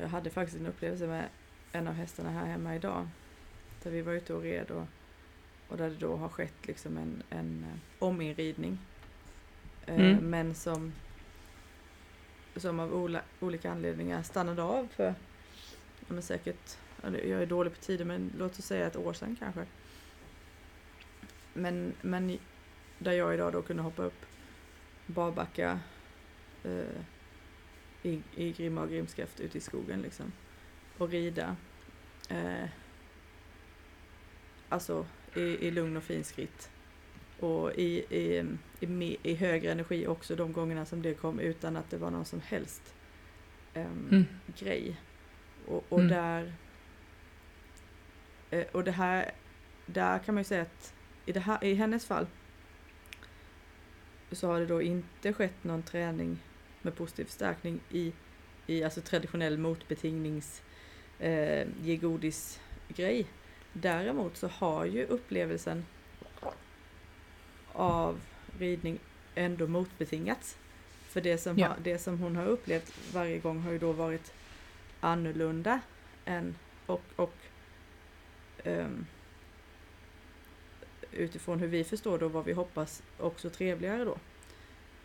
jag 0.00 0.08
hade 0.08 0.30
faktiskt 0.30 0.60
en 0.60 0.66
upplevelse 0.66 1.06
med 1.06 1.24
en 1.72 1.88
av 1.88 1.94
hästarna 1.94 2.30
här 2.30 2.46
hemma 2.46 2.76
idag. 2.76 3.08
Där 3.82 3.90
vi 3.90 4.02
var 4.02 4.12
ute 4.12 4.34
och 4.34 4.42
red 4.42 4.70
och, 4.70 4.86
och 5.68 5.76
där 5.76 5.88
det 5.88 5.96
då 5.96 6.16
har 6.16 6.28
skett 6.28 6.66
liksom 6.66 6.96
en, 6.96 7.22
en 7.30 7.66
uh, 7.68 8.08
ominridning. 8.08 8.78
Uh, 9.88 9.94
mm. 9.94 10.30
Men 10.30 10.54
som 10.54 10.92
som 12.60 12.80
av 12.80 12.94
ola, 12.94 13.22
olika 13.40 13.70
anledningar 13.70 14.22
stannade 14.22 14.62
av 14.62 14.88
för 14.96 15.14
ja, 16.00 16.06
men 16.08 16.22
säkert, 16.22 16.78
jag 17.02 17.42
är 17.42 17.46
dålig 17.46 17.72
på 17.74 17.78
tider 17.80 18.04
men 18.04 18.32
låt 18.38 18.58
oss 18.58 18.64
säga 18.64 18.86
ett 18.86 18.96
år 18.96 19.12
sedan 19.12 19.36
kanske. 19.38 19.66
Men, 21.52 21.92
men 22.02 22.38
där 22.98 23.12
jag 23.12 23.34
idag 23.34 23.52
då 23.52 23.62
kunde 23.62 23.82
hoppa 23.82 24.02
upp 24.02 24.26
barbacka 25.06 25.80
eh, 26.64 27.02
i, 28.02 28.22
i 28.34 28.52
grimma 28.52 28.82
och 28.82 28.90
grimskaft 28.90 29.40
ute 29.40 29.58
i 29.58 29.60
skogen 29.60 30.02
liksom 30.02 30.32
och 30.98 31.08
rida. 31.08 31.56
Eh, 32.28 32.68
alltså 34.68 35.06
i, 35.34 35.40
i 35.40 35.70
lugn 35.70 35.96
och 35.96 36.02
fin 36.02 36.24
skritt 36.24 36.70
och 37.40 37.74
i, 37.74 38.04
i, 38.16 38.44
i, 38.80 39.18
i, 39.22 39.34
högre 39.34 39.72
energi 39.72 40.06
också 40.06 40.36
de 40.36 40.52
gångerna 40.52 40.86
som 40.86 41.02
det 41.02 41.14
kom 41.14 41.40
utan 41.40 41.76
att 41.76 41.90
det 41.90 41.96
var 41.96 42.10
någon 42.10 42.24
som 42.24 42.40
helst 42.40 42.94
um, 43.74 44.08
mm. 44.10 44.24
grej. 44.58 45.00
Och, 45.66 45.84
och 45.88 46.00
mm. 46.00 46.10
där 46.10 46.52
eh, 48.50 48.66
och 48.72 48.84
det 48.84 48.90
här, 48.90 49.32
där 49.86 50.18
kan 50.18 50.34
man 50.34 50.40
ju 50.40 50.44
säga 50.44 50.62
att 50.62 50.94
i, 51.26 51.32
det 51.32 51.40
här, 51.40 51.64
i 51.64 51.74
hennes 51.74 52.06
fall 52.06 52.26
så 54.32 54.46
har 54.46 54.60
det 54.60 54.66
då 54.66 54.82
inte 54.82 55.32
skett 55.32 55.64
någon 55.64 55.82
träning 55.82 56.38
med 56.82 56.96
positiv 56.96 57.24
förstärkning 57.24 57.80
i, 57.90 58.12
i 58.66 58.84
alltså 58.84 59.00
traditionell 59.00 59.58
motbetingnings 59.58 60.62
eh, 61.18 61.66
ge 61.82 61.96
godis 61.96 62.60
grej. 62.88 63.26
Däremot 63.72 64.36
så 64.36 64.48
har 64.48 64.84
ju 64.84 65.04
upplevelsen 65.04 65.84
av 67.78 68.20
ridning 68.58 68.98
ändå 69.34 69.66
motbetingats. 69.66 70.56
För 71.08 71.20
det 71.20 71.38
som, 71.38 71.58
ja. 71.58 71.68
har, 71.68 71.76
det 71.82 71.98
som 71.98 72.18
hon 72.18 72.36
har 72.36 72.46
upplevt 72.46 72.92
varje 73.12 73.38
gång 73.38 73.60
har 73.60 73.72
ju 73.72 73.78
då 73.78 73.92
varit 73.92 74.32
annorlunda 75.00 75.80
än 76.24 76.54
och, 76.86 77.02
och 77.16 77.34
um, 78.64 79.06
utifrån 81.12 81.60
hur 81.60 81.68
vi 81.68 81.84
förstår 81.84 82.22
och 82.22 82.32
vad 82.32 82.44
vi 82.44 82.52
hoppas 82.52 83.02
också 83.18 83.50
trevligare 83.50 84.04
då. 84.04 84.18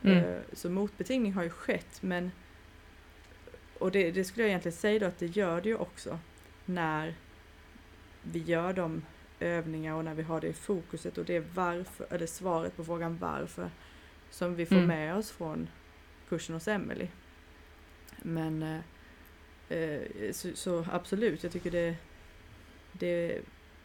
Mm. 0.04 0.18
Eh, 0.18 0.42
Så 0.54 0.70
motbetingning 0.70 1.34
har 1.34 1.44
ju 1.44 1.50
skett 1.50 2.02
men 2.02 2.32
och 3.80 3.92
det, 3.92 4.12
det 4.12 4.24
skulle 4.24 4.44
jag 4.44 4.50
egentligen 4.50 4.78
säga 4.78 5.00
då 5.00 5.06
att 5.06 5.20
det 5.20 5.26
gör 5.26 5.62
det 5.62 5.70
ju 5.70 5.76
också 5.76 6.20
när 6.66 7.16
vi 8.22 8.40
gör 8.40 8.74
de 8.74 9.02
övningar 9.44 9.96
och 9.96 10.06
när 10.06 10.14
vi 10.14 10.24
har 10.24 10.42
det 10.42 10.48
i 10.48 10.54
fokuset 10.54 11.18
och 11.18 11.26
det 11.26 11.36
är 11.36 11.44
varför, 11.54 12.08
eller 12.10 12.28
svaret 12.28 12.78
på 12.78 12.84
frågan 12.84 13.18
varför 13.18 13.70
som 14.30 14.56
vi 14.56 14.66
får 14.66 14.76
Mm. 14.76 14.88
med 14.88 15.16
oss 15.16 15.32
från 15.32 15.70
kursen 16.30 16.54
hos 16.56 16.68
Emily. 16.68 17.08
Men 18.22 18.64
eh, 18.64 19.78
eh, 19.78 20.32
så, 20.32 20.50
så 20.56 20.86
absolut, 20.92 21.44
jag 21.44 21.52
tycker 21.52 21.72
det, 21.72 21.96
det 22.92 23.42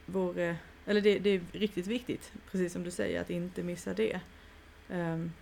vore, 0.07 0.57
eller 0.87 1.01
det, 1.01 1.19
det 1.19 1.31
är 1.31 1.41
riktigt 1.53 1.87
viktigt, 1.87 2.33
precis 2.51 2.73
som 2.73 2.85
du 2.85 2.91
säger, 2.91 3.21
att 3.21 3.31
inte 3.31 3.63
missa 3.63 3.95
det. 3.95 4.21
Ehm, 4.91 5.33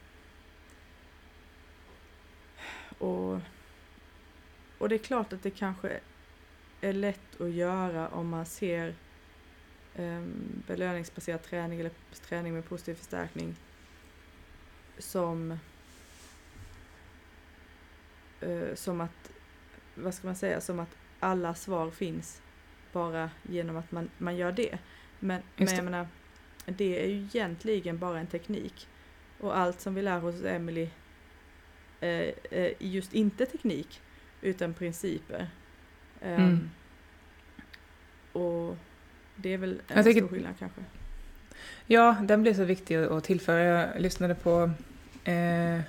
och, 2.98 3.40
och 4.78 4.88
det 4.88 4.94
är 4.94 4.98
klart 4.98 5.32
att 5.32 5.42
det 5.42 5.50
kanske 5.50 6.00
är 6.80 6.92
lätt 6.92 7.40
att 7.40 7.50
göra 7.50 8.08
om 8.08 8.28
man 8.28 8.46
ser 8.46 8.94
um, 9.98 10.62
belöningsbaserad 10.66 11.42
träning 11.42 11.80
eller 11.80 11.90
träning 12.28 12.54
med 12.54 12.64
positiv 12.64 12.94
förstärkning 12.94 13.54
som 14.98 15.58
eh, 18.40 18.74
som 18.74 19.00
att, 19.00 19.32
vad 19.94 20.14
ska 20.14 20.26
man 20.26 20.36
säga, 20.36 20.60
som 20.60 20.80
att 20.80 20.96
alla 21.20 21.54
svar 21.54 21.90
finns 21.90 22.42
bara 22.92 23.30
genom 23.42 23.76
att 23.76 23.92
man, 23.92 24.10
man 24.18 24.36
gör 24.36 24.52
det. 24.52 24.70
Men, 24.70 24.78
men 25.20 25.42
Just 25.56 25.72
jag 25.72 25.80
det. 25.84 25.90
menar, 25.90 26.06
det 26.66 27.02
är 27.04 27.08
ju 27.08 27.22
egentligen 27.22 27.98
bara 27.98 28.20
en 28.20 28.26
teknik. 28.26 28.88
Och 29.40 29.58
allt 29.58 29.80
som 29.80 29.94
vi 29.94 30.02
lär 30.02 30.20
hos 30.20 30.42
Emily 30.44 30.88
eh, 32.00 32.34
är 32.50 32.72
just 32.78 33.14
inte 33.14 33.46
teknik 33.46 34.00
utan 34.40 34.74
principer. 34.74 35.50
Ehm, 36.20 36.42
Mm. 36.42 36.70
Och 38.32 38.76
det 39.36 39.52
är 39.54 39.58
väl 39.58 39.80
en 39.88 39.96
Jag 39.96 40.04
tycker- 40.04 40.20
stor 40.20 40.28
skillnad 40.28 40.52
kanske. 40.58 40.80
Ja, 41.86 42.16
den 42.22 42.42
blev 42.42 42.54
så 42.54 42.64
viktig 42.64 42.96
att 42.96 43.24
tillföra. 43.24 43.62
Jag 43.64 44.00
lyssnade 44.02 44.34
på 44.34 44.70
eh, 45.24 45.80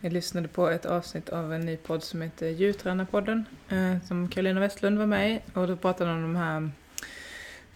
jag 0.00 0.12
lyssnade 0.12 0.48
på 0.48 0.68
ett 0.68 0.86
avsnitt 0.86 1.28
av 1.28 1.52
en 1.54 1.60
ny 1.60 1.76
podd 1.76 2.02
som 2.02 2.22
heter 2.22 2.48
Djurtränarpodden 2.48 3.44
eh, 3.68 3.96
som 4.06 4.28
Karolina 4.28 4.60
Westlund 4.60 4.98
var 4.98 5.06
med 5.06 5.32
i 5.32 5.40
och 5.54 5.68
då 5.68 5.76
pratade 5.76 6.10
de 6.10 6.16
om 6.16 6.22
de 6.22 6.36
här 6.36 6.70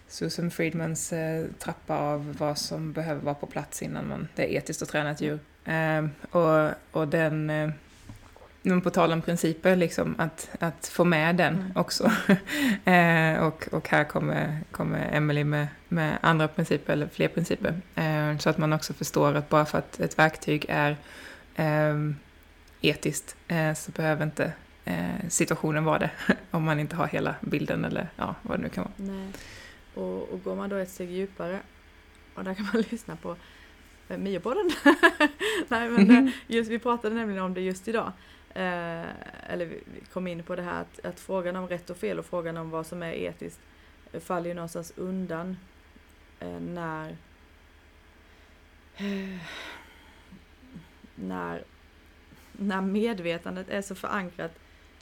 Susan 0.08 0.50
Friedmans 0.50 1.12
eh, 1.12 1.44
trappa 1.58 1.98
av 1.98 2.36
vad 2.38 2.58
som 2.58 2.92
behöver 2.92 3.20
vara 3.22 3.34
på 3.34 3.46
plats 3.46 3.82
innan 3.82 4.08
man, 4.08 4.28
det 4.34 4.42
är 4.54 4.58
etiskt 4.58 4.82
att 4.82 4.88
träna 4.88 5.10
ett 5.10 5.20
djur. 5.20 5.38
Eh, 5.64 6.06
och, 6.30 6.70
och 6.90 7.08
den, 7.08 7.50
eh, 7.50 7.70
men 8.66 8.80
på 8.80 8.90
tal 8.90 9.12
om 9.12 9.22
principer, 9.22 9.76
liksom, 9.76 10.14
att, 10.18 10.50
att 10.60 10.86
få 10.86 11.04
med 11.04 11.36
den 11.36 11.54
Mm. 11.54 11.72
också. 11.74 12.04
eh, 12.84 13.42
och, 13.46 13.68
och 13.72 13.88
här 13.88 14.04
kommer, 14.04 14.60
kommer 14.70 15.08
Emily 15.12 15.44
med, 15.44 15.66
med 15.88 16.18
andra 16.20 16.48
principer, 16.48 16.92
eller 16.92 17.08
fler 17.08 17.28
principer. 17.28 17.74
Eh, 17.94 18.38
så 18.38 18.50
att 18.50 18.58
man 18.58 18.72
också 18.72 18.92
förstår 18.94 19.34
att 19.34 19.48
bara 19.48 19.64
för 19.64 19.78
att 19.78 20.00
ett 20.00 20.18
verktyg 20.18 20.66
är 20.68 20.96
eh, 21.54 21.94
etiskt 22.80 23.36
så 23.76 23.90
behöver 23.92 24.24
inte 24.24 24.52
eh, 24.84 25.28
situationen 25.28 25.84
vara 25.84 25.98
det. 25.98 26.10
om 26.50 26.64
man 26.64 26.80
inte 26.80 26.96
har 26.96 27.06
hela 27.06 27.34
bilden 27.40 27.84
eller 27.84 28.08
ja, 28.16 28.34
vad 28.42 28.58
det 28.58 28.62
nu 28.62 28.68
kan 28.68 28.84
vara. 28.84 29.12
Nej. 29.12 29.28
Och, 29.94 30.32
och 30.32 30.42
går 30.44 30.56
man 30.56 30.70
då 30.70 30.76
ett 30.76 30.90
steg 30.90 31.10
djupare 31.10 31.60
och 32.34 32.44
där 32.44 32.54
kan 32.54 32.68
man 32.72 32.82
lyssna 32.90 33.16
på 33.16 33.36
eh, 34.08 34.18
Miopodden. 34.18 34.70
Nej 35.68 35.90
men 35.90 36.10
eh, 36.10 36.32
just, 36.46 36.70
vi 36.70 36.78
pratade 36.78 37.14
nämligen 37.14 37.42
om 37.42 37.54
det 37.54 37.60
just 37.60 37.88
idag. 37.88 38.12
Eh, 38.56 39.52
eller 39.52 39.66
vi 39.66 39.82
kom 40.12 40.26
in 40.26 40.42
på 40.42 40.56
det 40.56 40.62
här 40.62 40.80
att, 40.80 41.04
att 41.04 41.20
frågan 41.20 41.56
om 41.56 41.68
rätt 41.68 41.90
och 41.90 41.96
fel 41.96 42.18
och 42.18 42.26
frågan 42.26 42.56
om 42.56 42.70
vad 42.70 42.86
som 42.86 43.02
är 43.02 43.12
etiskt 43.12 43.60
eh, 44.12 44.20
faller 44.20 44.48
ju 44.48 44.54
någonstans 44.54 44.92
undan 44.96 45.56
eh, 46.40 46.60
när 46.60 47.16
eh, 48.96 49.38
när, 51.14 51.64
när 52.52 52.80
medvetandet 52.80 53.68
är 53.68 53.82
så 53.82 53.94
förankrat 53.94 54.52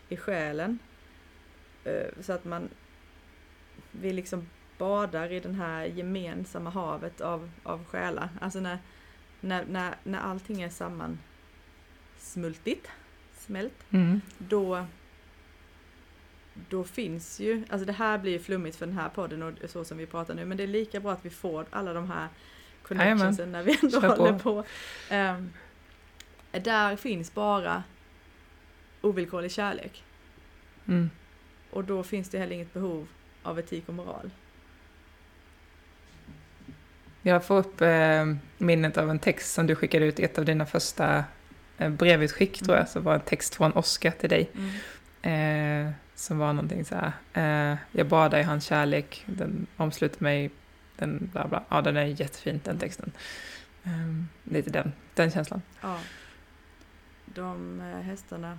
i 0.09 0.17
själen 0.17 0.79
eh, 1.85 2.07
så 2.21 2.33
att 2.33 2.45
man 2.45 2.69
vi 3.91 4.13
liksom 4.13 4.49
badar 4.79 5.33
i 5.33 5.41
den 5.41 5.55
här 5.55 5.85
gemensamma 5.85 6.71
havet 6.71 7.21
av, 7.21 7.51
av 7.63 7.85
själar. 7.85 8.29
Alltså 8.41 8.61
när, 8.61 8.79
när, 9.41 9.65
när, 9.65 9.95
när 10.03 10.19
allting 10.19 10.63
är 10.63 10.71
sammansmultigt, 10.71 12.91
smält, 13.47 13.73
Mm. 13.91 14.21
då 14.39 14.87
då 16.69 16.85
finns 16.85 17.41
ju, 17.41 17.65
alltså 17.71 17.87
det 17.87 17.93
här 17.93 18.19
blir 18.19 18.39
flummigt 18.39 18.77
för 18.77 18.87
den 18.87 18.95
här 18.99 19.09
podden 19.09 19.43
och 19.43 19.53
så 19.71 19.85
som 19.85 19.99
vi 19.99 20.07
pratar 20.07 20.35
nu, 20.35 20.45
men 20.45 20.57
det 20.57 20.63
är 20.63 20.67
lika 20.67 21.01
bra 21.01 21.13
att 21.13 21.25
vi 21.25 21.31
får 21.31 21.67
alla 21.71 21.93
de 21.93 22.11
här 22.11 22.29
connectionsen 22.83 23.53
när 23.53 23.63
vi 23.63 23.79
ändå 23.83 24.01
Kör 24.01 24.17
på. 24.17 24.23
håller 24.23 24.39
på. 24.39 24.65
Ehm, 25.11 25.51
där 26.53 26.97
finns 26.97 27.35
bara 27.35 27.83
ovillkorlig 29.01 29.51
kärlek. 29.53 30.05
Mm. 30.89 31.11
Och 31.71 31.85
då 31.85 32.03
finns 32.03 32.29
det 32.29 32.39
heller 32.39 32.55
inget 32.55 32.73
behov 32.73 33.07
av 33.43 33.59
etik 33.59 33.89
och 33.89 33.95
moral. 33.95 34.31
Jag 37.23 37.45
får 37.45 37.59
upp 37.59 37.81
eh, 37.81 38.35
minnet 38.59 38.97
av 38.97 39.11
en 39.11 39.19
text 39.19 39.55
som 39.55 39.67
du 39.67 39.75
skickade 39.75 40.05
ut 40.07 40.21
i 40.21 40.23
ett 40.25 40.39
av 40.39 40.45
dina 40.45 40.67
första 40.67 41.25
eh, 41.79 41.91
brevutskick 41.91 42.59
tror 42.59 42.77
jag, 42.77 42.81
Mm. 42.83 42.93
som 42.93 43.03
var 43.05 43.15
en 43.15 43.21
text 43.21 43.55
från 43.55 43.73
Oskar 43.73 44.11
till 44.11 44.29
dig. 44.31 44.51
Eh, 45.23 45.91
som 46.15 46.39
var 46.39 46.53
någonting 46.53 46.85
så 46.85 46.95
här, 46.97 47.13
eh, 47.73 47.79
jag 47.93 48.07
badar 48.09 48.39
i 48.39 48.43
hans 48.43 48.65
kärlek, 48.65 49.25
den 49.27 49.67
omsluter 49.77 50.23
mig, 50.23 50.51
den 50.97 51.31
bla 51.33 51.49
bla. 51.49 51.65
Ja, 51.69 51.81
den 51.81 51.97
är 51.97 52.05
jättefin 52.05 52.61
den 52.65 52.79
texten. 52.79 53.13
Eh, 53.85 54.25
lite 54.53 54.71
den, 54.71 54.93
den 55.15 55.31
känslan. 55.31 55.63
Ja. 55.81 55.99
De 57.25 57.81
eh, 57.81 58.01
hästarna 58.01 58.59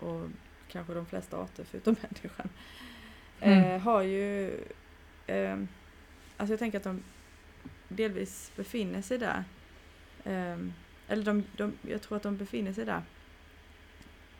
och 0.00 0.28
kanske 0.68 0.94
de 0.94 1.06
flesta 1.06 1.36
arter 1.36 1.64
förutom 1.70 1.96
människan 2.02 2.48
Mm. 3.40 3.64
eh, 3.64 3.80
har 3.80 4.02
ju 4.02 4.50
eh, 5.26 5.56
Alltså 6.36 6.52
jag 6.52 6.58
tänker 6.58 6.78
att 6.78 6.84
de 6.84 7.02
delvis 7.88 8.52
befinner 8.56 9.02
sig 9.02 9.18
där. 9.18 9.44
Eller 11.08 11.24
de, 11.24 11.44
de, 11.56 11.72
jag 11.82 12.02
tror 12.02 12.16
att 12.16 12.22
de 12.22 12.36
befinner 12.36 12.72
sig 12.72 12.84
där. 12.84 13.02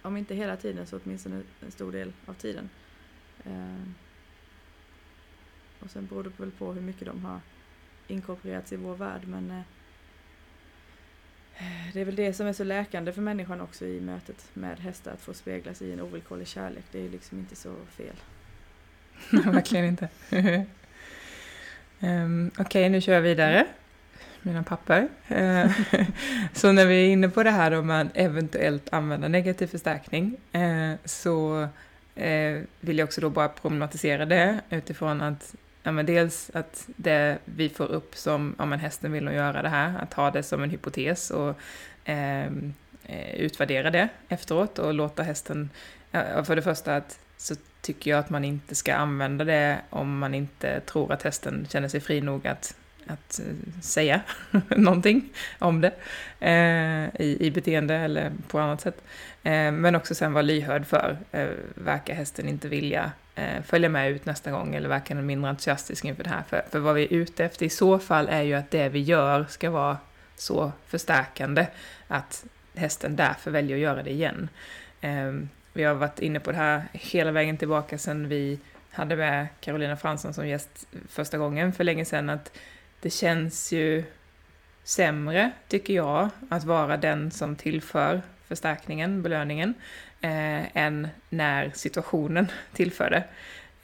Om 0.03 0.17
inte 0.17 0.35
hela 0.35 0.57
tiden 0.57 0.87
så 0.87 1.01
åtminstone 1.05 1.43
en 1.61 1.71
stor 1.71 1.93
del 1.93 2.13
av 2.27 2.35
tiden. 2.35 2.71
Eh, 3.45 3.89
och 5.81 5.91
sen 5.91 6.07
beror 6.07 6.23
det 6.23 6.31
väl 6.37 6.51
på 6.51 6.73
hur 6.73 6.81
mycket 6.81 7.07
de 7.07 7.25
har 7.25 7.41
inkorporerats 8.09 8.73
i 8.73 8.77
vår 8.77 8.95
värld 8.95 9.21
men 9.27 9.51
eh, 9.51 9.63
det 11.93 12.01
är 12.01 12.05
väl 12.05 12.17
det 12.17 12.33
som 12.33 12.47
är 12.47 12.53
så 12.53 12.65
läkande 12.65 13.13
för 13.13 13.23
människan 13.23 13.61
också 13.61 13.87
i 13.87 14.01
mötet 14.01 14.51
med 14.55 14.81
hästar, 14.81 15.13
att 15.13 15.21
få 15.21 15.35
speglas 15.35 15.83
i 15.83 15.93
en 15.93 16.01
ovillkorlig 16.01 16.49
kärlek. 16.49 16.85
Det 16.93 16.99
är 16.99 17.03
ju 17.03 17.11
liksom 17.11 17.39
inte 17.39 17.57
så 17.57 17.75
fel. 17.91 18.17
Verkligen 19.53 19.85
inte. 19.85 20.09
um, 22.01 22.51
Okej, 22.59 22.89
nu 22.89 23.01
kör 23.01 23.13
jag 23.13 23.23
vidare. 23.23 23.67
Mina 24.47 24.63
papper. 24.63 25.09
Eh, 25.29 25.71
så 26.53 26.73
när 26.73 26.87
vi 26.87 27.07
är 27.07 27.13
inne 27.13 27.29
på 27.29 27.43
det 27.43 27.51
här 27.51 27.73
om 27.73 27.91
att 27.91 28.07
eventuellt 28.15 28.93
använda 28.93 29.29
negativ 29.29 29.67
förstärkning 29.67 30.37
eh, 30.53 30.93
så 31.05 31.69
eh, 32.15 32.63
vill 32.81 32.99
jag 32.99 33.07
också 33.07 33.21
då 33.21 33.31
bara 33.31 33.49
problematisera 33.49 34.27
det 34.27 34.61
utifrån 34.71 35.21
att 35.21 35.55
ja, 35.83 35.93
men 35.93 36.07
dels 36.07 36.51
att 36.55 36.89
det 36.97 37.39
vi 37.45 37.69
får 37.69 37.87
upp 37.87 38.17
som, 38.17 38.55
ja 38.59 38.67
men 38.67 38.79
hästen 38.79 39.13
vill 39.13 39.25
nog 39.25 39.35
göra 39.35 39.63
det 39.63 39.69
här, 39.69 39.99
att 39.99 40.15
ha 40.15 40.31
det 40.31 40.43
som 40.43 40.63
en 40.63 40.71
hypotes 40.71 41.31
och 41.31 41.59
ehm, 42.05 42.75
eh, 43.05 43.35
utvärdera 43.35 43.91
det 43.91 44.09
efteråt 44.29 44.79
och 44.79 44.95
låta 44.95 45.23
hästen, 45.23 45.71
ja, 46.11 46.45
för 46.45 46.57
det 46.57 46.63
första 46.63 46.97
att 46.97 47.19
så 47.37 47.55
tycker 47.81 48.11
jag 48.11 48.21
att 48.21 48.31
man 48.31 48.45
inte 48.45 48.75
ska 48.75 48.95
använda 48.95 49.45
det 49.45 49.81
om 49.91 50.19
man 50.19 50.35
inte 50.35 50.81
tror 50.81 51.13
att 51.13 51.23
hästen 51.23 51.67
känner 51.71 51.89
sig 51.89 52.01
fri 52.01 52.21
nog 52.21 52.47
att, 52.47 52.77
att 53.07 53.41
eh, 53.41 53.81
säga 53.83 54.21
någonting 54.69 55.29
om 55.59 55.81
det 55.81 55.93
eh, 56.41 57.21
i, 57.21 57.37
i 57.41 57.51
beteende 57.51 57.95
eller 57.95 58.33
på 58.49 58.59
annat 58.59 58.81
sätt. 58.81 59.03
Eh, 59.43 59.73
men 59.73 59.95
också 59.95 60.15
sen 60.15 60.33
vara 60.33 60.43
lyhörd 60.43 60.87
för, 60.87 61.17
eh, 61.33 61.49
verkar 61.75 62.15
hästen 62.15 62.49
inte 62.49 62.69
vilja 62.69 63.13
eh, 63.35 63.63
följa 63.63 63.89
med 63.89 64.11
ut 64.11 64.27
nästa 64.27 64.51
gång 64.51 64.75
eller 64.75 64.89
verkar 64.89 65.15
den 65.15 65.27
mindre 65.27 65.51
entusiastisk 65.51 66.05
inför 66.05 66.25
det 66.25 66.31
här? 66.31 66.43
För, 66.49 66.65
för 66.71 66.79
vad 66.79 66.95
vi 66.95 67.05
är 67.05 67.13
ute 67.13 67.45
efter 67.45 67.67
i 67.67 67.71
så 67.71 67.99
fall 67.99 68.29
är 68.29 68.43
ju 68.43 68.55
att 68.55 68.71
det 68.71 68.89
vi 68.89 69.01
gör 69.01 69.47
ska 69.49 69.71
vara 69.71 69.99
så 70.37 70.73
förstärkande 70.87 71.67
att 72.09 72.45
hästen 72.75 73.17
därför 73.17 73.51
väljer 73.51 73.77
att 73.77 73.83
göra 73.83 74.03
det 74.03 74.11
igen. 74.11 74.49
Eh, 75.01 75.33
vi 75.73 75.83
har 75.83 75.95
varit 75.95 76.19
inne 76.19 76.41
på 76.41 76.51
det 76.51 76.57
här 76.57 76.83
hela 76.93 77.33
vägen 77.33 77.57
tillbaka 77.57 77.99
sedan 77.99 78.29
vi 78.29 78.59
hade 78.91 79.17
med 79.17 79.47
Carolina 79.61 79.97
Fransson 79.97 80.35
som 80.35 80.49
gäst 80.49 80.89
första 81.09 81.39
gången 81.39 81.73
för 81.73 81.85
länge 81.85 82.05
sedan, 82.05 82.31
att 82.31 82.59
det 83.01 83.11
känns 83.11 83.73
ju 83.73 84.05
sämre, 84.85 85.51
tycker 85.69 85.95
jag, 85.95 86.29
att 86.49 86.65
vara 86.65 86.97
den 86.97 87.31
som 87.31 87.57
tillför 87.57 88.23
förstärkningen, 88.49 89.23
belöningen, 89.23 89.75
eh, 90.21 90.77
än 90.77 91.09
när 91.29 91.71
situationen 91.75 92.47
tillför 92.73 93.11
det. 93.11 93.25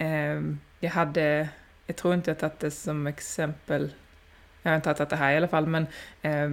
Eh, 0.05 0.43
jag 0.81 0.91
hade, 0.91 1.49
jag 1.87 1.97
tror 1.97 2.15
inte 2.15 2.31
jag 2.31 2.39
tagit 2.39 2.61
det 2.61 2.71
som 2.71 3.07
exempel, 3.07 3.93
jag 4.63 4.71
har 4.71 4.77
inte 4.77 4.95
tagit 4.95 5.11
det 5.11 5.17
här 5.17 5.33
i 5.33 5.37
alla 5.37 5.49
fall, 5.49 5.67
men 5.67 5.87
eh, 6.23 6.49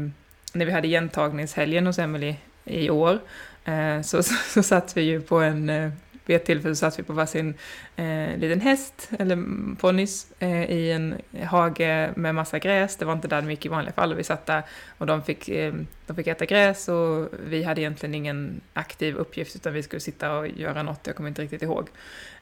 när 0.54 0.66
vi 0.66 0.72
hade 0.72 0.88
gentagningshelgen 0.88 1.86
hos 1.86 2.00
Emily 2.00 2.36
i 2.66 2.90
år, 2.90 3.20
eh, 3.66 4.02
så, 4.02 4.24
så, 4.24 4.34
så 4.54 4.64
satt 4.64 4.98
vi 4.98 5.02
ju 5.02 5.22
på 5.22 5.40
en 5.40 5.70
eh, 5.70 5.92
vid 6.30 6.36
ett 6.36 6.46
tillfälle 6.46 6.76
satt 6.76 7.00
vi 7.00 7.04
på 7.04 7.14
varsin 7.14 7.54
eh, 7.96 8.38
liten 8.38 8.62
häst, 8.62 9.10
eller 9.20 9.38
ponnys, 9.76 10.28
eh, 10.40 10.72
i 10.72 10.92
en 10.92 11.16
hage 11.44 12.12
med 12.16 12.36
massa 12.36 12.60
gräs. 12.60 12.96
Det 12.96 13.06
var 13.06 13.14
inte 13.14 13.28
där 13.28 13.42
de 13.42 13.52
gick 13.52 13.66
i 13.66 13.70
vanliga 13.70 13.94
fall. 13.94 14.14
Vi 14.14 14.24
satt 14.24 14.46
där 14.46 14.64
och 14.98 15.06
de 15.06 15.24
fick, 15.24 15.50
eh, 15.50 15.74
de 16.08 16.16
fick 16.16 16.28
äta 16.28 16.46
gräs 16.46 16.88
och 16.88 17.30
vi 17.46 17.64
hade 17.64 17.82
egentligen 17.82 18.16
ingen 18.16 18.62
aktiv 18.74 19.16
uppgift 19.16 19.56
utan 19.56 19.74
vi 19.74 19.84
skulle 19.84 20.00
sitta 20.00 20.38
och 20.38 20.48
göra 20.48 20.84
något, 20.84 21.08
jag 21.08 21.16
kommer 21.16 21.30
inte 21.30 21.42
riktigt 21.42 21.62
ihåg. 21.62 21.88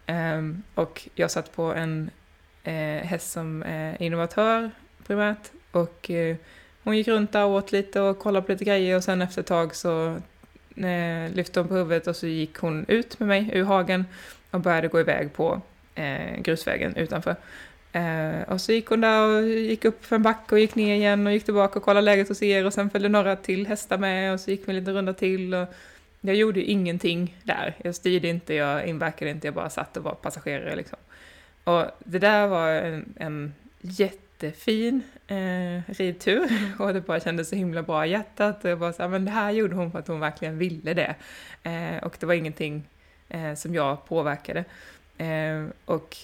Ehm, 0.05 0.63
och 0.75 1.09
jag 1.15 1.31
satt 1.31 1.55
på 1.55 1.63
en 1.73 2.09
eh, 2.63 3.05
häst 3.05 3.31
som 3.31 3.63
innovatör 3.99 4.71
primärt 5.07 5.51
och 5.71 6.11
eh, 6.11 6.35
hon 6.83 6.97
gick 6.97 7.07
runt 7.07 7.31
där 7.31 7.45
och 7.45 7.51
åt 7.51 7.71
lite 7.71 8.01
och 8.01 8.19
kollade 8.19 8.45
på 8.45 8.51
lite 8.51 8.65
grejer 8.65 8.95
och 8.95 9.03
sen 9.03 9.21
efter 9.21 9.41
ett 9.41 9.47
tag 9.47 9.75
så 9.75 10.17
eh, 10.83 11.31
lyfte 11.35 11.59
hon 11.59 11.69
på 11.69 11.75
huvudet 11.75 12.07
och 12.07 12.15
så 12.15 12.27
gick 12.27 12.57
hon 12.57 12.85
ut 12.87 13.19
med 13.19 13.27
mig 13.27 13.49
ur 13.53 13.63
hagen 13.63 14.05
och 14.51 14.59
började 14.59 14.87
gå 14.87 14.99
iväg 14.99 15.33
på 15.33 15.61
eh, 15.95 16.39
grusvägen 16.39 16.95
utanför. 16.95 17.35
Eh, 17.91 18.41
och 18.47 18.61
så 18.61 18.71
gick 18.71 18.87
hon 18.87 19.01
där 19.01 19.21
och 19.21 19.43
gick 19.47 19.85
upp 19.85 20.05
för 20.05 20.15
en 20.15 20.23
backe 20.23 20.55
och 20.55 20.59
gick 20.59 20.75
ner 20.75 20.95
igen 20.95 21.27
och 21.27 21.33
gick 21.33 21.45
tillbaka 21.45 21.79
och 21.79 21.85
kollade 21.85 22.05
läget 22.05 22.29
hos 22.29 22.43
er 22.43 22.65
och 22.65 22.73
sen 22.73 22.89
följde 22.89 23.09
några 23.09 23.35
till 23.35 23.67
hästar 23.67 23.97
med 23.97 24.33
och 24.33 24.39
så 24.39 24.51
gick 24.51 24.67
vi 24.67 24.69
en 24.69 24.79
liten 24.79 24.93
runda 24.93 25.13
till. 25.13 25.53
Och 25.53 25.67
jag 26.21 26.35
gjorde 26.35 26.59
ju 26.59 26.65
ingenting 26.65 27.37
där. 27.43 27.75
Jag 27.83 27.95
styrde 27.95 28.27
inte, 28.27 28.53
jag 28.53 28.87
inverkade 28.87 29.31
inte, 29.31 29.47
jag 29.47 29.53
bara 29.53 29.69
satt 29.69 29.97
och 29.97 30.03
var 30.03 30.15
passagerare 30.15 30.75
liksom. 30.75 30.97
Och 31.63 31.85
det 31.99 32.19
där 32.19 32.47
var 32.47 32.69
en, 32.69 33.13
en 33.15 33.53
jätte 33.81 34.26
jättefin 34.43 35.03
eh, 35.27 35.81
ridtur 35.87 36.51
mm. 36.51 36.73
och 36.79 36.93
det 36.93 37.01
bara 37.01 37.19
kändes 37.19 37.49
så 37.49 37.55
himla 37.55 37.83
bra 37.83 38.05
i 38.05 38.09
hjärtat. 38.09 38.63
Och 38.63 38.69
jag 38.69 38.79
bara 38.79 38.93
så 38.93 39.01
här, 39.01 39.09
men 39.09 39.25
det 39.25 39.31
här 39.31 39.51
gjorde 39.51 39.75
hon 39.75 39.91
för 39.91 39.99
att 39.99 40.07
hon 40.07 40.19
verkligen 40.19 40.57
ville 40.57 40.93
det. 40.93 41.15
Eh, 41.63 42.03
och 42.03 42.17
det 42.19 42.25
var 42.25 42.33
ingenting 42.33 42.87
eh, 43.29 43.53
som 43.53 43.75
jag 43.75 44.05
påverkade. 44.05 44.63
Eh, 45.17 45.65
och 45.85 46.17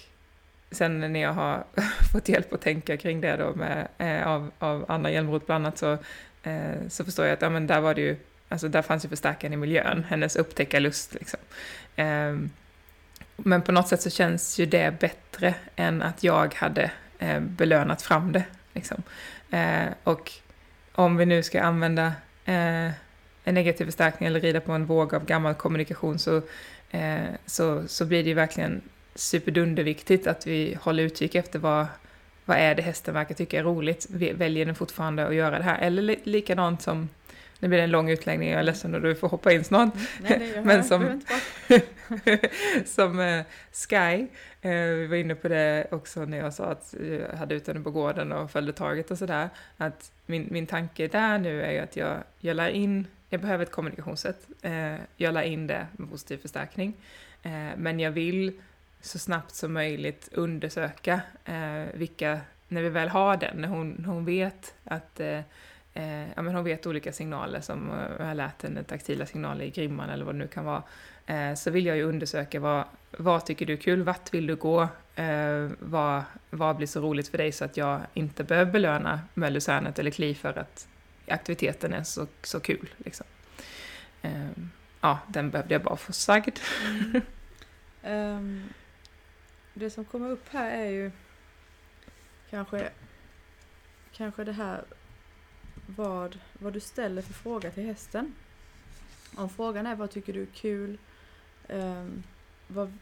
sen 0.72 1.00
när 1.00 1.20
jag 1.20 1.34
har 1.34 1.64
fått 2.12 2.30
hjälp 2.30 2.54
att 2.54 2.62
tänka 2.62 2.98
kring 2.98 3.22
det 3.22 3.38
då 3.38 3.56
med, 3.56 3.88
eh, 3.98 4.28
av, 4.28 4.52
av 4.60 4.86
Anna 4.88 5.12
Hjelmroth 5.12 5.46
bland 5.46 5.66
annat 5.66 5.78
så, 5.78 5.98
eh, 6.44 6.88
så 6.90 7.06
förstår 7.06 7.26
jag 7.26 7.34
att 7.34 7.42
ja, 7.42 7.50
men 7.50 7.68
där 7.68 7.82
var 7.82 7.94
det 7.94 8.02
ju, 8.02 8.16
alltså 8.50 8.68
där 8.68 8.82
fanns 8.82 9.06
ju 9.06 9.10
förstärkaren 9.10 9.54
i 9.54 9.58
miljön, 9.58 10.06
hennes 10.10 10.36
upptäckarlust 10.36 11.14
liksom. 11.14 11.40
men 13.36 13.62
på 13.62 13.72
något 13.72 13.88
sätt 13.88 14.02
så 14.02 14.10
känns 14.10 14.60
ju 14.60 14.66
det 14.66 15.00
bättre 15.00 15.56
än 15.76 16.02
att 16.02 16.24
jag 16.24 16.54
hade 16.54 16.92
eh, 17.24 17.40
belönat 17.40 18.02
fram 18.02 18.32
det. 18.32 18.44
Liksom. 18.74 19.04
Eh, 19.52 19.88
och 20.04 20.32
om 20.92 21.18
vi 21.18 21.26
nu 21.26 21.44
ska 21.44 21.62
använda 21.62 22.06
eh, 22.46 22.92
en 23.44 23.54
negativ 23.54 23.86
förstärkning 23.86 24.28
eller 24.28 24.40
rida 24.40 24.62
på 24.62 24.72
en 24.72 24.86
våg 24.86 25.14
av 25.14 25.26
gammal 25.26 25.54
kommunikation 25.54 26.20
så, 26.20 26.42
eh, 26.92 27.24
så, 27.46 27.88
så 27.88 28.06
blir 28.06 28.24
det 28.24 28.30
ju 28.30 28.36
verkligen 28.36 28.82
superdunderviktigt 29.16 30.28
att 30.28 30.48
vi 30.48 30.78
håller 30.82 31.04
utkik 31.04 31.36
efter 31.36 31.60
vad, 31.60 31.86
vad 32.46 32.58
är 32.58 32.76
det 32.76 32.82
hästen 32.82 33.14
verkar 33.14 33.36
tycka 33.36 33.60
är 33.60 33.64
roligt. 33.64 34.08
Väljer 34.10 34.66
den 34.66 34.76
fortfarande 34.76 35.28
att 35.28 35.36
göra 35.36 35.58
det 35.58 35.64
här? 35.64 35.80
Eller 35.80 36.16
likadant 36.24 36.82
som 36.82 37.10
nu 37.64 37.70
blir 37.70 37.78
det 37.78 37.84
en 37.84 37.92
lång 37.92 38.10
utläggning, 38.10 38.50
jag 38.50 38.60
är 38.60 38.64
ledsen 38.64 38.96
och 38.96 39.02
du 39.02 39.16
får 39.16 39.30
hoppa 39.30 39.52
in 39.52 39.64
snart. 39.64 39.94
Nej, 40.20 40.62
Men 40.64 40.84
som, 40.84 41.22
som 42.86 43.20
uh, 43.20 43.44
Sky, 43.72 44.28
uh, 44.66 44.96
vi 44.96 45.08
var 45.08 45.16
inne 45.16 45.36
på 45.36 45.48
det 45.48 45.88
också 45.92 46.26
när 46.26 46.38
jag 46.38 46.54
sa 46.54 46.66
att 46.66 46.96
jag 47.02 47.38
hade 47.38 47.56
ut 47.56 47.68
henne 47.68 47.80
på 47.80 47.92
gården 47.92 48.32
och 48.32 48.52
följde 48.52 48.74
taget 48.74 49.12
och 49.12 49.18
sådär, 49.18 49.50
att 49.78 50.12
min, 50.26 50.48
min 50.52 50.68
tanke 50.68 51.08
där 51.08 51.38
nu 51.38 51.62
är 51.62 51.72
ju 51.72 51.80
att 51.80 51.96
jag, 51.96 52.18
jag 52.40 52.56
lär 52.56 52.70
in, 52.70 53.08
jag 53.30 53.42
behöver 53.42 53.64
ett 53.64 53.72
kommunikationssätt, 53.72 54.48
uh, 54.66 54.96
jag 55.18 55.34
lär 55.34 55.44
in 55.44 55.68
det 55.68 55.88
med 55.92 56.10
positiv 56.10 56.38
förstärkning, 56.38 56.94
men 57.76 58.00
jag 58.00 58.12
vill 58.12 58.62
så 59.02 59.20
snabbt 59.20 59.56
som 59.56 59.74
möjligt 59.74 60.30
undersöka 60.32 61.22
vilka, 61.94 62.40
när 62.68 62.82
vi 62.82 62.90
väl 62.90 63.10
har 63.10 63.38
den, 63.38 63.58
när 63.58 63.68
hon, 63.68 64.06
hon 64.08 64.26
vet 64.26 64.74
att 64.84 65.22
eh, 65.94 66.30
ja, 66.36 66.42
men 66.42 66.56
hon 66.56 66.64
vet 66.64 66.86
olika 66.86 67.14
signaler 67.14 67.62
som 67.62 67.90
jag 68.20 68.26
har 68.26 68.36
lärt 68.36 68.64
henne, 68.64 68.84
taktila 68.84 69.26
signaler 69.26 69.66
i 69.66 69.70
grimman 69.70 70.10
eller 70.10 70.26
vad 70.26 70.36
det 70.36 70.40
nu 70.40 70.48
kan 70.48 70.66
vara. 70.66 70.84
Eh, 71.26 71.54
så 71.54 71.72
vill 71.72 71.86
jag 71.86 71.98
ju 71.98 72.04
undersöka 72.04 72.60
vad, 72.60 72.86
vad 73.12 73.46
tycker 73.46 73.66
du 73.66 73.74
är 73.74 73.78
kul, 73.78 74.04
vart 74.04 74.34
vill 74.34 74.48
du 74.48 74.56
gå, 74.56 74.82
eh, 75.16 75.70
vad, 75.80 76.24
vad 76.50 76.76
blir 76.76 76.88
så 76.88 77.02
roligt 77.02 77.28
för 77.28 77.38
dig 77.38 77.52
så 77.52 77.66
att 77.66 77.78
jag 77.78 78.02
inte 78.14 78.44
behöver 78.44 78.72
belöna 78.72 79.22
Möllusernet 79.34 80.00
eller 80.00 80.12
Kli 80.12 80.36
för 80.36 80.60
att 80.60 80.88
aktiviteten 81.28 81.94
är 81.94 82.04
så, 82.04 82.28
så 82.42 82.60
kul. 82.60 82.90
Liksom. 82.98 83.26
Eh, 84.22 84.50
ja, 85.02 85.20
den 85.28 85.50
behövde 85.50 85.74
jag 85.74 85.84
bara 85.84 85.98
få 85.98 86.14
sagd. 86.14 86.60
Mm. 86.84 87.22
um, 88.38 88.70
det 89.74 89.90
som 89.90 90.06
kommer 90.06 90.30
upp 90.30 90.50
här 90.50 90.72
är 90.72 90.90
ju 90.90 91.12
kanske, 92.50 92.90
kanske 94.12 94.44
det 94.44 94.52
här 94.52 94.84
vad, 95.86 96.40
vad 96.54 96.74
du 96.74 96.80
ställer 96.80 97.22
för 97.22 97.34
fråga 97.34 97.72
till 97.72 97.86
hästen. 97.86 98.36
Om 99.36 99.50
frågan 99.50 99.86
är 99.86 99.96
vad 99.96 100.12
tycker 100.12 100.34
du 100.34 100.42
är 100.42 100.46
kul? 100.54 100.98
Um, 101.70 102.24
vad, 102.68 102.94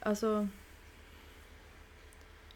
alltså 0.00 0.48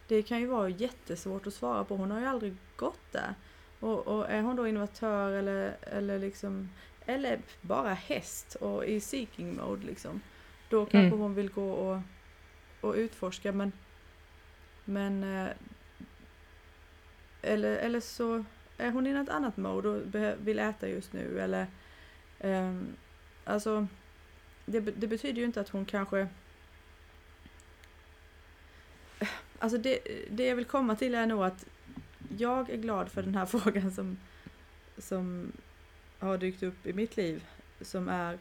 det 0.08 0.22
kan 0.22 0.40
ju 0.40 0.46
vara 0.46 0.68
jättesvårt 0.68 1.46
att 1.46 1.54
svara 1.54 1.84
på. 1.84 1.96
Hon 1.96 2.10
har 2.10 2.20
ju 2.20 2.26
aldrig 2.26 2.56
gått 2.76 3.12
där. 3.12 3.34
Och, 3.80 4.06
och 4.06 4.30
är 4.30 4.42
hon 4.42 4.56
då 4.56 4.68
innovatör 4.68 5.32
eller, 5.32 5.76
eller 5.80 6.18
liksom 6.18 6.68
eller 7.06 7.40
bara 7.60 7.94
häst 7.94 8.54
och 8.54 8.84
i 8.84 9.00
seeking 9.00 9.56
mode 9.56 9.86
liksom. 9.86 10.20
Då 10.68 10.86
kanske 10.86 11.06
mm. 11.06 11.18
hon 11.18 11.34
vill 11.34 11.50
gå 11.50 11.70
och, 11.70 12.00
och 12.80 12.94
utforska 12.94 13.52
men 13.52 13.72
men 14.84 15.24
eh, 15.24 15.48
eller, 17.42 17.76
eller 17.76 18.00
så 18.00 18.44
är 18.78 18.90
hon 18.90 19.06
i 19.06 19.12
något 19.12 19.28
annat 19.28 19.56
mode 19.56 19.88
och 19.88 20.02
vill 20.46 20.58
äta 20.58 20.88
just 20.88 21.12
nu 21.12 21.40
eller 21.40 21.66
um, 22.40 22.96
Alltså 23.44 23.86
det, 24.66 24.80
det, 24.80 25.06
betyder 25.06 25.38
ju 25.38 25.44
inte 25.44 25.60
att 25.60 25.68
hon 25.68 25.84
kanske 25.84 26.28
Alltså 29.58 29.78
det, 29.78 29.98
det 30.30 30.46
jag 30.46 30.56
vill 30.56 30.64
komma 30.64 30.96
till 30.96 31.14
är 31.14 31.26
nog 31.26 31.44
att 31.44 31.66
jag 32.38 32.70
är 32.70 32.76
glad 32.76 33.08
för 33.08 33.22
den 33.22 33.34
här 33.34 33.46
frågan 33.58 33.92
som, 33.92 34.18
som 34.98 35.52
har 36.18 36.38
dykt 36.38 36.62
upp 36.62 36.86
i 36.86 36.92
mitt 36.92 37.16
liv 37.16 37.44
som 37.80 38.08
är 38.08 38.38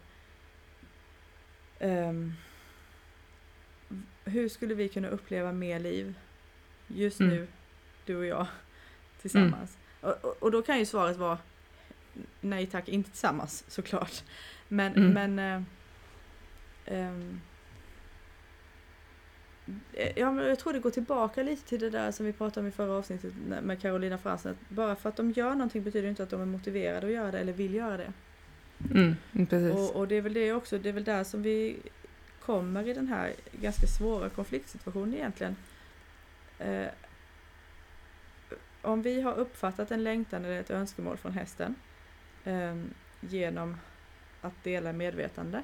um, 1.79 2.33
Hur 4.25 4.49
skulle 4.49 4.73
vi 4.73 4.89
kunna 4.89 5.07
uppleva 5.07 5.51
mer 5.51 5.79
liv 5.79 6.19
just 6.88 7.19
mm. 7.19 7.36
nu, 7.36 7.47
du 8.05 8.15
och 8.15 8.25
jag? 8.25 8.47
Tillsammans. 9.29 9.77
Mm. 10.01 10.13
Och, 10.13 10.25
och, 10.25 10.43
och, 10.43 10.51
då 10.51 10.61
kan 10.61 10.79
ju 10.79 10.85
svaret 10.85 11.17
vara 11.17 11.37
nej 12.41 12.65
tack, 12.65 12.89
inte 12.89 13.09
tillsammans 13.09 13.63
såklart. 13.67 14.23
Men, 14.67 14.93
mm. 14.95 15.35
men 15.35 15.65
ähm, 16.85 17.41
Ja, 20.15 20.31
men 20.31 20.47
jag 20.47 20.59
tror 20.59 20.73
det 20.73 20.79
går 20.79 20.89
tillbaka 20.89 21.43
lite 21.43 21.69
till 21.69 21.79
det 21.79 21.89
där 21.89 22.11
som 22.11 22.25
vi 22.25 22.33
pratade 22.33 22.59
om 22.59 22.67
i 22.67 22.71
förra 22.71 22.93
avsnittet 22.93 23.33
med 23.61 23.81
Carolina 23.81 24.17
Fransen. 24.17 24.51
Att 24.51 24.69
bara 24.69 24.95
för 24.95 25.09
att 25.09 25.15
de 25.15 25.31
gör 25.31 25.49
någonting 25.49 25.83
betyder 25.83 26.09
inte 26.09 26.23
att 26.23 26.29
de 26.29 26.41
är 26.41 26.45
motiverade 26.45 27.07
att 27.07 27.13
göra 27.13 27.31
det 27.31 27.39
eller 27.39 27.53
vill 27.53 27.73
göra 27.73 27.97
det. 27.97 28.13
Mm, 28.91 29.15
precis. 29.49 29.73
Och, 29.73 29.95
och, 29.95 30.07
det 30.07 30.15
är 30.15 30.21
väl 30.21 30.33
det 30.33 30.53
också, 30.53 30.77
det 30.77 30.89
är 30.89 30.93
väl 30.93 31.03
där 31.03 31.23
som 31.23 31.41
vi 31.41 31.77
kommer 32.39 32.87
i 32.87 32.93
den 32.93 33.07
här 33.07 33.33
ganska 33.51 33.87
svåra 33.87 34.29
konfliktsituationen 34.29 35.13
egentligen. 35.13 35.55
Eh, 36.59 36.87
om 38.88 39.02
vi 39.02 39.21
har 39.21 39.34
uppfattat 39.34 39.91
en 39.91 40.04
längtan 40.04 40.45
eller 40.45 40.60
ett 40.60 40.71
önskemål 40.71 41.17
från 41.17 41.34
hästen 41.34 41.76
eh, 42.43 42.76
genom 43.19 43.78
att 44.41 44.63
dela 44.63 44.93
medvetande 44.93 45.63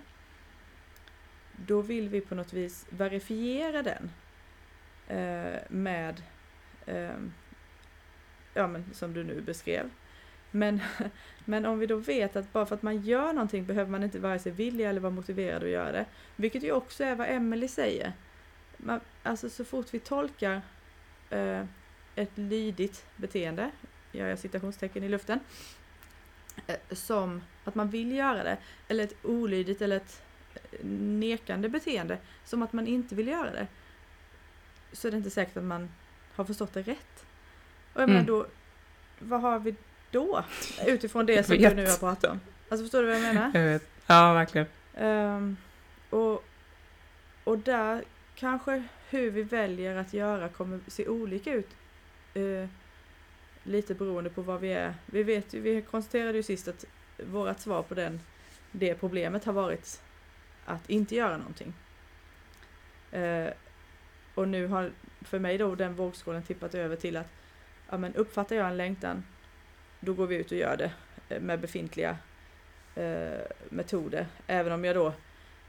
då 1.56 1.82
vill 1.82 2.10
vi 2.10 2.22
på 2.22 2.36
något 2.36 2.54
vis 2.54 2.86
verifiera 2.90 3.84
den 3.84 4.12
eh, 5.08 5.60
med, 5.70 6.22
eh, 6.86 7.18
ja 8.54 8.68
men 8.68 8.94
som 8.94 9.14
du 9.14 9.24
nu 9.24 9.42
beskrev. 9.42 9.90
Men, 10.52 10.80
men 11.46 11.66
om 11.66 11.80
vi 11.80 11.86
då 11.86 11.96
vet 11.96 12.36
att 12.36 12.54
bara 12.54 12.66
för 12.66 12.76
att 12.76 12.82
man 12.82 13.02
gör 13.02 13.34
någonting 13.34 13.66
behöver 13.66 13.92
man 13.92 14.04
inte 14.04 14.20
vare 14.20 14.40
sig 14.40 14.52
vilja 14.52 14.90
eller 14.90 15.02
vara 15.02 15.14
motiverad 15.14 15.64
att 15.64 15.70
göra 15.70 15.92
det. 15.92 16.06
Vilket 16.36 16.64
ju 16.64 16.72
också 16.72 17.04
är 17.04 17.16
vad 17.16 17.28
Emelie 17.28 17.70
säger. 17.70 18.14
Man, 18.78 19.00
alltså 19.24 19.50
så 19.50 19.66
fort 19.66 19.94
vi 19.94 20.00
tolkar 20.00 20.62
eh, 21.30 21.66
ett 22.16 22.38
lydigt 22.38 23.06
beteende, 23.16 23.72
gör 24.12 24.28
jag 24.28 24.40
citationstecken 24.40 25.04
i 25.04 25.10
luften, 25.10 25.40
eh, 26.68 26.76
som 26.92 27.42
att 27.64 27.76
man 27.76 27.90
vill 27.90 28.12
göra 28.12 28.44
det, 28.44 28.58
eller 28.88 29.04
ett 29.04 29.26
olydigt 29.26 29.82
eller 29.82 29.98
ett 29.98 30.22
eh, 30.56 30.86
nekande 31.00 31.70
beteende, 31.70 32.18
som 32.46 32.62
att 32.64 32.74
man 32.74 32.88
inte 32.88 33.16
vill 33.16 33.28
göra 33.28 33.52
det, 33.52 33.68
så 34.92 35.08
är 35.08 35.12
det 35.12 35.18
inte 35.18 35.30
säkert 35.30 35.58
att 35.58 35.64
man 35.64 35.90
har 36.36 36.46
förstått 36.46 36.74
det 36.74 36.82
rätt. 36.82 37.26
Och 37.94 38.02
jag 38.02 38.10
Mm. 38.10 38.14
menar 38.14 38.28
då, 38.28 38.46
vad 39.20 39.42
har 39.42 39.60
vi 39.60 39.76
då? 40.12 40.44
Utifrån 40.88 41.26
det 41.26 41.44
som 41.44 41.58
du 41.58 41.74
nu 41.76 41.86
har 41.88 41.98
pratat 41.98 42.32
om. 42.32 42.40
Alltså 42.70 42.84
förstår 42.86 43.02
du 43.02 43.08
vad 43.08 43.16
jag 43.16 43.22
menar? 43.22 43.52
Jag 43.54 43.64
vet. 43.66 43.90
Ja, 44.08 44.34
verkligen. 44.34 44.68
Ehm, 44.98 45.58
och, 46.10 46.44
och 47.44 47.58
där 47.60 48.04
kanske 48.36 48.84
hur 49.10 49.32
vi 49.32 49.44
väljer 49.44 49.96
att 49.96 50.14
göra 50.14 50.50
kommer 50.50 50.80
se 50.88 51.08
olika 51.08 51.54
ut 51.54 51.70
eh, 52.34 52.70
lite 53.64 53.94
beroende 53.94 54.30
på 54.30 54.42
vad 54.42 54.62
vi 54.62 54.74
är. 54.74 54.94
Vi 55.06 55.24
vet 55.24 55.54
ju, 55.54 55.60
vi 55.60 55.82
konstaterade 55.82 56.38
ju 56.38 56.44
sist 56.44 56.68
att 56.68 56.86
vårt 57.18 57.60
svar 57.60 57.84
på 57.84 57.94
den, 57.94 58.20
det 58.72 58.96
problemet 58.96 59.46
har 59.46 59.54
varit 59.54 60.02
att 60.66 60.90
inte 60.90 61.16
göra 61.16 61.38
någonting. 61.38 61.74
Eh, 63.12 63.50
och 64.36 64.48
nu 64.48 64.68
har 64.68 64.92
för 65.22 65.40
mig 65.40 65.58
då 65.58 65.76
den 65.76 65.96
vågskålen 65.96 66.44
tippat 66.44 66.76
över 66.76 66.96
till 66.96 67.18
att 67.18 67.28
ja, 67.90 67.98
men 67.98 68.16
uppfattar 68.16 68.56
jag 68.56 68.68
en 68.68 68.78
längtan 68.78 69.24
då 70.00 70.14
går 70.14 70.28
vi 70.28 70.36
ut 70.36 70.52
och 70.52 70.58
gör 70.58 70.78
det 70.78 70.92
eh, 71.30 71.42
med 71.42 71.60
befintliga 71.60 72.18
eh, 72.96 73.42
metoder. 73.70 74.28
Även 74.48 74.74
om 74.74 74.86
jag 74.86 74.96
då, 74.96 75.14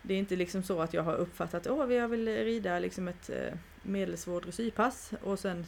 det 0.03 0.15
är 0.15 0.19
inte 0.19 0.37
liksom 0.37 0.63
så 0.63 0.81
att 0.81 0.95
jag 0.95 1.03
har 1.03 1.15
uppfattat 1.15 1.67
att 1.67 1.93
jag 1.93 2.09
vill 2.09 2.29
rida 2.29 2.79
liksom 2.79 3.09
ett 3.09 3.31
eh, 3.31 3.55
medelsvår 3.85 4.41
dressyrpass 4.41 5.13
och 5.23 5.39
sen, 5.39 5.67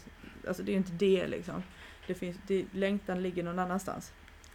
alltså 0.49 0.63
det 0.63 0.73
är 0.73 0.77
inte 0.77 0.93
det 0.93 1.27
liksom. 1.27 1.63
Det 2.07 2.15
finns, 2.15 2.37
det, 2.47 2.65
längtan 2.73 3.23
ligger 3.23 3.43
någon 3.43 3.59
annanstans. 3.59 4.13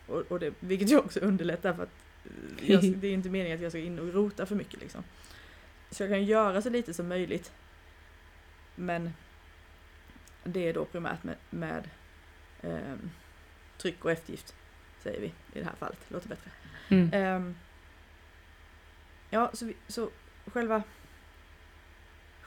Och, 0.07 0.21
och 0.21 0.39
det, 0.39 0.53
vilket 0.59 0.91
ju 0.91 0.97
också 0.97 1.19
underlättar 1.19 1.73
för 1.73 1.83
att 1.83 1.95
eh, 2.25 2.71
jag, 2.71 2.83
det 2.97 3.07
är 3.07 3.13
inte 3.13 3.29
meningen 3.29 3.57
att 3.57 3.61
jag 3.61 3.71
ska 3.71 3.79
in 3.79 3.99
och 3.99 4.13
rota 4.13 4.45
för 4.45 4.55
mycket 4.55 4.79
liksom. 4.79 5.03
Så 5.91 6.03
jag 6.03 6.09
kan 6.09 6.23
göra 6.23 6.61
så 6.61 6.69
lite 6.69 6.93
som 6.93 7.07
möjligt. 7.07 7.51
Men 8.75 9.11
det 10.43 10.67
är 10.67 10.73
då 10.73 10.85
primärt 10.85 11.23
med, 11.23 11.35
med 11.49 11.89
ehm, 12.61 13.11
tryck 13.77 14.05
och 14.05 14.11
eftergift, 14.11 14.55
säger 15.03 15.21
vi 15.21 15.27
i 15.27 15.59
det 15.59 15.63
här 15.63 15.75
fallet. 15.79 15.99
Låter 16.07 16.29
bättre. 16.29 16.51
Mm. 16.89 17.09
Ehm, 17.13 17.55
ja, 19.29 19.51
så, 19.53 19.65
vi, 19.65 19.75
så 19.87 20.09
själva, 20.45 20.83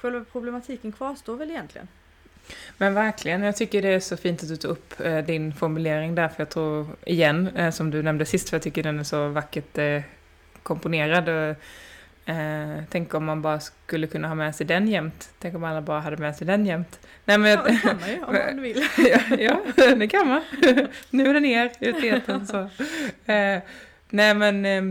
själva 0.05 0.25
problematiken 0.33 0.93
kvarstår 0.93 1.37
väl 1.37 1.51
egentligen. 1.51 1.88
Men 2.79 2.95
verkligen, 2.95 3.43
jag 3.43 3.57
tycker 3.57 3.83
det 3.83 3.88
är 3.88 4.01
så 4.01 4.17
fint 4.17 4.43
att 4.43 4.49
du 4.49 4.57
tog 4.57 4.71
upp 4.71 5.01
eh, 5.01 5.19
din 5.19 5.55
formulering 5.55 6.14
där, 6.14 6.29
för 6.29 6.40
jag 6.40 6.51
tror, 6.51 6.87
igen, 7.07 7.49
eh, 7.57 7.71
som 7.71 7.90
du 7.90 8.03
nämnde 8.03 8.27
sist, 8.27 8.51
för 8.51 8.57
jag 8.57 8.62
tycker 8.62 8.83
den 8.83 8.99
är 8.99 9.05
så 9.05 9.29
vackert 9.29 9.79
eh, 9.79 10.03
komponerad. 10.62 11.29
Eh, 12.27 12.85
tänk 12.90 13.14
om 13.14 13.25
man 13.25 13.43
bara 13.43 13.61
skulle 13.61 14.07
kunna 14.07 14.29
ha 14.29 14.35
med 14.35 14.55
sig 14.55 14.67
den 14.67 14.88
jämt. 14.88 15.31
Tänk 15.38 15.55
om 15.55 15.64
alla 15.64 15.81
bara 15.83 16.01
hade 16.01 16.17
med 16.17 16.37
sig 16.37 16.47
den 16.47 16.67
jämt. 16.67 17.01
Nej, 17.25 17.38
men, 17.38 17.51
Ja, 17.51 17.62
det 17.62 17.79
kan 17.83 18.01
man 18.01 18.11
ju 18.11 18.23
om 18.23 18.35
man 18.35 18.62
vill. 18.62 18.85
ja, 18.99 19.21
ja, 19.38 19.61
det 19.95 20.09
kan 20.09 20.29
man. 20.29 20.43
nu 21.11 21.27
är 21.27 21.35
det 21.35 21.40
ner 21.40 21.73
ut 21.81 22.05
i 22.05 22.09
etern, 22.09 22.47
så. 22.47 22.59
Eh, 23.33 23.62
nej 24.11 24.35
men, 24.35 24.64
eh, 24.64 24.83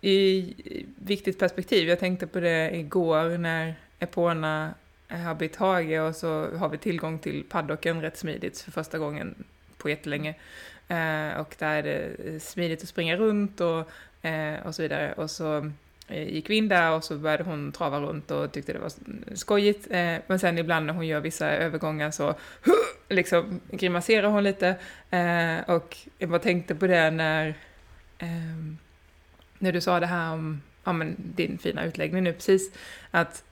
i, 0.00 0.10
i 0.10 0.86
viktigt 1.04 1.38
perspektiv, 1.38 1.88
jag 1.88 1.98
tänkte 1.98 2.26
på 2.26 2.40
det 2.40 2.70
igår 2.76 3.38
när 3.38 3.74
Epona 4.02 4.74
har 5.08 5.34
bytt 5.34 5.56
hage 5.56 6.00
och 6.00 6.16
så 6.16 6.56
har 6.56 6.68
vi 6.68 6.78
tillgång 6.78 7.18
till 7.18 7.44
paddocken 7.44 8.02
rätt 8.02 8.16
smidigt 8.16 8.60
för 8.60 8.70
första 8.70 8.98
gången 8.98 9.44
på 9.78 9.90
jättelänge. 9.90 10.34
Eh, 10.88 11.40
och 11.40 11.54
där 11.58 11.74
är 11.76 11.82
det 11.82 12.42
smidigt 12.42 12.82
att 12.82 12.88
springa 12.88 13.16
runt 13.16 13.60
och, 13.60 13.90
eh, 14.26 14.66
och 14.66 14.74
så 14.74 14.82
vidare. 14.82 15.12
Och 15.12 15.30
så 15.30 15.70
eh, 16.08 16.28
gick 16.28 16.50
vi 16.50 16.54
in 16.56 16.68
där 16.68 16.92
och 16.92 17.04
så 17.04 17.16
började 17.16 17.44
hon 17.44 17.72
trava 17.72 18.00
runt 18.00 18.30
och 18.30 18.52
tyckte 18.52 18.72
det 18.72 18.78
var 18.78 18.92
skojigt. 19.34 19.86
Eh, 19.90 20.16
men 20.26 20.38
sen 20.38 20.58
ibland 20.58 20.86
när 20.86 20.94
hon 20.94 21.06
gör 21.06 21.20
vissa 21.20 21.50
övergångar 21.50 22.10
så 22.10 22.34
liksom 23.08 23.60
grimaserar 23.70 24.28
hon 24.28 24.44
lite. 24.44 24.68
Eh, 25.10 25.74
och 25.76 25.96
jag 26.18 26.28
bara 26.28 26.38
tänkte 26.38 26.74
på 26.74 26.86
det 26.86 27.10
när, 27.10 27.48
eh, 28.18 28.28
när 29.58 29.72
du 29.72 29.80
sa 29.80 30.00
det 30.00 30.06
här 30.06 30.32
om 30.32 30.62
ja, 30.84 30.92
men 30.92 31.16
din 31.18 31.58
fina 31.58 31.84
utläggning 31.84 32.24
nu 32.24 32.32
precis. 32.32 32.72
Att, 33.10 33.44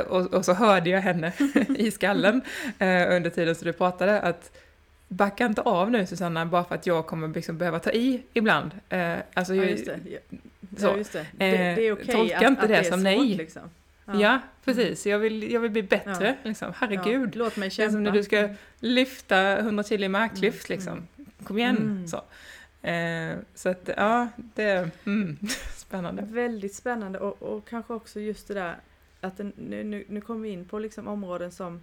och, 0.00 0.34
och 0.34 0.44
så 0.44 0.52
hörde 0.52 0.90
jag 0.90 1.00
henne 1.00 1.32
i 1.76 1.90
skallen 1.90 2.42
eh, 2.78 3.16
under 3.16 3.30
tiden 3.30 3.54
som 3.54 3.66
du 3.66 3.72
pratade 3.72 4.20
att 4.20 4.50
backa 5.08 5.46
inte 5.46 5.60
av 5.60 5.90
nu 5.90 6.06
Susanna 6.06 6.46
bara 6.46 6.64
för 6.64 6.74
att 6.74 6.86
jag 6.86 7.06
kommer 7.06 7.28
liksom 7.28 7.58
behöva 7.58 7.78
ta 7.78 7.90
i 7.90 8.22
ibland. 8.32 8.70
Eh, 8.88 9.14
alltså, 9.34 9.54
Ja, 9.54 9.64
just 9.64 9.86
det. 9.86 9.98
Ja, 10.10 10.18
så. 10.78 10.86
Ja, 10.86 10.96
just 10.96 11.12
det. 11.12 11.26
Det, 11.32 11.50
det 11.50 11.56
är 11.56 11.88
Eh, 11.88 11.92
okej 11.92 12.14
tolka 12.14 12.36
att, 12.36 12.42
inte 12.42 12.62
att 12.62 12.68
det 12.68 12.76
det 12.76 12.84
som 12.84 13.00
svårt, 13.00 13.04
nej. 13.04 13.34
Liksom. 13.36 13.62
Ja, 14.20 14.40
precis. 14.64 15.06
Jag 15.06 15.18
vill, 15.18 15.52
jag 15.52 15.60
vill 15.60 15.70
bli 15.70 15.82
bättre. 15.82 16.26
Ja. 16.26 16.48
Liksom. 16.48 16.72
Herregud. 16.76 17.30
Ja, 17.36 17.38
låt 17.38 17.56
mig 17.56 17.68
Det 17.68 17.72
är 17.72 17.76
kämpa. 17.76 17.92
som 17.92 18.02
när 18.02 18.10
du 18.10 18.22
ska 18.22 18.48
lyfta 18.80 19.58
100 19.58 19.84
kilo 19.84 20.04
i 20.04 20.08
marklyft 20.08 20.70
Mm, 20.70 20.76
liksom. 20.78 21.06
Kom 21.44 21.58
igen. 21.58 21.76
Mm. 21.76 22.08
Så. 22.08 22.16
Eh, 22.88 23.36
så 23.54 23.68
att, 23.68 23.90
ja, 23.96 24.28
det 24.36 24.62
är 24.62 24.90
mm, 25.06 25.38
spännande. 25.76 26.22
Väldigt 26.22 26.74
spännande 26.74 27.18
och, 27.18 27.42
och 27.42 27.68
kanske 27.68 27.92
också 27.92 28.20
just 28.20 28.48
det 28.48 28.54
där 28.54 28.74
att 29.24 29.36
den, 29.36 29.52
nu, 29.56 29.84
nu, 29.84 30.04
nu 30.08 30.20
kommer 30.20 30.40
vi 30.40 30.48
in 30.48 30.64
på 30.64 30.78
liksom 30.78 31.08
områden 31.08 31.52
som 31.52 31.80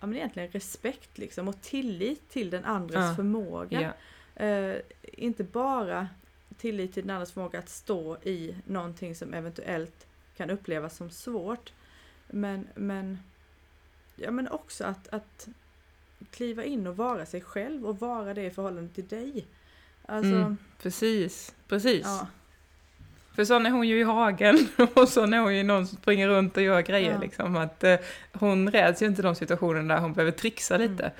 ja, 0.00 0.06
men 0.06 0.16
egentligen 0.16 0.50
respekt 0.50 1.18
liksom 1.18 1.48
och 1.48 1.60
tillit 1.62 2.28
till 2.28 2.50
den 2.50 2.64
andres 2.64 3.00
Ja. 3.08 3.14
förmåga. 3.16 3.80
Ja. 4.36 4.44
Eh, 4.44 4.80
inte 5.02 5.44
bara 5.44 6.08
tillit 6.56 6.92
till 6.94 7.02
den 7.02 7.10
andres 7.16 7.32
förmåga 7.32 7.58
att 7.58 7.68
stå 7.68 8.16
i 8.22 8.56
någonting 8.66 9.14
som 9.14 9.34
eventuellt 9.34 10.06
kan 10.36 10.50
upplevas 10.50 10.96
som 10.96 11.10
svårt. 11.10 11.72
Men, 12.26 12.68
men, 12.74 13.18
ja, 14.16 14.30
men 14.30 14.48
också 14.48 14.84
att, 14.84 15.08
att 15.08 15.48
kliva 16.30 16.64
in 16.64 16.86
och 16.86 16.96
vara 16.96 17.26
sig 17.26 17.40
själv 17.40 17.86
och 17.86 17.98
vara 18.00 18.34
det 18.34 18.44
i 18.44 18.50
förhållande 18.50 18.94
till 18.94 19.08
dig. 19.08 19.46
Alltså, 20.06 20.34
Mm, 20.34 20.56
precis, 20.78 21.54
precis. 21.68 22.02
ja. 22.04 22.26
För 23.36 23.44
sån 23.44 23.66
är 23.66 23.70
hon 23.70 23.88
ju 23.88 24.00
i 24.00 24.02
hagen 24.02 24.68
och 24.94 25.08
sån 25.08 25.34
är 25.34 25.38
hon 25.38 25.56
ju 25.56 25.62
någon 25.62 25.86
som 25.86 25.96
springer 25.98 26.28
runt 26.28 26.56
och 26.56 26.62
gör 26.62 26.80
grejer 26.80 27.12
Ja. 27.12 27.18
liksom. 27.20 27.56
Att, 27.56 27.84
eh, 27.84 27.96
hon 28.32 28.70
räds 28.70 29.02
ju 29.02 29.06
inte 29.06 29.22
de 29.22 29.34
situationer 29.34 29.94
där 29.94 29.98
hon 30.00 30.12
behöver 30.12 30.32
trixa 30.32 30.74
Mm. 30.74 30.90
lite. 30.90 31.12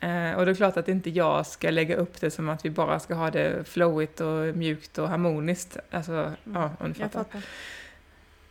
Eh, 0.00 0.32
och 0.32 0.44
det 0.46 0.50
är 0.52 0.54
klart 0.54 0.76
att 0.76 0.88
inte 0.88 1.10
jag 1.10 1.46
ska 1.46 1.70
lägga 1.70 1.96
upp 1.96 2.20
det 2.20 2.30
som 2.30 2.48
att 2.48 2.64
vi 2.64 2.70
bara 2.70 3.00
ska 3.00 3.14
ha 3.14 3.30
det 3.30 3.68
flowigt 3.68 4.20
och 4.20 4.56
mjukt 4.56 4.98
och 4.98 5.08
harmoniskt. 5.08 5.76
Alltså, 5.90 6.32
ja, 6.54 6.70
om 6.78 6.92
du 6.92 7.00
Jag 7.00 7.12
fattar. 7.12 7.24
fattar. 7.24 7.42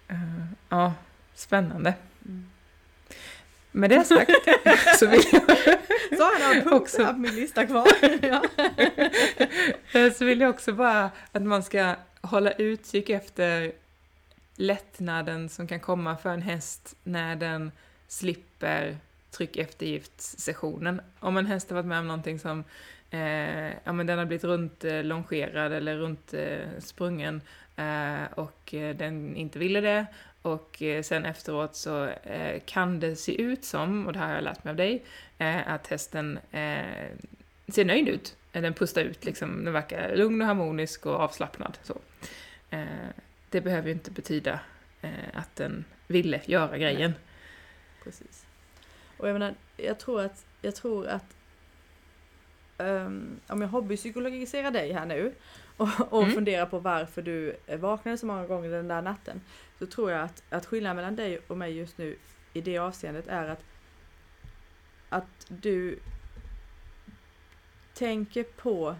Eh, 0.07 0.45
ja, 0.69 0.93
spännande. 1.35 1.93
Mm. 2.25 2.49
Med 3.71 3.89
det 3.89 4.03
sagt 4.03 4.31
så 4.99 5.07
vill 5.07 5.21
jag, 5.31 5.41
har 6.25 6.39
några 6.39 6.61
punkter 6.61 6.75
Också. 6.75 7.05
på 7.05 7.19
min 7.19 7.35
lista 7.35 7.65
kvar. 7.65 7.87
ja. 8.21 8.43
eh, 9.99 10.13
så 10.13 10.25
vill 10.25 10.41
jag 10.41 10.49
också 10.49 10.73
bara 10.73 11.11
att 11.31 11.41
man 11.41 11.63
ska 11.63 11.95
hålla 12.21 12.51
utkik 12.51 13.09
efter 13.09 13.71
lättnaden 14.55 15.49
som 15.49 15.67
kan 15.67 15.79
komma 15.79 16.17
för 16.17 16.29
en 16.29 16.41
häst 16.41 16.95
när 17.03 17.35
den 17.35 17.71
slipper 18.07 18.97
tryck 19.31 19.57
eftergiftssessionen. 19.57 21.01
Om 21.19 21.37
en 21.37 21.45
häst 21.45 21.69
har 21.69 21.75
varit 21.75 21.85
med 21.85 21.99
om 21.99 22.07
någonting 22.07 22.39
som 22.39 22.63
eh, 23.09 23.69
ja, 23.83 23.91
men 23.93 24.07
den 24.07 24.17
har 24.17 24.25
blivit 24.25 24.43
runt 24.43 24.83
eh, 24.83 25.03
longerad 25.03 25.73
eller 25.73 25.97
runt 25.97 26.33
eh, 26.33 26.79
sprungen 26.79 27.41
eh, 27.75 28.23
och 28.35 28.73
eh, 28.73 28.95
den 28.95 29.35
inte 29.35 29.59
ville 29.59 29.81
det 29.81 30.05
och 30.45 30.81
eh, 30.81 31.03
sen 31.03 31.25
efteråt 31.25 31.75
så 31.75 32.05
eh, 32.05 32.61
kan 32.65 32.99
det 32.99 33.15
se 33.15 33.41
ut 33.41 33.65
som, 33.65 34.07
och 34.07 34.13
det 34.13 34.19
här 34.19 34.27
har 34.27 34.35
jag 34.35 34.43
lärt 34.43 34.63
mig 34.63 34.71
av 34.71 34.77
dig, 34.77 35.03
eh, 35.37 35.67
att 35.73 35.87
hästen 35.87 36.39
ser 37.67 37.85
nöjd 37.85 38.07
ut. 38.07 38.37
Den 38.51 38.73
pustar 38.73 39.01
ut, 39.01 39.25
liksom, 39.25 39.65
den 39.65 39.73
verkar 39.73 40.15
lugn 40.15 40.41
och 40.41 40.47
harmonisk 40.47 41.05
och 41.05 41.13
avslappnad. 41.13 41.77
Så. 41.83 41.97
Det 43.49 43.61
behöver 43.61 43.87
ju 43.87 43.93
inte 43.93 44.11
betyda 44.11 44.59
att 45.33 45.55
den 45.55 45.85
ville 46.07 46.41
göra 46.45 46.77
grejen. 46.77 47.13
Precis. 48.03 48.45
Och 49.17 49.27
jag 49.27 49.33
menar, 49.33 49.53
jag 49.77 49.99
tror 49.99 50.21
att, 50.21 50.45
jag 50.61 50.75
tror 50.75 51.07
att 51.07 51.35
um, 52.77 53.39
om 53.47 53.61
jag 53.61 53.67
hobbypsykologiserar 53.67 54.71
dig 54.71 54.93
här 54.93 55.05
nu 55.05 55.33
och, 55.77 55.89
och 56.13 56.21
Mm. 56.23 56.33
funderar 56.35 56.65
på 56.65 56.79
varför 56.79 57.21
du 57.21 57.55
vaknade 57.77 58.17
så 58.17 58.25
många 58.25 58.45
gånger 58.47 58.69
den 58.69 58.87
där 58.87 59.01
natten. 59.01 59.41
Så 59.79 59.85
tror 59.85 60.11
jag 60.11 60.21
att, 60.23 60.43
att 60.49 60.65
skillnaden 60.65 60.95
mellan 60.95 61.15
dig 61.15 61.39
och 61.47 61.57
mig 61.57 61.77
just 61.77 61.97
nu 61.97 62.17
i 62.53 62.61
det 62.61 62.77
avseendet 62.77 63.27
är 63.27 63.47
att, 63.49 63.63
att 65.09 65.45
du 65.47 65.99
tänker 67.93 68.43
på 68.43 68.95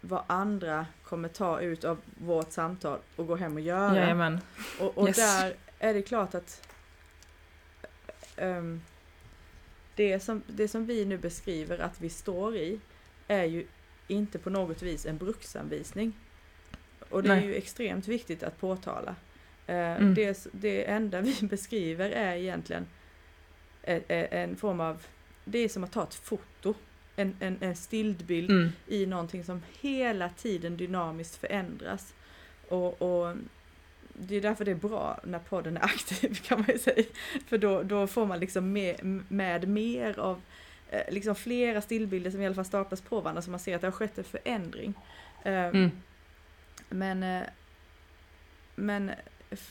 vad 0.00 0.22
andra 0.26 0.86
kommer 1.04 1.28
ta 1.28 1.60
ut 1.60 1.84
av 1.84 1.98
vårt 2.14 2.52
samtal 2.52 2.98
och 3.16 3.26
gå 3.26 3.36
hem 3.36 3.54
och 3.54 3.60
göra. 3.60 3.96
Jajamän. 3.96 4.40
Och, 4.80 4.98
och 4.98 5.08
Yes. 5.08 5.16
där 5.16 5.54
är 5.78 5.94
det 5.94 6.02
klart 6.02 6.34
att 6.34 6.74
ehm, 8.36 8.82
det 9.94 10.20
som, 10.20 10.42
det 10.46 10.68
som 10.68 10.86
vi 10.86 11.04
nu 11.04 11.18
beskriver 11.18 11.78
att 11.78 12.00
vi 12.00 12.10
står 12.10 12.56
i 12.56 12.80
är 13.28 13.44
ju 13.44 13.66
inte 14.10 14.38
på 14.38 14.50
något 14.50 14.82
vis 14.82 15.06
en 15.06 15.18
bruksanvisning. 15.18 16.12
Och 17.08 17.22
det 17.22 17.28
Nej. 17.28 17.44
är 17.44 17.48
ju 17.48 17.54
extremt 17.54 18.08
viktigt 18.08 18.42
att 18.42 18.60
påtala. 18.60 19.14
Eh, 19.66 19.76
mm. 19.76 20.14
det, 20.14 20.46
det 20.52 20.84
enda 20.90 21.20
vi 21.20 21.38
beskriver 21.40 22.10
är 22.10 22.36
egentligen 22.36 22.86
en, 23.82 24.02
en, 24.08 24.56
form 24.56 24.80
av, 24.80 25.02
det 25.44 25.58
är 25.58 25.68
som 25.68 25.84
att 25.84 25.92
ta 25.92 26.02
ett 26.02 26.14
foto, 26.14 26.74
en, 27.16 27.36
en, 27.40 27.56
en 27.60 27.76
stillbild 27.76 28.50
mm. 28.50 28.68
i 28.86 29.06
någonting 29.06 29.44
som 29.44 29.62
hela 29.80 30.28
tiden 30.28 30.76
dynamiskt 30.76 31.36
förändras. 31.36 32.14
Och, 32.68 33.02
och 33.02 33.36
det 34.14 34.36
är 34.36 34.40
därför 34.40 34.64
det 34.64 34.70
är 34.70 34.74
bra 34.74 35.20
när 35.24 35.38
podden 35.38 35.76
är 35.76 35.84
aktiv 35.84 36.34
kan 36.34 36.58
man 36.58 36.68
ju 36.68 36.78
säga. 36.78 37.04
För 37.46 37.58
då, 37.58 37.82
då 37.82 38.06
får 38.06 38.26
man 38.26 38.40
liksom 38.40 38.72
med, 38.72 39.24
med 39.28 39.68
mer 39.68 40.18
av 40.18 40.40
liksom 41.08 41.34
flera 41.34 41.80
stillbilder 41.80 42.30
som 42.30 42.40
i 42.40 42.46
alla 42.46 42.54
fall 42.54 42.64
staplas 42.64 43.00
på 43.00 43.20
varandra 43.20 43.42
så 43.42 43.50
man 43.50 43.60
ser 43.60 43.74
att 43.74 43.80
det 43.80 43.86
har 43.86 43.92
skett 43.92 44.18
en 44.18 44.24
förändring. 44.24 44.94
Ehm, 45.42 45.74
mm. 45.74 45.90
Men, 46.88 47.22
eh, 47.22 47.48
men 48.74 49.10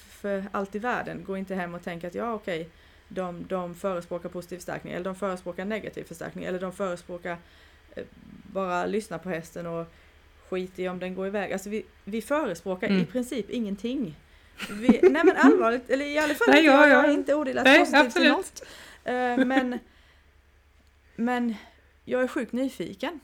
för 0.09 0.45
allt 0.51 0.76
i 0.76 0.80
världen, 0.80 1.24
gå 1.24 1.38
inte 1.38 1.55
hem 1.55 1.76
och 1.76 1.82
tänk 1.84 2.03
att 2.03 2.15
ja 2.15 2.34
okej, 2.34 2.61
okay, 2.61 2.72
de, 3.07 3.45
de 3.47 3.76
förespråkar 3.76 4.30
positiv 4.30 4.55
förstärkning 4.55 4.93
eller 4.93 5.03
de 5.03 5.15
förespråkar 5.15 5.65
negativ 5.65 6.03
förstärkning 6.03 6.45
eller 6.45 6.59
de 6.59 6.74
förespråkar 6.74 7.38
eh, 7.95 8.03
bara 8.43 8.86
lyssna 8.86 9.20
på 9.20 9.30
hästen 9.30 9.67
och 9.67 9.88
skit 10.49 10.80
i 10.80 10.89
om 10.89 10.99
den 10.99 11.15
går 11.15 11.28
iväg. 11.28 11.53
Alltså 11.53 11.70
vi, 11.70 11.86
vi 12.03 12.22
förespråkar 12.22 12.88
mm. 12.88 13.01
i 13.01 13.05
princip 13.05 13.49
ingenting. 13.49 14.15
Vi, 14.70 14.99
nej 15.03 15.24
men 15.26 15.38
allvarligt, 15.38 15.89
eller 15.89 16.05
i 16.05 16.17
alla 16.17 16.34
fall 16.34 16.47
nej, 16.49 16.65
jag, 16.65 16.89
jag 16.89 17.05
är 17.05 17.11
inte 17.11 17.36
odelat 17.36 17.65
positiv 17.65 18.09
till 18.09 18.30
något. 18.30 18.63
Men, 19.45 19.80
men 21.20 21.55
jag 22.05 22.24
är 22.24 22.28
sjukt 22.28 22.51
nyfiken. 22.51 23.20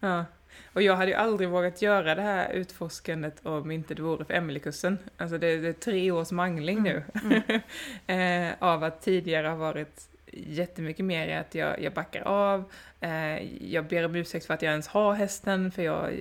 Ja. 0.00 0.24
Och 0.72 0.82
jag 0.82 0.96
hade 0.96 1.10
ju 1.10 1.16
aldrig 1.16 1.48
vågat 1.48 1.82
göra 1.82 2.14
det 2.14 2.22
här 2.22 2.52
utforskandet 2.52 3.46
om 3.46 3.70
inte 3.70 3.94
det 3.94 4.02
vore 4.02 4.24
för 4.24 4.34
Emily-kursen. 4.34 4.98
Alltså 5.16 5.38
det, 5.38 5.56
det, 5.56 5.68
är 5.68 5.72
tre 5.72 6.10
års 6.10 6.30
mangling 6.30 6.82
nu. 6.82 7.02
Mm. 7.24 7.42
Mm. 8.06 8.48
eh, 8.48 8.54
av 8.58 8.84
att 8.84 9.02
tidigare 9.02 9.48
ha 9.48 9.56
varit 9.56 10.08
jättemycket 10.32 11.04
mer 11.04 11.28
i 11.28 11.34
att 11.34 11.54
jag, 11.54 11.82
jag 11.82 11.92
backar 11.92 12.22
av, 12.22 12.64
eh, 13.00 13.64
jag 13.72 13.84
ber 13.84 14.04
om 14.04 14.14
ursäkt 14.14 14.46
för 14.46 14.54
att 14.54 14.62
jag 14.62 14.70
ens 14.70 14.88
har 14.88 15.12
hästen, 15.14 15.70
för 15.70 15.82
jag 15.82 16.12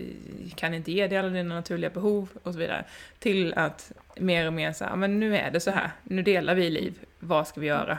kan 0.56 0.74
inte 0.74 0.92
ge 0.92 1.08
dig 1.08 1.18
alla 1.18 1.30
dina 1.30 1.56
naturliga 1.56 1.90
behov 1.90 2.30
och 2.44 2.54
så 2.54 2.60
vidare. 2.60 2.86
Till 3.20 3.54
att 3.54 3.92
mer 4.16 4.48
och 4.48 4.54
mer 4.54 4.74
så 4.74 4.86
här, 4.86 4.96
men 4.96 5.20
nu 5.20 5.38
är 5.38 5.52
det 5.52 5.60
så 5.60 5.72
här, 5.72 5.92
nu 6.04 6.22
delar 6.22 6.56
vi 6.56 6.70
liv, 6.70 7.00
vad 7.20 7.48
ska 7.48 7.60
vi 7.60 7.68
göra? 7.68 7.98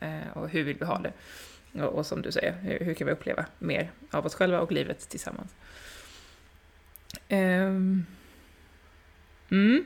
Eh, 0.00 0.28
och 0.34 0.48
hur 0.48 0.64
vill 0.64 0.76
vi 0.78 0.84
ha 0.84 0.98
det? 0.98 1.12
Och, 1.80 1.92
och 1.92 2.06
som 2.06 2.22
du 2.22 2.32
säger, 2.32 2.52
hur, 2.52 2.78
hur, 2.78 2.94
kan 2.94 3.06
vi 3.06 3.12
uppleva 3.12 3.46
mer 3.58 3.90
av 4.10 4.26
oss 4.26 4.34
själva 4.34 4.60
och 4.60 4.72
livet 4.72 5.08
tillsammans? 5.08 5.54
Um, 7.28 8.06
mm. 9.50 9.84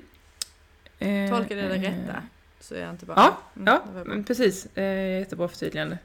Uh, 1.03 1.31
Tolkar 1.31 1.57
det 1.57 1.63
det 1.63 1.75
uh, 1.75 1.83
rätta? 1.83 2.23
Så 2.61 2.75
är 2.75 2.81
jag 2.81 2.91
inte 2.91 3.07
bara... 3.07 3.17
Ja, 3.17 3.39
mm, 3.57 3.67
ja 3.67 4.05
men 4.05 4.25
precis. 4.25 4.69
Uh, 4.79 5.19
jättebra 5.19 5.49
förtydligande. 5.49 5.99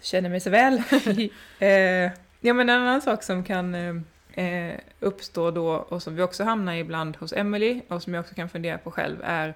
Känner 0.00 0.28
mig 0.28 0.40
så 0.40 0.50
väl. 0.50 0.74
uh, 0.74 1.28
ja, 2.40 2.54
men 2.54 2.60
en 2.60 2.70
annan 2.70 3.02
sak 3.02 3.22
som 3.22 3.44
kan 3.44 3.74
uh, 3.74 4.74
uppstå 5.00 5.50
då 5.50 5.68
och 5.68 6.02
som 6.02 6.16
vi 6.16 6.22
också 6.22 6.44
hamnar 6.44 6.74
ibland 6.74 7.16
hos 7.16 7.32
Emily 7.32 7.80
och 7.88 8.02
som 8.02 8.14
jag 8.14 8.20
också 8.20 8.34
kan 8.34 8.48
fundera 8.48 8.78
på 8.78 8.90
själv 8.90 9.16
är 9.22 9.54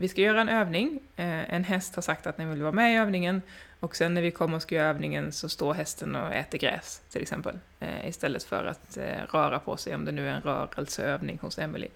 vi 0.00 0.08
ska 0.08 0.20
göra 0.20 0.40
en 0.40 0.48
övning. 0.48 1.00
Eh, 1.16 1.54
en 1.54 1.64
häst 1.64 1.94
har 1.94 2.02
sagt 2.02 2.26
att 2.26 2.36
den 2.36 2.50
vill 2.50 2.62
vara 2.62 2.72
med 2.72 2.94
i 2.94 2.96
övningen 2.96 3.42
och 3.80 3.96
sen 3.96 4.14
när 4.14 4.22
vi 4.22 4.30
kommer 4.30 4.56
och 4.56 4.62
ska 4.62 4.74
göra 4.74 4.88
övningen 4.88 5.32
så 5.32 5.48
står 5.48 5.74
hästen 5.74 6.16
och 6.16 6.34
äter 6.34 6.58
gräs 6.58 7.02
till 7.10 7.22
exempel. 7.22 7.58
Eh, 7.80 8.08
istället 8.08 8.44
för 8.44 8.64
att 8.64 8.96
eh, 8.96 9.22
röra 9.32 9.58
på 9.58 9.76
sig 9.76 9.94
om 9.94 10.04
det 10.04 10.12
nu 10.12 10.28
är 10.28 10.32
en 10.32 10.42
rörelseövning 10.42 11.38
hos 11.42 11.58
Emily. 11.58 11.88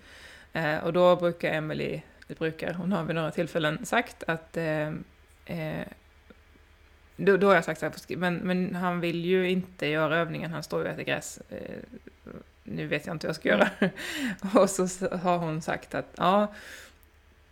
Och 0.82 0.92
då 0.92 1.16
brukar 1.16 1.52
Emily, 1.52 2.00
det 2.26 2.38
brukar, 2.38 2.72
hon 2.72 2.92
har 2.92 3.04
vid 3.04 3.14
några 3.14 3.30
tillfällen 3.30 3.86
sagt 3.86 4.22
att 4.26 4.58
då, 7.16 7.36
då 7.36 7.46
har 7.46 7.54
jag 7.54 7.64
sagt 7.64 7.80
så 7.80 7.86
här, 7.86 8.16
men, 8.16 8.36
men 8.36 8.74
han 8.74 9.00
vill 9.00 9.24
ju 9.24 9.50
inte 9.50 9.86
göra 9.86 10.16
övningen, 10.18 10.50
han 10.50 10.62
står 10.62 10.80
ju 10.80 10.86
och 10.86 10.92
äter 10.92 11.02
gräs. 11.02 11.40
nu 12.62 12.86
vet 12.86 13.06
jag 13.06 13.14
inte 13.14 13.26
hur 13.26 13.28
jag 13.28 13.36
ska 13.36 13.48
göra. 13.48 13.68
och 14.62 14.70
så 14.70 15.08
har 15.16 15.38
hon 15.38 15.62
sagt 15.62 15.94
att 15.94 16.14
ja, 16.16 16.52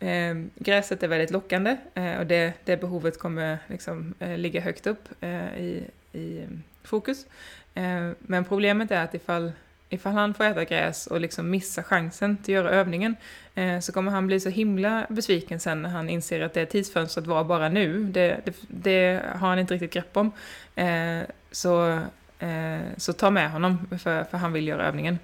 Eh, 0.02 0.34
gräset 0.54 1.02
är 1.02 1.08
väldigt 1.08 1.30
lockande 1.30 1.76
eh, 1.94 2.18
och 2.18 2.26
det, 2.26 2.52
det 2.64 2.76
behovet 2.76 3.18
kommer 3.18 3.58
liksom, 3.66 4.14
eh, 4.18 4.36
ligga 4.36 4.60
högt 4.60 4.86
upp 4.86 5.08
eh, 5.20 5.58
i, 5.58 5.84
i 6.12 6.38
mm, 6.38 6.62
fokus. 6.82 7.26
Eh, 7.74 8.10
men 8.18 8.44
problemet 8.44 8.90
är 8.90 9.04
att 9.04 9.14
ifall, 9.14 9.52
ifall 9.88 10.12
han 10.12 10.34
får 10.34 10.44
äta 10.44 10.64
gräs 10.64 11.06
och 11.06 11.20
liksom 11.20 11.50
missar 11.50 11.82
chansen 11.82 12.36
till 12.36 12.58
att 12.58 12.64
göra 12.64 12.70
övningen 12.70 13.16
eh, 13.54 13.80
så 13.80 13.92
kommer 13.92 14.10
han 14.10 14.26
bli 14.26 14.40
så 14.40 14.48
himla 14.48 15.06
besviken 15.08 15.60
sen 15.60 15.82
när 15.82 15.90
han 15.90 16.08
inser 16.08 16.40
att 16.40 16.54
det 16.54 16.66
tidsfönstret 16.66 17.26
var 17.26 17.44
bara 17.44 17.68
nu. 17.68 18.04
Det, 18.04 18.40
det, 18.44 18.54
det 18.68 19.22
har 19.34 19.48
han 19.48 19.58
inte 19.58 19.74
riktigt 19.74 19.92
grepp 19.92 20.16
om. 20.16 20.32
Eh, 20.74 21.20
så, 21.50 22.00
eh, 22.38 22.80
så 22.96 23.12
ta 23.12 23.30
med 23.30 23.50
honom 23.50 23.88
för, 24.02 24.24
för 24.24 24.38
han 24.38 24.52
vill 24.52 24.68
göra 24.68 24.86
övningen. 24.86 25.18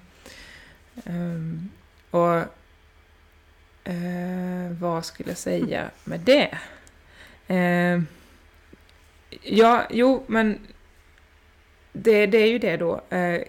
Ehm, 1.05 1.69
och 2.11 2.43
Eh, 3.89 4.71
vad 4.79 5.05
skulle 5.05 5.29
jag 5.29 5.37
säga 5.37 5.89
med 6.03 6.19
det? 6.19 6.57
Eh, 7.47 8.01
ja, 9.41 9.83
jo, 9.89 10.23
men 10.27 10.59
det, 11.93 12.25
det 12.25 12.37
är 12.37 12.47
ju 12.47 12.59
det 12.59 12.77
då. 12.77 13.01
Eh, 13.09 13.41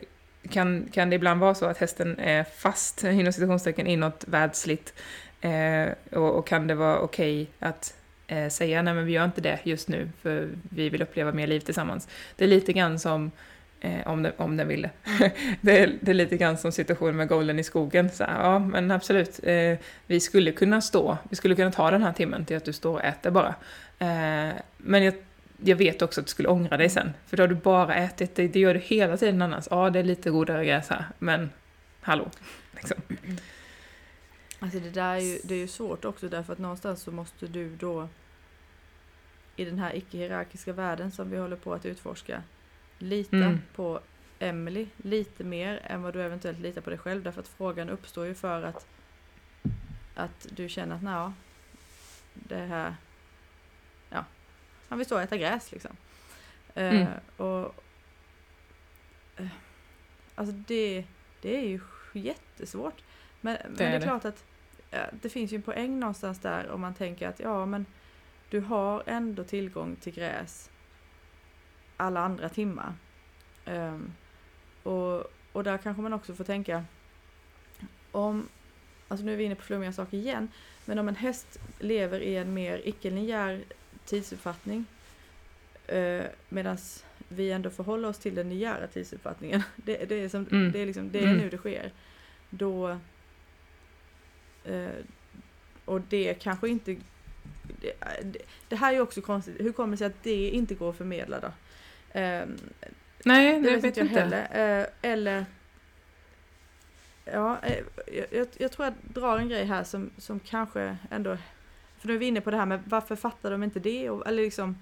kan, 0.50 0.88
kan 0.92 1.10
det 1.10 1.16
ibland 1.16 1.40
vara 1.40 1.54
så 1.54 1.66
att 1.66 1.78
hästen 1.78 2.18
är 2.18 2.44
fast, 2.44 3.04
inom 3.04 3.32
citationstecken, 3.32 3.86
i 3.86 3.96
något 3.96 4.24
världsligt? 4.26 4.94
Eh, 5.40 5.88
och, 6.12 6.38
och, 6.38 6.46
kan 6.46 6.66
det 6.66 6.74
vara 6.74 6.98
okej 6.98 7.42
okay 7.42 7.68
att 7.68 7.94
eh, 8.26 8.48
säga 8.48 8.82
nej 8.82 8.94
men 8.94 9.06
vi 9.06 9.12
gör 9.12 9.24
inte 9.24 9.40
det 9.40 9.58
just 9.62 9.88
nu 9.88 10.10
för 10.22 10.48
vi 10.70 10.88
vill 10.88 11.02
uppleva 11.02 11.32
mer 11.32 11.46
liv 11.46 11.60
tillsammans. 11.60 12.08
Det 12.36 12.44
är 12.44 12.48
lite 12.48 12.72
grann 12.72 12.98
som 12.98 13.30
Eh, 13.82 14.06
om, 14.06 14.22
den, 14.22 14.32
om 14.36 14.56
den 14.56 14.68
ville. 14.68 14.90
Det, 15.60 15.78
är, 15.78 15.98
det 16.00 16.10
är 16.10 16.14
lite 16.14 16.36
grann 16.36 16.58
som 16.58 16.72
situationen 16.72 17.16
med 17.16 17.28
golden 17.28 17.58
i 17.58 17.64
skogen. 17.64 18.10
Så 18.10 18.22
ja, 18.22 18.58
men 18.58 18.90
absolut. 18.90 19.40
Eh, 19.42 19.78
vi 20.06 20.20
skulle 20.20 20.52
kunna 20.52 20.80
stå, 20.80 21.18
vi 21.30 21.36
skulle 21.36 21.54
kunna 21.54 21.72
ta 21.72 21.90
den 21.90 22.02
här 22.02 22.12
timmen 22.12 22.44
till 22.44 22.56
att 22.56 22.64
du 22.64 22.72
står 22.72 22.92
och 22.92 23.04
äter 23.04 23.30
bara. 23.30 23.54
Eh, 23.98 24.54
men 24.76 25.04
jag, 25.04 25.14
jag 25.56 25.76
vet 25.76 26.02
också 26.02 26.20
att 26.20 26.26
du 26.26 26.30
skulle 26.30 26.48
ångra 26.48 26.76
dig 26.76 26.88
sen. 26.88 27.12
För 27.26 27.36
då 27.36 27.42
har 27.42 27.48
du 27.48 27.54
bara 27.54 27.94
ätit, 27.94 28.34
det, 28.34 28.48
det 28.48 28.60
gör 28.60 28.74
du 28.74 28.80
hela 28.80 29.16
tiden 29.16 29.42
annars. 29.42 29.68
Ja, 29.70 29.90
det 29.90 29.98
är 29.98 30.04
lite 30.04 30.30
godare 30.30 30.64
gräs 30.64 30.88
här, 30.88 31.04
men 31.18 31.50
hallå. 32.00 32.30
Liksom. 32.72 32.96
Alltså 34.58 34.78
det 34.78 34.90
där 34.90 35.14
är 35.14 35.18
ju, 35.18 35.38
det 35.44 35.54
är 35.54 35.58
ju 35.58 35.68
svårt 35.68 36.04
också 36.04 36.28
därför 36.28 36.52
att 36.52 36.58
någonstans 36.58 37.02
så 37.02 37.10
måste 37.10 37.46
du 37.46 37.76
då 37.76 38.08
i 39.56 39.64
den 39.64 39.78
här 39.78 39.96
icke-hierarkiska 39.96 40.72
världen 40.72 41.12
som 41.12 41.30
vi 41.30 41.36
håller 41.36 41.56
på 41.56 41.74
att 41.74 41.86
utforska 41.86 42.42
Lita 43.02 43.36
mm. 43.36 43.60
på 43.74 44.00
Emily 44.38 44.86
lite 44.96 45.44
mer 45.44 45.80
än 45.84 46.02
vad 46.02 46.14
du 46.14 46.22
eventuellt 46.22 46.58
litar 46.58 46.80
på 46.80 46.90
dig 46.90 46.98
själv. 46.98 47.22
Därför 47.22 47.40
att 47.40 47.48
frågan 47.48 47.88
uppstår 47.88 48.26
ju 48.26 48.34
för 48.34 48.62
att, 48.62 48.86
att 50.14 50.46
du 50.50 50.68
känner 50.68 50.96
att 50.96 51.02
nej, 51.02 51.30
det 52.34 52.56
här, 52.56 52.94
ja, 54.08 54.24
han 54.88 54.98
vill 54.98 55.06
stå 55.06 55.14
och 55.14 55.22
äta 55.22 55.36
gräs 55.36 55.72
liksom. 55.72 55.96
Eh, 56.74 56.94
mm. 56.94 57.02
Uh, 57.02 57.46
och 57.46 57.74
uh, 59.40 59.48
Alltså 60.34 60.54
det, 60.54 61.04
det 61.40 61.56
är 61.56 61.68
ju 61.68 61.80
jättesvårt. 62.12 63.02
Men 63.40 63.54
det, 63.54 63.62
men 63.64 63.76
det 63.76 63.84
är, 63.84 63.92
är 63.92 64.00
klart 64.00 64.24
att 64.24 64.44
uh, 64.92 65.18
det 65.22 65.28
finns 65.28 65.52
ju 65.52 65.56
en 65.56 65.62
poäng 65.62 66.00
någonstans 66.00 66.38
där 66.38 66.70
om 66.70 66.80
man 66.80 66.94
tänker 66.94 67.28
att 67.28 67.40
ja 67.40 67.66
men 67.66 67.86
du 68.50 68.60
har 68.60 69.02
ändå 69.06 69.44
tillgång 69.44 69.96
till 69.96 70.14
gräs 70.14 70.70
alla 72.00 72.20
andra 72.20 72.48
timmar. 72.48 72.94
Um, 73.66 74.12
och, 74.82 75.24
och 75.52 75.64
där 75.64 75.78
kanske 75.78 76.02
man 76.02 76.12
också 76.12 76.34
får 76.34 76.44
tänka 76.44 76.84
om, 78.12 78.48
alltså 79.08 79.26
nu 79.26 79.32
är 79.32 79.36
vi 79.36 79.44
inne 79.44 79.54
på 79.54 79.62
flummiga 79.62 79.92
saker 79.92 80.16
igen, 80.16 80.48
men 80.84 80.98
om 80.98 81.08
en 81.08 81.16
häst 81.16 81.60
lever 81.78 82.20
i 82.20 82.36
en 82.36 82.54
mer 82.54 82.82
icke-linjär 82.84 83.64
tidsuppfattning 84.04 84.84
uh, 85.92 86.22
medan 86.48 86.78
vi 87.28 87.52
ändå 87.52 87.70
förhåller 87.70 88.08
oss 88.08 88.18
till 88.18 88.34
den 88.34 88.48
linjära 88.48 88.86
tidsuppfattningen, 88.86 89.62
det, 89.76 90.08
det 90.08 90.14
är, 90.14 90.28
som, 90.28 90.46
mm. 90.50 90.72
det 90.72 90.78
är, 90.78 90.86
liksom, 90.86 91.10
det 91.10 91.18
är 91.18 91.22
mm. 91.22 91.38
nu 91.38 91.50
det 91.50 91.58
sker, 91.58 91.92
då 92.50 92.98
uh, 94.68 94.88
och 95.84 96.00
det 96.00 96.34
kanske 96.34 96.68
inte 96.68 96.96
det, 97.80 97.92
det, 98.68 98.76
här 98.76 98.94
är 98.94 99.00
också 99.00 99.20
konstigt, 99.20 99.60
hur 99.60 99.72
kommer 99.72 99.90
det 99.90 99.96
sig 99.96 100.06
att 100.06 100.22
det 100.22 100.48
inte 100.48 100.74
går 100.74 100.90
att 100.90 100.96
förmedla 100.96 101.40
då? 101.40 101.52
Um, 102.14 102.58
Nej, 103.24 103.60
det, 103.60 103.60
det 103.60 103.76
vet, 103.76 103.84
vet 103.84 103.96
jag 103.96 104.06
inte. 104.06 104.20
Heller. 104.20 104.80
Uh, 104.80 104.86
eller 105.02 105.44
Ja, 107.24 107.58
eh, 107.62 107.84
jag, 108.32 108.46
jag, 108.58 108.72
tror 108.72 108.86
jag 108.86 108.94
drar 109.14 109.38
en 109.38 109.48
grej 109.48 109.64
här 109.64 109.84
som, 109.84 110.10
som 110.18 110.40
kanske 110.40 110.96
ändå 111.10 111.36
för 111.98 112.08
nu 112.08 112.14
är 112.14 112.18
vi 112.18 112.26
inne 112.26 112.40
på 112.40 112.50
det 112.50 112.56
här 112.56 112.66
med 112.66 112.82
varför 112.86 113.16
fattar 113.16 113.50
de 113.50 113.62
inte 113.62 113.80
det? 113.80 114.10
Och, 114.10 114.26
eller 114.26 114.42
liksom, 114.42 114.76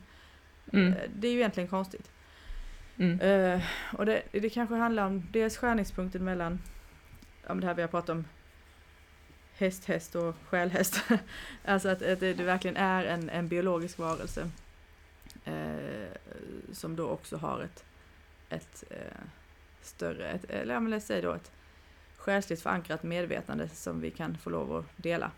Mm. 0.73 0.93
eh, 0.93 0.99
det 1.15 1.29
är 1.29 1.33
ju 1.33 1.39
egentligen 1.39 1.69
konstigt. 1.69 2.11
Mm. 2.97 3.21
Eh, 3.21 3.63
och 3.93 4.07
det, 4.07 4.23
det 4.33 4.51
kanske 4.51 4.75
handlar 4.75 5.07
om 5.07 5.27
dels 5.33 5.57
skärningspunkten 5.57 6.25
mellan, 6.25 6.61
om 7.47 7.61
det 7.61 7.67
här 7.67 7.75
vi 7.75 7.83
har 7.83 7.89
pratat 7.89 8.09
om, 8.11 8.25
häst, 9.55 9.85
häst 9.85 10.15
och 10.15 10.35
själhäst. 10.49 11.03
alltså 11.65 11.89
att, 11.89 12.03
att 12.03 12.21
det, 12.21 12.35
det 12.35 12.45
verkligen 12.45 12.77
är 12.77 13.05
en, 13.05 13.31
en 13.31 13.49
biologisk 13.49 13.99
varelse. 13.99 14.51
Eh, 15.49 16.09
som 16.73 16.97
då 16.97 17.09
också 17.09 17.37
har 17.37 17.61
ett, 17.61 17.85
ett 18.49 18.85
eh, 18.91 18.97
större, 19.83 20.29
ett, 20.31 20.45
eller 20.45 20.75
ja, 20.75 20.81
men 20.81 21.01
säga 21.01 21.23
då 21.23 21.33
ett 21.33 21.53
själsligt 22.17 22.63
förankrat 22.63 23.03
medvetande 23.03 23.69
som 23.69 24.01
vi 24.01 24.11
kan 24.11 24.39
få 24.39 24.51
lov 24.51 24.77
att 24.77 24.85
dela. 24.97 25.31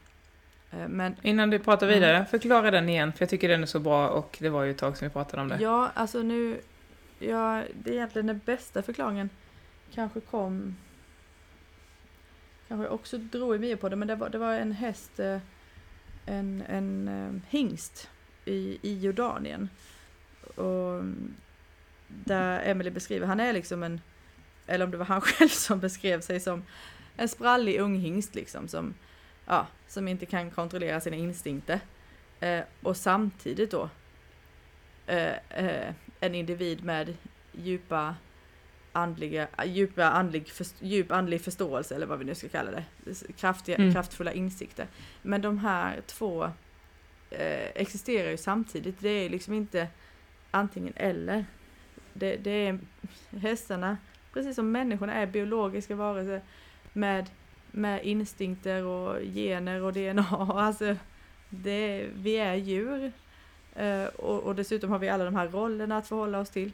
Eh, 0.71 0.89
men 0.89 1.17
Innan 1.23 1.51
du 1.51 1.59
pratar 1.59 1.87
Mm. 1.87 2.01
vidare, 2.01 2.27
förklara 2.27 2.71
den 2.71 2.89
igen, 2.89 3.13
för 3.13 3.23
jag 3.23 3.31
tycker 3.31 3.49
den 3.49 3.63
är 3.63 3.67
så 3.67 3.79
bra 3.81 4.09
och 4.09 4.37
det 4.41 4.49
var 4.49 4.63
ju 4.63 4.71
ett 4.71 4.79
tag 4.79 4.97
sedan 4.97 5.09
vi 5.09 5.13
pratade 5.13 5.43
om 5.43 5.49
det. 5.49 5.59
Ja, 5.61 5.91
alltså 5.95 6.23
nu, 6.23 6.61
ja, 7.19 7.63
det 7.75 7.91
är 7.91 7.95
egentligen 7.95 8.27
den 8.27 8.41
bästa 8.45 8.83
förklaringen 8.83 9.31
kanske 9.95 10.21
kom, 10.21 10.77
kanske 12.69 12.89
också 12.89 13.19
drog 13.19 13.57
i 13.57 13.59
mig 13.59 13.77
på 13.77 13.89
det, 13.89 13.97
men 13.97 14.09
det 14.09 14.15
var, 14.15 14.29
det 14.29 14.39
var 14.39 14.55
en 14.55 14.73
häst, 14.73 15.21
eh, 15.21 15.39
en, 16.27 16.63
en 16.69 17.09
eh, 17.09 17.51
hingst 17.51 18.09
i, 18.45 18.79
i 18.83 18.99
Jordanien. 18.99 19.69
Och 20.61 21.05
där 22.09 22.63
Emily 22.71 22.91
beskriver, 22.91 23.27
han 23.27 23.41
är 23.41 23.53
liksom 23.53 23.83
en, 23.83 24.01
eller 24.67 24.85
om 24.85 24.91
det 24.91 24.97
var 24.97 25.05
han 25.07 25.21
själv 25.31 25.49
som 25.49 25.81
beskrev 25.81 26.21
sig 26.21 26.41
som 26.41 26.63
en 27.17 27.29
sprallig 27.29 27.79
ung 27.81 27.97
hingst 27.97 28.35
liksom 28.35 28.69
som, 28.69 28.95
ja, 29.47 29.67
som 29.89 30.09
inte 30.09 30.27
kan 30.27 30.51
kontrollera 30.51 31.01
sina 31.01 31.17
instinkter. 31.17 31.81
Eh, 32.41 32.61
och 32.83 32.97
samtidigt 32.97 33.71
då 33.71 33.89
eh, 35.07 35.35
eh, 35.51 35.95
en 36.21 36.35
individ 36.35 36.85
med 36.85 37.15
djupa 37.53 38.15
andliga, 38.93 39.49
djupa 39.65 40.05
andlig, 40.11 40.49
först- 40.49 40.83
djup 40.83 41.13
andlig 41.13 41.41
förståelse 41.41 41.95
eller 41.95 42.07
vad 42.07 42.19
vi 42.19 42.25
nu 42.25 42.35
ska 42.35 42.49
kalla 42.49 42.71
det. 42.71 42.85
Kraftiga, 43.37 43.77
Mm. 43.77 43.93
Kraftfulla 43.93 44.33
insikter. 44.33 44.87
Men 45.23 45.43
de 45.43 45.59
här 45.59 46.01
två 46.07 46.45
eh, 47.31 47.69
existerar 47.75 48.31
ju 48.31 48.37
samtidigt. 48.37 49.01
Det 49.01 49.09
är 49.09 49.29
liksom 49.31 49.55
inte 49.55 49.89
antingen 50.51 50.92
eller. 50.96 51.44
Det, 52.12 52.36
det 52.36 52.51
är 52.51 52.78
hästarna, 53.30 53.96
precis 54.32 54.57
som 54.57 54.72
människorna 54.72 55.14
är 55.14 55.26
biologiska 55.26 55.94
varelser 55.94 56.42
med, 56.92 57.30
med 57.70 58.05
instinkter 58.05 58.84
och 58.84 59.20
gener 59.22 59.82
och 59.82 59.92
DNA. 59.92 60.26
Alltså, 60.55 60.96
det, 61.48 62.11
vi 62.14 62.36
är 62.36 62.55
djur. 62.55 63.12
Eh, 63.74 64.05
och, 64.05 64.42
och 64.42 64.55
dessutom 64.55 64.90
har 64.90 64.98
vi 64.98 65.09
alla 65.09 65.24
de 65.24 65.36
här 65.36 65.48
rollerna 65.48 65.96
att 65.96 66.09
förhålla 66.09 66.38
oss 66.38 66.51
till. 66.51 66.72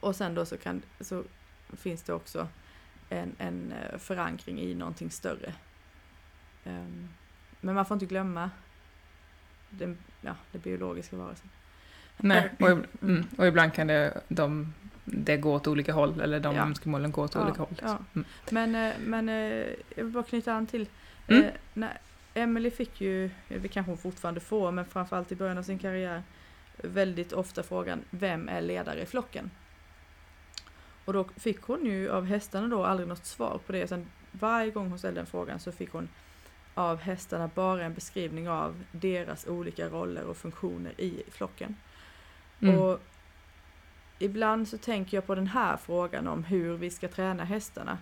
Och 0.00 0.16
sen 0.16 0.34
då 0.34 0.46
så, 0.46 0.56
kan, 0.56 0.82
så 1.00 1.24
finns 1.72 2.02
det 2.02 2.12
också 2.12 2.48
en, 3.08 3.34
en 3.38 3.72
eh, 3.72 3.98
förankring 3.98 4.60
i 4.60 4.74
någonting 4.74 5.10
större. 5.10 5.54
Ehm, 6.64 7.08
men 7.60 7.74
man 7.74 7.86
får 7.86 7.94
inte 7.94 8.06
glömma 8.06 8.50
den, 9.70 9.98
ja, 10.20 10.36
den 10.52 10.60
biologiska 10.60 11.16
varelsen. 11.16 11.50
Nej, 12.16 12.50
och, 12.60 12.68
ib- 12.68 12.86
mm, 13.02 13.24
och 13.38 13.46
ibland 13.46 13.74
kan 13.74 13.86
det, 13.86 14.20
de, 14.28 14.74
det 15.04 15.36
gå 15.36 15.54
åt 15.54 15.66
olika 15.66 15.92
håll, 15.92 16.20
eller 16.20 16.40
de 16.40 16.56
Ja. 16.56 16.62
önskemålen 16.62 17.12
gå 17.12 17.22
åt 17.24 17.34
Ja, 17.34 17.44
olika 17.44 17.58
håll. 17.58 17.68
liksom. 17.70 17.88
ja. 18.12 18.20
Mm. 18.20 18.26
Men, 18.50 18.74
eh, 18.74 18.94
men 19.06 19.28
eh, 19.28 19.66
jag 19.94 20.04
vill 20.04 20.12
bara 20.12 20.24
knyta 20.24 20.52
an 20.52 20.66
till, 20.66 20.88
Mm. 21.28 21.44
eh, 21.44 21.50
när 21.74 21.98
Emily 22.34 22.70
fick 22.70 23.00
ju, 23.00 23.30
det 23.48 23.68
kanske 23.68 23.90
hon 23.90 23.98
fortfarande 23.98 24.40
får, 24.40 24.70
men 24.70 24.84
framförallt 24.84 25.32
i 25.32 25.36
början 25.36 25.58
av 25.58 25.62
sin 25.62 25.78
karriär, 25.78 26.22
väldigt 26.82 27.32
ofta 27.32 27.62
frågan, 27.62 28.00
vem 28.10 28.48
är 28.48 28.60
ledare 28.60 29.02
i 29.02 29.06
flocken? 29.06 29.50
Och 31.04 31.12
då 31.12 31.24
fick 31.36 31.62
hon 31.62 31.86
ju 31.86 32.10
av 32.10 32.24
hästarna 32.26 32.68
då 32.68 32.84
aldrig 32.84 33.08
något 33.08 33.26
svar 33.26 33.60
på 33.66 33.72
det, 33.72 33.80
utan 33.82 34.06
varje 34.32 34.70
gång 34.70 34.88
hon 34.88 34.98
ställde 34.98 35.20
den 35.20 35.26
frågan 35.26 35.60
så 35.60 35.72
fick 35.72 35.92
hon 35.92 36.08
av 36.74 37.00
hästarna 37.00 37.50
bara 37.54 37.84
en 37.84 37.94
beskrivning 37.94 38.48
av 38.48 38.84
deras 38.92 39.46
olika 39.46 39.88
roller 39.88 40.24
och 40.24 40.36
funktioner 40.36 41.00
i 41.00 41.22
flocken. 41.30 41.76
Mm. 42.62 42.78
Och 42.78 43.00
ibland 44.18 44.68
så 44.68 44.78
tänker 44.78 45.16
jag 45.16 45.26
på 45.26 45.34
den 45.34 45.46
här 45.46 45.76
frågan 45.76 46.28
om 46.28 46.44
hur 46.44 46.76
vi 46.76 46.90
ska 46.90 47.08
träna 47.08 47.44
hästarna. 47.44 47.98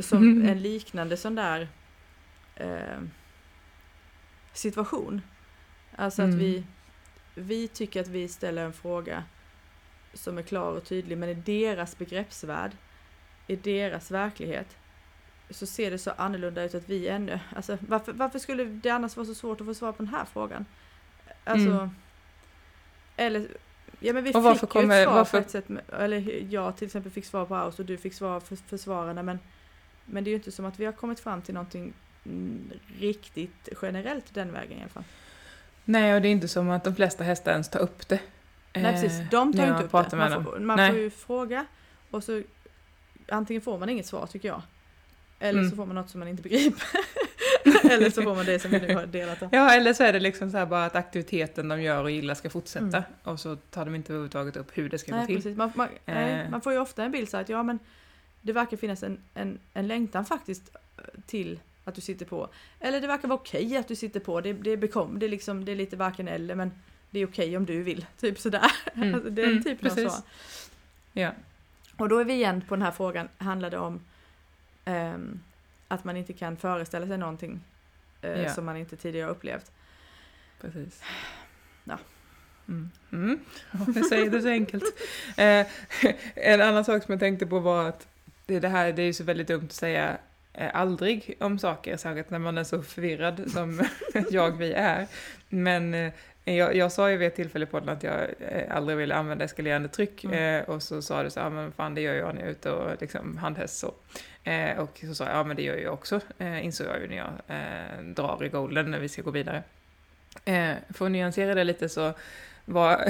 Som 0.00 0.18
Mm. 0.22 0.48
en 0.48 0.62
liknande 0.62 1.16
sån 1.16 1.34
där 1.34 1.68
eh, 2.56 3.00
situation. 4.52 5.20
Alltså 5.96 6.22
att 6.22 6.26
Mm. 6.28 6.38
vi, 6.38 6.64
vi 7.34 7.68
tycker 7.68 8.00
att 8.00 8.08
vi 8.08 8.28
ställer 8.28 8.64
en 8.64 8.72
fråga 8.72 9.24
som 10.14 10.38
är 10.38 10.42
klar 10.42 10.72
och 10.72 10.84
tydlig 10.84 11.18
men 11.18 11.28
i 11.28 11.34
deras 11.34 11.98
begreppsvärld, 11.98 12.72
i 13.46 13.56
deras 13.56 14.10
verklighet 14.10 14.76
så 15.50 15.66
ser 15.66 15.90
det 15.90 15.98
så 15.98 16.10
annorlunda 16.10 16.62
ut 16.62 16.74
att 16.74 16.88
vi 16.88 17.08
ännu, 17.08 17.40
alltså 17.56 17.78
varför, 17.80 18.12
varför 18.12 18.38
skulle 18.38 18.64
det 18.64 18.90
annars 18.90 19.16
vara 19.16 19.26
så 19.26 19.34
svårt 19.34 19.60
att 19.60 19.66
få 19.66 19.74
svar 19.74 19.92
på 19.92 20.02
den 20.02 20.14
här 20.14 20.24
frågan? 20.24 20.66
Alltså, 21.44 21.70
Mm. 21.70 21.90
eller, 23.16 23.48
ja 24.00 24.12
men 24.12 24.24
vi 24.24 24.30
Och 24.34 24.42
varför 24.42 24.66
fick 24.66 24.74
ju 24.74 24.80
kommer- 24.80 24.98
ett 25.00 25.04
svar 25.06 25.14
varför- 25.14 25.38
på 25.38 25.44
ett 25.44 25.50
sätt, 25.50 25.68
med, 25.68 25.82
eller 25.98 26.44
jag 26.54 26.76
till 26.76 26.86
exempel 26.86 27.12
fick 27.12 27.24
svar 27.26 27.44
på 27.44 27.56
Aus 27.56 27.78
och 27.78 27.84
du 27.84 27.96
fick 27.96 28.14
svar 28.14 28.40
för 28.40 28.56
försvararna 28.56 29.22
men, 29.22 29.38
men 30.04 30.24
det 30.24 30.28
är 30.28 30.32
ju 30.32 30.36
inte 30.36 30.52
som 30.52 30.64
att 30.64 30.78
vi 30.80 30.84
har 30.84 30.92
kommit 30.92 31.20
fram 31.20 31.42
till 31.42 31.54
någonting 31.54 31.92
riktigt 32.98 33.68
generellt 33.82 34.34
den 34.34 34.52
vägen 34.52 34.78
i 34.78 34.80
alla 34.80 34.88
fall. 34.90 35.04
Nej, 35.84 36.14
och 36.14 36.22
det 36.22 36.28
är 36.28 36.32
inte 36.32 36.48
som 36.48 36.70
att 36.70 36.84
de 36.84 36.94
flesta 36.96 37.24
hästar 37.24 37.52
ens 37.52 37.68
tar 37.68 37.80
upp 37.80 38.08
det. 38.08 38.20
Nej 38.74 38.84
eh, 38.84 38.90
precis, 39.02 39.18
de 39.30 39.52
tar 39.52 39.64
ju 39.66 39.72
inte 39.72 39.84
upp 39.84 40.10
det. 40.10 40.16
Man, 40.16 40.44
får, 40.44 40.58
man 40.58 40.78
får 40.90 40.98
ju 40.98 41.10
fråga 41.10 41.66
och 42.10 42.24
så 42.24 42.42
antingen 43.28 43.62
får 43.62 43.78
man 43.78 43.88
inget 43.88 44.06
svar 44.06 44.26
tycker 44.26 44.48
jag. 44.48 44.62
Eller 45.38 45.58
Mm. 45.58 45.70
så 45.70 45.76
får 45.76 45.86
man 45.86 45.94
något 45.94 46.10
som 46.10 46.18
man 46.20 46.28
inte 46.28 46.42
begriper. 46.42 46.82
eller 47.90 48.10
så 48.10 48.22
får 48.22 48.34
man 48.34 48.44
det 48.46 48.58
som 48.58 48.70
vi 48.70 48.80
nu 48.80 48.94
har 48.94 49.06
delat 49.06 49.42
om. 49.42 49.48
Ja, 49.52 49.72
eller 49.72 49.92
så 49.92 50.04
är 50.04 50.12
det 50.12 50.20
liksom 50.20 50.50
så 50.50 50.56
här 50.58 50.66
bara 50.66 50.84
att 50.84 50.96
aktiviteten 50.96 51.68
de 51.68 51.82
gör 51.82 52.02
och 52.02 52.10
gillar 52.10 52.34
ska 52.34 52.50
fortsätta. 52.50 52.84
Mm. 52.96 53.02
Och 53.22 53.40
så 53.40 53.56
tar 53.56 53.84
de 53.84 53.94
inte 53.94 54.12
överhuvudtaget 54.12 54.56
upp 54.56 54.78
hur 54.78 54.88
det 54.88 54.98
ska 54.98 55.12
Nej, 55.12 55.20
gå 55.20 55.26
till. 55.26 55.36
precis. 55.36 55.56
Man, 55.56 55.72
man, 55.74 55.88
nej, 56.06 56.32
Eh. 56.40 56.50
man 56.50 56.60
får 56.60 56.72
ju 56.72 56.78
ofta 56.78 57.04
en 57.04 57.12
bild 57.12 57.28
så 57.28 57.36
att 57.36 57.48
ja 57.48 57.62
men 57.62 57.78
det 58.42 58.52
verkar 58.52 58.76
finnas 58.76 59.02
en, 59.02 59.18
en, 59.34 59.58
en 59.72 59.86
längtan 59.86 60.24
faktiskt 60.24 60.76
eh, 60.98 61.04
till 61.26 61.60
att 61.84 61.94
du 61.94 62.00
sitter 62.00 62.26
på. 62.26 62.48
Eller 62.80 63.00
det 63.00 63.06
verkar 63.06 63.28
vara 63.28 63.38
okej 63.38 63.76
att 63.76 63.88
du 63.88 63.96
sitter 63.96 64.20
på. 64.20 64.40
Det, 64.40 64.52
det, 64.52 64.70
är 64.70 64.76
bekom, 64.76 65.18
det, 65.18 65.26
är 65.26 65.30
liksom, 65.30 65.64
det 65.64 65.72
är 65.72 65.76
lite 65.76 65.96
varken 65.96 66.28
eller 66.28 66.54
men 66.54 66.72
det 67.10 67.20
är 67.20 67.26
okej 67.26 67.56
om 67.56 67.66
du 67.66 67.82
vill. 67.82 68.06
Typ 68.20 68.38
sådär. 68.38 68.72
Mm. 68.94 69.14
Alltså, 69.14 69.30
det 69.30 69.42
är 69.42 69.46
Mm, 69.46 69.56
en 69.58 69.64
typ 69.64 69.78
av 69.78 69.88
precis. 69.88 70.12
svar. 70.12 70.22
Ja. 71.12 71.30
Och 71.96 72.08
då 72.08 72.18
är 72.18 72.24
vi 72.24 72.32
igen 72.32 72.62
på 72.68 72.74
den 72.76 72.82
här 72.82 72.90
frågan, 72.90 73.28
handlar 73.38 73.70
det 73.70 73.78
om 73.78 74.00
ehm, 74.84 75.40
att 75.90 76.04
man 76.04 76.16
inte 76.16 76.32
kan 76.32 76.56
föreställa 76.56 77.06
sig 77.06 77.18
någonting 77.18 77.60
eh, 78.22 78.42
Ja. 78.42 78.54
som 78.54 78.64
man 78.64 78.76
inte 78.76 78.96
tidigare 78.96 79.30
upplevt. 79.30 79.70
Precis. 80.60 81.02
Ja. 81.84 81.98
Mm. 82.68 82.90
Mm. 83.12 83.40
Ja, 83.72 83.78
det 83.94 84.04
säger 84.04 84.30
det 84.30 84.42
så 84.42 84.48
enkelt. 84.48 84.84
Eh, 85.36 85.66
en 86.34 86.60
annan 86.60 86.84
sak 86.84 87.02
som 87.02 87.12
jag 87.12 87.20
tänkte 87.20 87.46
på 87.46 87.58
var 87.58 87.88
att 87.88 88.08
det, 88.46 88.60
det 88.60 88.68
här 88.68 88.92
det 88.92 89.02
är 89.02 89.06
ju 89.06 89.12
så 89.12 89.24
väldigt 89.24 89.48
dumt 89.48 89.64
att 89.64 89.72
säga 89.72 90.18
eh, 90.52 90.70
aldrig 90.76 91.36
om 91.40 91.58
saker, 91.58 91.96
särskilt 91.96 92.30
när 92.30 92.38
man 92.38 92.58
är 92.58 92.64
så 92.64 92.82
förvirrad 92.82 93.50
som 93.50 93.84
jag 94.30 94.50
vi 94.50 94.72
är. 94.72 95.06
Men 95.48 95.94
eh, 95.94 96.12
jag, 96.44 96.76
jag 96.76 96.92
sa 96.92 97.10
ju 97.10 97.16
vid 97.16 97.28
ett 97.28 97.34
tillfälle 97.36 97.66
på 97.66 97.70
podden 97.70 97.88
att 97.88 98.02
jag 98.02 98.20
eh, 98.38 98.76
aldrig 98.76 98.98
ville 98.98 99.14
använda 99.14 99.44
eskalerande 99.44 99.88
tryck 99.88 100.24
Mm. 100.24 100.60
eh, 100.60 100.68
och 100.68 100.82
så 100.82 101.02
sa 101.02 101.22
du 101.22 101.30
så 101.30 101.40
här, 101.40 101.50
men 101.50 101.72
fan 101.72 101.94
det 101.94 102.00
gör 102.00 102.14
jag 102.14 102.34
när 102.34 102.40
jag 102.40 102.48
är 102.48 102.52
ute 102.52 102.70
och 102.70 103.00
liksom 103.00 103.36
handhäst 103.36 103.78
så. 103.78 103.94
Eh, 104.44 104.78
och 104.78 105.00
så 105.06 105.14
sa 105.14 105.24
jag, 105.24 105.34
ja 105.34 105.44
men 105.44 105.56
det 105.56 105.62
gör 105.62 105.76
jag 105.76 105.92
också, 105.94 106.20
eh, 106.38 106.64
insåg 106.64 106.86
jag 106.86 107.00
ju 107.00 107.08
när 107.08 107.16
jag 107.16 107.32
eh, 107.48 108.04
drar 108.04 108.44
i 108.44 108.48
golden 108.48 108.90
när 108.90 108.98
vi 108.98 109.08
ska 109.08 109.22
gå 109.22 109.30
vidare. 109.30 109.62
Eh, 110.44 110.72
för 110.94 111.04
att 111.06 111.10
nyansera 111.12 111.54
det 111.54 111.64
lite 111.64 111.88
så, 111.88 112.12
vad, 112.64 113.00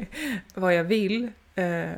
vad 0.54 0.74
jag 0.74 0.84
vill 0.84 1.30
eh, 1.54 1.90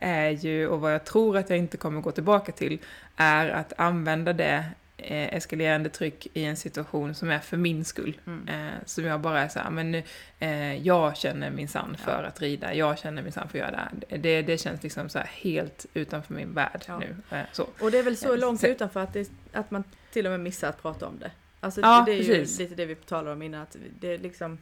är 0.00 0.30
ju, 0.30 0.68
och 0.68 0.80
vad 0.80 0.94
jag 0.94 1.04
tror 1.04 1.36
att 1.36 1.50
jag 1.50 1.58
inte 1.58 1.76
kommer 1.76 2.00
gå 2.00 2.10
tillbaka 2.10 2.52
till, 2.52 2.78
är 3.16 3.48
att 3.48 3.72
använda 3.76 4.32
det 4.32 4.64
eh, 4.98 5.34
eskalerande 5.34 5.88
tryck 5.88 6.26
i 6.34 6.44
en 6.44 6.56
situation 6.56 7.14
som 7.14 7.30
är 7.30 7.38
för 7.38 7.56
min 7.56 7.84
skull. 7.84 8.20
Mm. 8.26 8.48
Eh, 8.48 8.72
som 8.84 9.04
jag 9.04 9.20
bara 9.20 9.40
är 9.40 9.48
så 9.48 9.58
här, 9.58 9.70
men 9.70 9.90
nu, 9.90 10.02
eh, 10.38 10.86
jag 10.86 11.16
känner 11.16 11.50
min 11.50 11.68
sann 11.68 11.96
för 12.04 12.22
Ja. 12.22 12.28
att 12.28 12.40
rida, 12.40 12.74
jag 12.74 12.98
känner 12.98 13.22
min 13.22 13.32
sann 13.32 13.48
för 13.48 13.58
att 13.58 13.64
göra 13.72 13.88
det. 14.08 14.16
Det, 14.16 14.42
det 14.42 14.58
känns 14.58 14.82
liksom 14.82 15.08
så 15.08 15.18
här 15.18 15.26
helt 15.26 15.86
utanför 15.94 16.34
min 16.34 16.54
värld 16.54 16.82
Ja. 16.86 16.98
nu. 16.98 17.16
Eh, 17.30 17.42
så. 17.52 17.66
Och 17.80 17.90
det 17.90 17.98
är 17.98 18.02
väl 18.02 18.16
så 18.16 18.28
Ja, 18.28 18.36
långt 18.36 18.60
se- 18.60 18.68
utanför 18.68 19.00
att, 19.00 19.12
det, 19.12 19.30
att 19.52 19.70
man 19.70 19.84
till 20.12 20.26
och 20.26 20.30
med 20.30 20.40
missar 20.40 20.68
att 20.68 20.82
prata 20.82 21.06
om 21.06 21.18
det. 21.18 21.30
Alltså 21.60 21.80
Ja, 21.80 22.02
det 22.06 22.12
är 22.12 22.18
precis. 22.18 22.60
ju 22.60 22.64
lite 22.64 22.74
det 22.74 22.86
vi 22.86 22.94
talade 22.94 23.32
om 23.32 23.42
innan, 23.42 23.62
att 23.62 23.76
det 24.00 24.14
är 24.14 24.18
liksom 24.18 24.58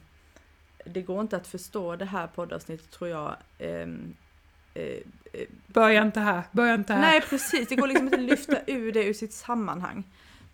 det 0.85 1.01
går 1.01 1.21
inte 1.21 1.37
att 1.37 1.47
förstå 1.47 1.95
det 1.95 2.05
här 2.05 2.27
poddavsnittet 2.27 2.91
tror 2.91 3.09
jag. 3.09 3.35
ehm, 3.59 4.15
eh, 4.73 4.83
eh, 4.83 5.47
Börja 5.67 6.01
inte 6.01 6.19
här, 6.19 6.41
börja 6.51 6.73
inte 6.75 6.93
här. 6.93 7.01
nej 7.01 7.21
precis, 7.21 7.67
det 7.69 7.75
går 7.75 7.87
liksom 7.87 8.05
inte 8.05 8.17
att 8.17 8.23
lyfta 8.23 8.57
ur 8.67 8.91
det 8.91 9.03
ur 9.03 9.13
sitt 9.13 9.33
sammanhang. 9.33 10.03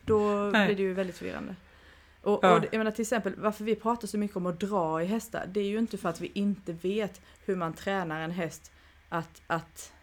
Då 0.06 0.50
Nej. 0.54 0.68
blir 0.68 0.76
det 0.76 0.84
ju 0.84 0.94
väldigt 0.94 1.18
förvirrande. 1.18 1.56
Och, 2.22 2.40
ja. 2.42 2.58
och 2.58 2.66
jag 2.72 2.78
menar 2.78 2.92
till 2.92 3.02
exempel 3.02 3.34
varför 3.38 3.64
vi 3.64 3.76
pratar 3.76 4.08
så 4.08 4.18
mycket 4.18 4.38
om 4.38 4.46
att 4.46 4.60
dra 4.60 5.02
i 5.02 5.06
hästar, 5.06 5.46
det 5.48 5.60
är 5.60 5.68
ju 5.68 5.80
inte 5.80 5.98
för 5.98 6.10
att 6.10 6.22
vi 6.22 6.32
inte 6.34 6.74
vet 6.74 7.22
hur 7.46 7.56
man 7.56 7.74
tränar 7.74 8.22
en 8.22 8.32
häst 8.32 8.72
att, 9.10 9.42
att 9.48 9.94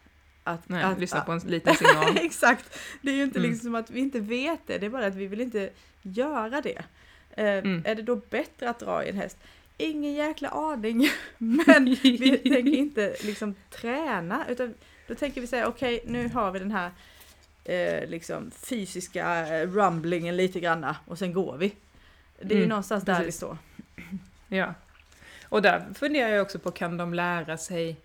att, 0.43 0.69
Nej, 0.69 0.83
att, 0.83 0.99
lyssna 0.99 1.21
på 1.21 1.31
en 1.31 1.39
liten 1.39 1.75
signal. 1.75 2.17
Exakt! 2.21 2.79
Det 3.01 3.11
är 3.11 3.15
ju 3.15 3.23
inte 3.23 3.39
mm. 3.39 3.51
liksom 3.51 3.65
som 3.65 3.75
att 3.75 3.89
vi 3.89 3.99
inte 3.99 4.19
vet 4.19 4.59
det, 4.67 4.77
det 4.77 4.85
är 4.85 4.89
bara 4.89 5.05
att 5.05 5.15
vi 5.15 5.27
vill 5.27 5.41
inte 5.41 5.69
göra 6.01 6.61
det. 6.61 6.83
Eh, 7.31 7.45
mm. 7.45 7.83
Är 7.85 7.95
det 7.95 8.01
då 8.01 8.15
bättre 8.15 8.69
att 8.69 8.79
dra 8.79 9.03
i 9.03 9.09
en 9.09 9.17
häst? 9.17 9.37
Ingen 9.77 10.13
jäkla 10.13 10.49
aning, 10.49 11.09
men 11.37 11.85
vi 11.85 12.37
tänker 12.37 12.75
inte 12.75 13.15
liksom 13.23 13.55
träna, 13.69 14.45
utan 14.49 14.73
då 15.07 15.15
tänker 15.15 15.41
vi 15.41 15.47
säga 15.47 15.67
okej, 15.67 15.97
okay, 15.97 16.11
nu 16.11 16.29
har 16.29 16.51
vi 16.51 16.59
den 16.59 16.71
här 16.71 16.91
eh, 17.63 18.09
liksom 18.09 18.51
fysiska 18.51 19.47
eh, 19.47 19.67
rumblingen 19.67 20.37
lite 20.37 20.59
granna 20.59 20.95
och 21.05 21.19
sen 21.19 21.33
går 21.33 21.57
vi. 21.57 21.75
Det 22.39 22.45
är 22.45 22.51
mm, 22.51 22.61
ju 22.61 22.67
någonstans 22.67 23.03
där 23.03 23.23
vi 23.23 23.31
står. 23.31 23.57
Ja. 24.53 24.73
Och 25.43 25.61
där 25.61 25.85
funderar 25.93 26.29
jag 26.29 26.41
också 26.41 26.59
på, 26.59 26.71
kan 26.71 26.97
de 26.97 27.13
lära 27.13 27.57
sig 27.57 27.95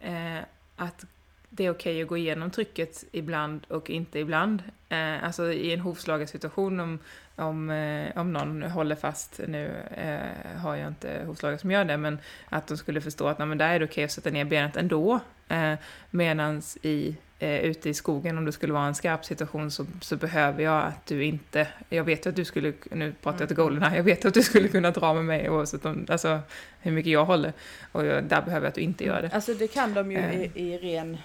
eh, 0.00 0.38
att 0.76 1.04
det 1.48 1.66
är 1.66 1.70
okej 1.70 1.92
okay 1.92 2.02
att 2.02 2.08
gå 2.08 2.16
igenom 2.16 2.50
trycket 2.50 3.04
ibland 3.12 3.66
och 3.68 3.90
inte 3.90 4.18
ibland. 4.18 4.62
Eh, 4.88 5.24
alltså 5.24 5.52
i 5.52 5.72
en 5.72 5.80
hovslagarsituation 5.80 6.80
om, 6.80 6.98
om, 7.36 7.70
eh, 7.70 8.20
om 8.20 8.32
någon 8.32 8.62
håller 8.62 8.96
fast, 8.96 9.40
nu 9.48 9.66
eh, 9.96 10.60
har 10.60 10.76
jag 10.76 10.88
inte 10.88 11.22
hovslagare 11.26 11.58
som 11.58 11.70
gör 11.70 11.84
det, 11.84 11.96
men 11.96 12.18
att 12.48 12.66
de 12.66 12.76
skulle 12.76 13.00
förstå 13.00 13.26
att 13.26 13.38
nej, 13.38 13.48
men 13.48 13.58
där 13.58 13.68
är 13.68 13.78
det 13.78 13.84
okej 13.84 13.92
okay 13.92 14.04
att 14.04 14.12
sätta 14.12 14.30
ner 14.30 14.44
benet 14.44 14.76
ändå. 14.76 15.20
Eh, 15.48 15.74
medans 16.10 16.78
i 16.82 17.16
eh, 17.38 17.60
ute 17.60 17.88
i 17.88 17.94
skogen, 17.94 18.38
om 18.38 18.44
det 18.44 18.52
skulle 18.52 18.72
vara 18.72 18.86
en 18.86 18.94
skarp 18.94 19.24
situation, 19.24 19.70
så, 19.70 19.86
så 20.00 20.16
behöver 20.16 20.62
jag 20.62 20.84
att 20.84 21.06
du 21.06 21.24
inte... 21.24 21.68
Jag 21.88 22.04
vet 22.04 22.26
ju 22.26 22.30
att 22.30 22.36
du 22.36 22.44
skulle, 22.44 22.72
nu 22.90 23.14
pratar 23.22 23.40
jag 23.40 23.48
till 23.48 23.58
mm. 23.58 23.82
Här, 23.82 23.96
jag 23.96 24.04
vet 24.04 24.24
att 24.24 24.34
du 24.34 24.42
skulle 24.42 24.68
kunna 24.68 24.90
dra 24.90 25.14
med 25.14 25.24
mig 25.24 25.50
oavsett 25.50 25.84
om, 25.84 26.06
alltså, 26.08 26.40
hur 26.80 26.92
mycket 26.92 27.12
jag 27.12 27.24
håller. 27.24 27.52
Och 27.92 28.06
jag, 28.06 28.24
där 28.24 28.42
behöver 28.42 28.66
jag 28.66 28.68
att 28.68 28.74
du 28.74 28.80
inte 28.80 29.04
gör 29.04 29.22
det. 29.22 29.30
Alltså 29.32 29.54
det 29.54 29.68
kan 29.68 29.94
de 29.94 30.12
ju 30.12 30.18
i, 30.18 30.44
eh. 30.44 30.62
i 30.62 30.78
ren... 30.78 31.16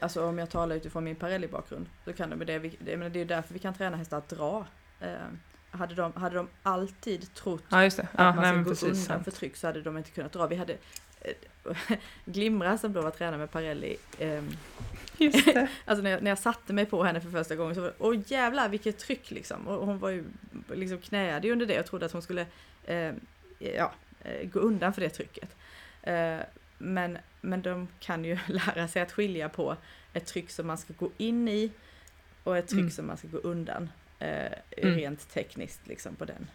Alltså 0.00 0.26
om 0.26 0.38
jag 0.38 0.50
talar 0.50 0.76
utifrån 0.76 1.04
min 1.04 1.16
Parelli-bakgrund, 1.16 1.86
så 2.04 2.12
kan 2.12 2.30
de 2.30 2.44
det. 2.44 2.58
Vi, 2.58 2.76
det, 2.78 2.96
men 2.96 3.12
det 3.12 3.20
är 3.20 3.24
därför 3.24 3.54
vi 3.54 3.60
kan 3.60 3.74
träna 3.74 3.96
hästar 3.96 4.18
att 4.18 4.28
dra. 4.28 4.66
Eh, 5.00 5.08
hade, 5.70 5.94
de, 5.94 6.12
hade 6.12 6.36
de 6.36 6.48
alltid 6.62 7.34
trott 7.34 7.64
ja, 7.68 7.86
att 7.86 7.98
ja, 7.98 8.34
man 8.34 8.44
ska 8.44 8.56
gå 8.56 8.64
precis, 8.64 8.82
undan 8.82 8.96
sant. 8.96 9.24
för 9.24 9.30
tryck 9.30 9.56
så 9.56 9.66
hade 9.66 9.82
de 9.82 9.98
inte 9.98 10.10
kunnat 10.10 10.32
dra. 10.32 10.46
Vi 10.46 10.56
hade 10.56 10.76
Glimra 12.24 12.78
som 12.78 12.92
då 12.92 13.02
var 13.02 13.10
tränare 13.10 13.38
med 13.38 13.50
Parelli. 13.50 13.96
Eh, 14.18 14.42
Just 15.18 15.44
det. 15.44 15.68
alltså 15.84 16.02
när 16.02 16.10
jag, 16.10 16.22
när 16.22 16.30
jag 16.30 16.38
satte 16.38 16.72
mig 16.72 16.86
på 16.86 17.04
henne 17.04 17.20
för 17.20 17.30
första 17.30 17.56
gången 17.56 17.74
så 17.74 17.80
var 17.80 17.88
det, 17.88 17.94
åh 17.98 18.16
jävlar 18.26 18.68
vilket 18.68 18.98
tryck 18.98 19.30
liksom. 19.30 19.68
Och 19.68 19.86
hon 19.86 19.98
var 19.98 20.10
ju 20.10 20.24
liksom 20.74 20.98
knäade 20.98 21.52
under 21.52 21.66
det 21.66 21.80
och 21.80 21.86
trodde 21.86 22.06
att 22.06 22.12
hon 22.12 22.22
skulle 22.22 22.46
eh, 22.84 23.12
ja, 23.58 23.92
gå 24.42 24.60
undan 24.60 24.92
för 24.92 25.00
det 25.00 25.10
trycket. 25.10 25.56
Eh, 26.02 26.38
men, 26.78 27.18
men 27.40 27.62
de 27.62 27.88
kan 28.00 28.24
ju 28.24 28.38
lära 28.46 28.88
sig 28.88 29.02
att 29.02 29.12
skilja 29.12 29.48
på 29.48 29.76
ett 30.12 30.26
tryck 30.26 30.50
som 30.50 30.66
man 30.66 30.78
ska 30.78 30.92
gå 30.98 31.10
in 31.16 31.48
i 31.48 31.70
och 32.44 32.58
ett 32.58 32.68
tryck 32.68 32.80
mm. 32.80 32.90
som 32.90 33.06
man 33.06 33.16
ska 33.16 33.28
gå 33.28 33.38
undan. 33.38 33.88
Eh, 34.18 34.52
mm. 34.76 34.96
Rent 34.96 35.30
tekniskt 35.30 35.80
liksom 35.86 36.14
på 36.14 36.24
den. 36.24 36.46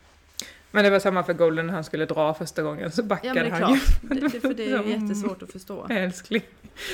Men 0.71 0.83
det 0.83 0.89
var 0.89 0.99
samma 0.99 1.23
för 1.23 1.33
Golden 1.33 1.67
när 1.67 1.73
han 1.73 1.83
skulle 1.83 2.05
dra 2.05 2.33
första 2.33 2.61
gången 2.61 2.91
så 2.91 3.03
backade 3.03 3.47
ja, 3.47 3.55
han 3.55 3.73
ju. 3.73 3.79
Det, 4.01 4.27
det, 4.27 4.39
för 4.39 4.53
det 4.53 4.71
är 4.71 4.83
jättesvårt 4.83 5.41
att 5.41 5.51
förstå. 5.51 5.87
Älskling. 5.89 6.41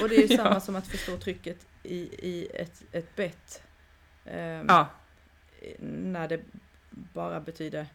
Och 0.01 0.09
det 0.09 0.15
är 0.15 0.27
ju 0.27 0.27
samma 0.37 0.53
ja. 0.53 0.59
som 0.59 0.75
att 0.75 0.87
förstå 0.87 1.17
trycket 1.17 1.67
i, 1.83 1.97
i 1.99 2.47
ett, 2.53 2.83
ett 2.91 3.15
bett. 3.15 3.63
Um, 4.25 4.65
ja. 4.67 4.87
När 5.79 6.27
det 6.27 6.39
bara 6.89 7.39
betyder 7.39 7.87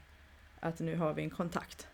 att 0.60 0.80
nu 0.80 0.96
har 0.96 1.14
vi 1.14 1.22
en 1.22 1.30
kontakt. 1.30 1.86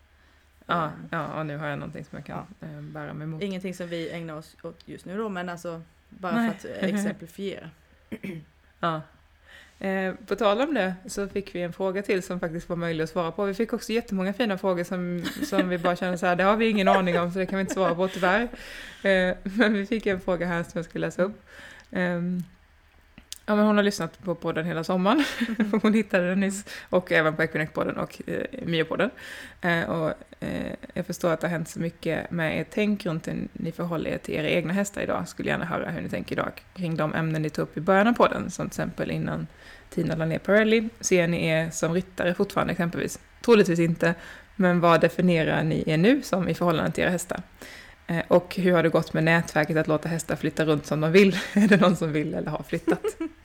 Ja, 0.65 0.83
um, 0.85 1.09
ja 1.11 1.39
och 1.39 1.45
nu 1.45 1.57
har 1.57 1.67
jag 1.67 1.79
någonting 1.79 2.05
som 2.05 2.15
jag 2.17 2.25
kan 2.25 2.45
ja. 2.59 2.67
Eh, 2.67 2.81
bära 2.81 3.13
mig 3.13 3.27
mot. 3.27 3.41
Ingenting 3.41 3.73
som 3.73 3.87
vi 3.87 4.09
ägnar 4.09 4.37
oss 4.37 4.57
åt 4.63 4.87
just 4.87 5.05
nu 5.05 5.17
då, 5.17 5.29
men 5.29 5.49
alltså 5.49 5.81
bara 6.09 6.35
Nej. 6.35 6.51
för 6.59 6.69
att 6.69 6.83
exemplifiera. 6.83 7.69
ja. 8.79 9.01
Eh, 9.79 10.13
på 10.27 10.35
tal 10.35 10.61
om 10.61 10.73
det 10.73 10.95
så 11.05 11.27
fick 11.27 11.55
vi 11.55 11.61
en 11.61 11.73
fråga 11.73 12.01
till 12.01 12.23
som 12.23 12.39
faktiskt 12.39 12.69
var 12.69 12.75
möjlig 12.75 13.03
att 13.03 13.09
svara 13.09 13.31
på. 13.31 13.45
Vi 13.45 13.53
fick 13.53 13.73
också 13.73 13.91
jättemånga 13.91 14.33
fina 14.33 14.57
frågor 14.57 14.83
som, 14.83 15.25
som 15.45 15.69
vi 15.69 15.77
bara 15.77 15.95
kände 15.95 16.17
så 16.17 16.25
här, 16.25 16.35
det 16.35 16.43
har 16.43 16.55
vi 16.57 16.69
ingen 16.69 16.87
aning 16.87 17.19
om 17.19 17.31
så 17.31 17.39
det 17.39 17.45
kan 17.45 17.57
vi 17.57 17.61
inte 17.61 17.73
svara 17.73 17.95
på 17.95 18.07
tyvärr. 18.07 18.41
Eh, 19.03 19.35
men 19.43 19.73
vi 19.73 19.85
fick 19.85 20.05
en 20.05 20.21
fråga 20.21 20.47
här 20.47 20.63
som 20.63 20.71
jag 20.73 20.85
ska 20.85 20.99
läsa 20.99 21.23
upp. 21.23 21.43
Eh, 21.91 22.21
ja, 23.47 23.55
men 23.55 23.65
hon 23.65 23.75
har 23.75 23.83
lyssnat 23.83 24.23
på 24.23 24.35
podden 24.35 24.65
hela 24.65 24.83
sommaren. 24.83 25.23
Mm. 25.59 25.79
hon 25.83 25.93
hittade 25.93 26.29
den 26.29 26.39
nyss. 26.39 26.65
Och 26.89 27.11
även 27.11 27.35
på 27.35 27.41
Equinec-podden 27.41 27.97
och 27.97 28.21
eh, 28.27 28.43
Mio-podden. 28.65 29.09
Eh, 29.61 29.89
och 29.89 30.13
eh, 30.39 30.73
jag 30.93 31.05
förstår 31.05 31.33
att 31.33 31.41
det 31.41 31.47
har 31.47 31.51
hänt 31.51 31.69
så 31.69 31.79
mycket 31.79 32.31
med 32.31 32.61
ert 32.61 32.67
tänk 32.71 33.05
runt 33.05 33.27
hur 33.27 33.47
ni 33.53 33.71
förhåller 33.71 34.09
er 34.09 34.17
till 34.17 34.35
era 34.35 34.49
egna 34.49 34.73
hästar 34.73 35.01
idag. 35.01 35.27
Skulle 35.27 35.49
gärna 35.49 35.65
höra 35.65 35.89
hur 35.89 36.01
ni 36.01 36.09
tänker 36.09 36.35
idag 36.35 36.51
kring 36.73 36.97
de 36.97 37.13
ämnen 37.13 37.41
ni 37.41 37.49
tog 37.49 37.63
upp 37.63 37.77
i 37.77 37.81
början 37.81 38.07
av 38.07 38.13
podden. 38.13 38.51
Som 38.51 38.69
till 38.69 38.81
exempel 38.81 39.11
innan 39.11 39.47
Tina 39.89 40.15
la 40.15 40.25
ner 40.25 40.39
Pirelli. 40.39 40.89
Ser 40.99 41.27
ni 41.27 41.47
er 41.47 41.69
som 41.69 41.93
ryttare 41.93 42.33
fortfarande 42.33 42.71
exempelvis? 42.71 43.19
Troligtvis 43.41 43.79
inte. 43.79 44.15
Men 44.55 44.79
vad 44.79 45.01
definierar 45.01 45.63
ni 45.63 45.83
er 45.87 45.97
nu 45.97 46.21
som 46.21 46.49
i 46.49 46.53
förhållande 46.53 46.91
till 46.91 47.03
era 47.03 47.11
hästar? 47.11 47.41
Eh, 48.07 48.25
och 48.27 48.55
hur 48.55 48.73
har 48.73 48.83
det 48.83 48.89
gått 48.89 49.13
med 49.13 49.23
nätverket 49.23 49.77
att 49.77 49.87
låta 49.87 50.09
hästar 50.09 50.35
flytta 50.35 50.65
runt 50.65 50.85
som 50.85 51.01
de 51.01 51.11
vill? 51.11 51.39
Är 51.53 51.67
det 51.67 51.81
någon 51.81 51.95
som 51.95 52.11
vill 52.11 52.33
eller 52.33 52.51
har 52.51 52.63
flyttat? 52.63 53.03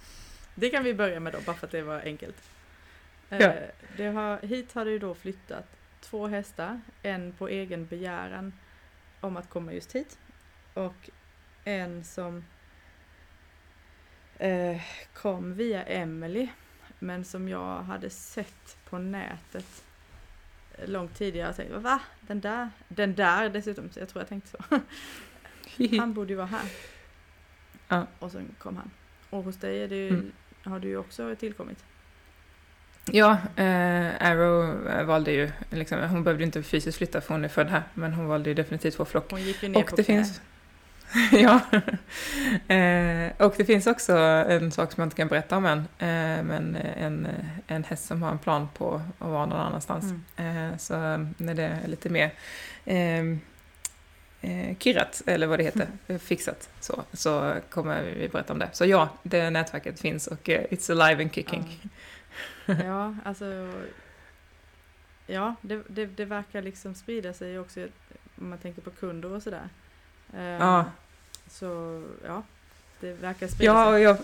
det 0.55 0.71
kan 0.71 0.85
vi 0.85 0.95
börja 0.95 1.21
med 1.21 1.33
då, 1.33 1.39
bara 1.47 1.57
för 1.57 1.67
att 1.67 1.73
det 1.73 1.83
var 1.83 2.01
enkelt. 2.01 2.37
Eh, 3.31 3.41
ja. 3.41 3.53
Det 3.97 4.07
har, 4.07 4.39
hit 4.39 4.73
har 4.73 4.85
det 4.85 4.91
ju 4.91 4.99
då 4.99 5.15
flyttat 5.15 5.67
två 6.01 6.27
hästar, 6.27 6.81
en 7.03 7.33
på 7.33 7.49
egen 7.49 7.87
begäran 7.87 8.53
om 9.21 9.37
att 9.37 9.51
komma 9.51 9.73
just 9.73 9.95
hit 9.95 10.19
och 10.75 11.11
en 11.65 12.05
som 12.05 12.45
eh, 14.39 14.81
kom 15.15 15.55
via 15.55 15.83
Emily 15.83 16.49
men 16.99 17.25
som 17.25 17.49
jag 17.49 17.83
hade 17.83 18.11
sett 18.11 18.77
på 18.85 18.99
nätet 18.99 19.85
långt 20.87 21.15
tidigare 21.15 21.51
och 21.51 21.57
tänkte 21.57 21.79
va? 21.79 22.01
Den 22.21 22.41
där? 22.41 22.71
Den 22.89 23.15
där 23.15 23.49
dessutom, 23.49 23.91
jag 23.95 24.09
tror 24.09 24.21
jag 24.21 24.29
tänkte 24.29 24.51
så. 24.51 24.81
han 25.99 26.15
borde 26.15 26.33
ju 26.33 26.37
vara 26.37 26.47
här. 26.47 26.71
Ja. 27.89 28.07
Och 28.19 28.33
sen 28.33 28.55
kom 28.59 28.77
han. 28.77 28.91
Och 29.31 29.45
hos 29.45 29.57
dig 29.57 29.95
ju, 29.95 30.09
mm. 30.09 30.33
har 30.63 30.79
du 30.79 30.89
ju 30.89 30.97
också 30.97 31.37
tillkommit. 31.37 31.85
Ja, 33.05 33.39
eh, 33.57 34.31
Arrow 34.31 34.75
valde 35.07 35.33
ju, 35.33 35.51
liksom, 35.71 35.99
hon 36.01 36.25
behövde 36.25 36.45
inte 36.45 36.63
fysiskt 36.63 36.99
flytta 36.99 37.21
för 37.21 37.35
hon 37.35 37.45
är 37.45 37.49
född 37.49 37.69
här, 37.69 37.83
men 37.95 38.13
hon 38.13 38.27
valde 38.27 38.51
ju 38.51 38.55
definitivt 38.55 39.01
vår 39.01 39.05
flock. 39.05 39.31
Hon 39.31 39.43
gick 39.43 39.63
ju 39.63 39.69
ner 39.69 39.81
och 39.81 39.91
på 39.91 39.97
det 39.97 40.05
knä. 40.05 40.17
finns 40.17 40.41
ja. 41.33 41.61
Eh, 42.75 43.33
och 43.39 43.55
det 43.57 43.65
finns 43.65 43.87
också 43.87 44.13
en 44.17 44.71
sak 44.71 44.93
som 44.93 45.01
jag 45.01 45.07
inte 45.07 45.17
kan 45.17 45.29
berätta 45.29 45.57
om 45.57 45.67
än, 45.67 45.79
eh, 45.79 46.45
men 46.45 46.77
en, 46.77 47.29
en 47.67 47.85
häst 47.85 48.07
som 48.07 48.23
har 48.23 48.31
en 48.31 48.39
plan 48.39 48.69
på 48.75 49.03
att 49.19 49.29
vara 49.29 49.47
någon 49.47 49.61
annanstans. 49.61 50.05
Mm. 50.37 50.73
Eh, 50.73 50.77
så 50.79 50.95
när 51.37 51.55
det 51.55 51.63
är 51.63 51.89
lite 51.89 52.09
mer 52.11 52.31
ehm, 52.85 53.41
eh, 54.41 54.77
kirrat, 54.79 55.23
eller 55.27 55.47
vad 55.47 55.59
det 55.59 55.63
heter, 55.63 55.87
mm. 56.07 56.21
fixat, 56.21 56.71
så, 56.81 57.03
så 57.13 57.55
kommer 57.71 58.03
vi 58.03 58.29
berätta 58.29 58.53
om 58.53 58.59
det. 58.59 58.69
Så 58.73 58.85
ja, 58.85 59.09
det 59.23 59.51
nätverket 59.51 60.01
finns 60.01 60.27
och 60.27 60.49
it's 60.49 60.91
alive 60.91 61.23
and 61.23 61.35
kicking. 61.35 61.81
Ja, 62.67 62.75
ja 62.85 63.15
alltså 63.25 63.73
Ja, 65.27 65.55
det, 65.61 65.83
det, 65.89 66.07
det 66.07 66.25
verkar 66.25 66.63
liksom 66.63 66.95
sprida 66.95 67.33
sig 67.33 67.59
också 67.59 67.89
om 68.39 68.49
man 68.49 68.59
tänker 68.59 68.83
på 68.83 68.91
kunder 68.91 69.33
och 69.33 69.43
sådär. 69.43 69.69
Ja. 70.59 70.85
Så 71.53 72.03
ja, 72.25 72.43
det 73.01 73.13
verkar 73.13 73.47
sprida 73.47 73.73
ja, 73.73 73.93
sig. 73.93 74.03
Jag, 74.03 74.17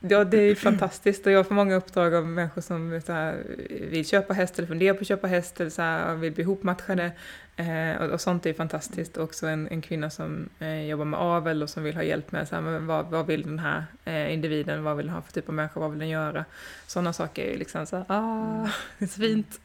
ja, 0.00 0.24
det 0.24 0.38
är 0.38 0.54
fantastiskt 0.54 1.26
och 1.26 1.32
jag 1.32 1.46
får 1.46 1.54
många 1.54 1.74
uppdrag 1.74 2.14
av 2.14 2.26
människor 2.26 2.62
som 2.62 3.00
så 3.06 3.12
här, 3.12 3.42
vill 3.90 4.06
köpa 4.06 4.34
häst 4.34 4.58
eller 4.58 4.68
funderar 4.68 4.94
på 4.94 5.00
att 5.00 5.06
köpa 5.06 5.26
häst 5.26 5.60
eller 5.60 5.70
så 5.70 5.82
här, 5.82 6.14
vill 6.14 6.32
bli 6.32 6.42
ihopmatchade. 6.42 7.12
Eh, 7.56 8.02
och, 8.02 8.10
och, 8.10 8.20
sånt 8.20 8.46
är 8.46 8.52
fantastiskt. 8.52 9.16
Och 9.16 9.24
också 9.24 9.46
en, 9.46 9.68
en 9.68 9.82
kvinna 9.82 10.10
som 10.10 10.48
eh, 10.58 10.84
jobbar 10.84 11.04
med 11.04 11.20
avel 11.20 11.62
och 11.62 11.70
som 11.70 11.82
vill 11.82 11.96
ha 11.96 12.02
hjälp 12.02 12.32
med 12.32 12.48
så 12.48 12.54
här, 12.54 12.62
men 12.62 12.86
vad, 12.86 13.06
vad 13.06 13.26
vill 13.26 13.42
den 13.42 13.58
här 13.58 13.84
eh, 14.04 14.32
individen, 14.32 14.82
vad 14.82 14.96
vill 14.96 15.06
den 15.06 15.14
ha 15.14 15.22
för 15.22 15.32
typ 15.32 15.48
av 15.48 15.54
människa, 15.54 15.80
vad 15.80 15.90
vill 15.90 15.98
den 15.98 16.08
göra? 16.08 16.44
Sådana 16.86 17.12
saker 17.12 17.44
är 17.44 17.52
ju 17.52 17.58
liksom 17.58 17.86
så 17.86 17.96
här, 17.96 18.04
ah, 18.08 18.54
mm. 18.54 18.70
det 18.98 19.04
är 19.04 19.08
så 19.08 19.20
fint. 19.20 19.60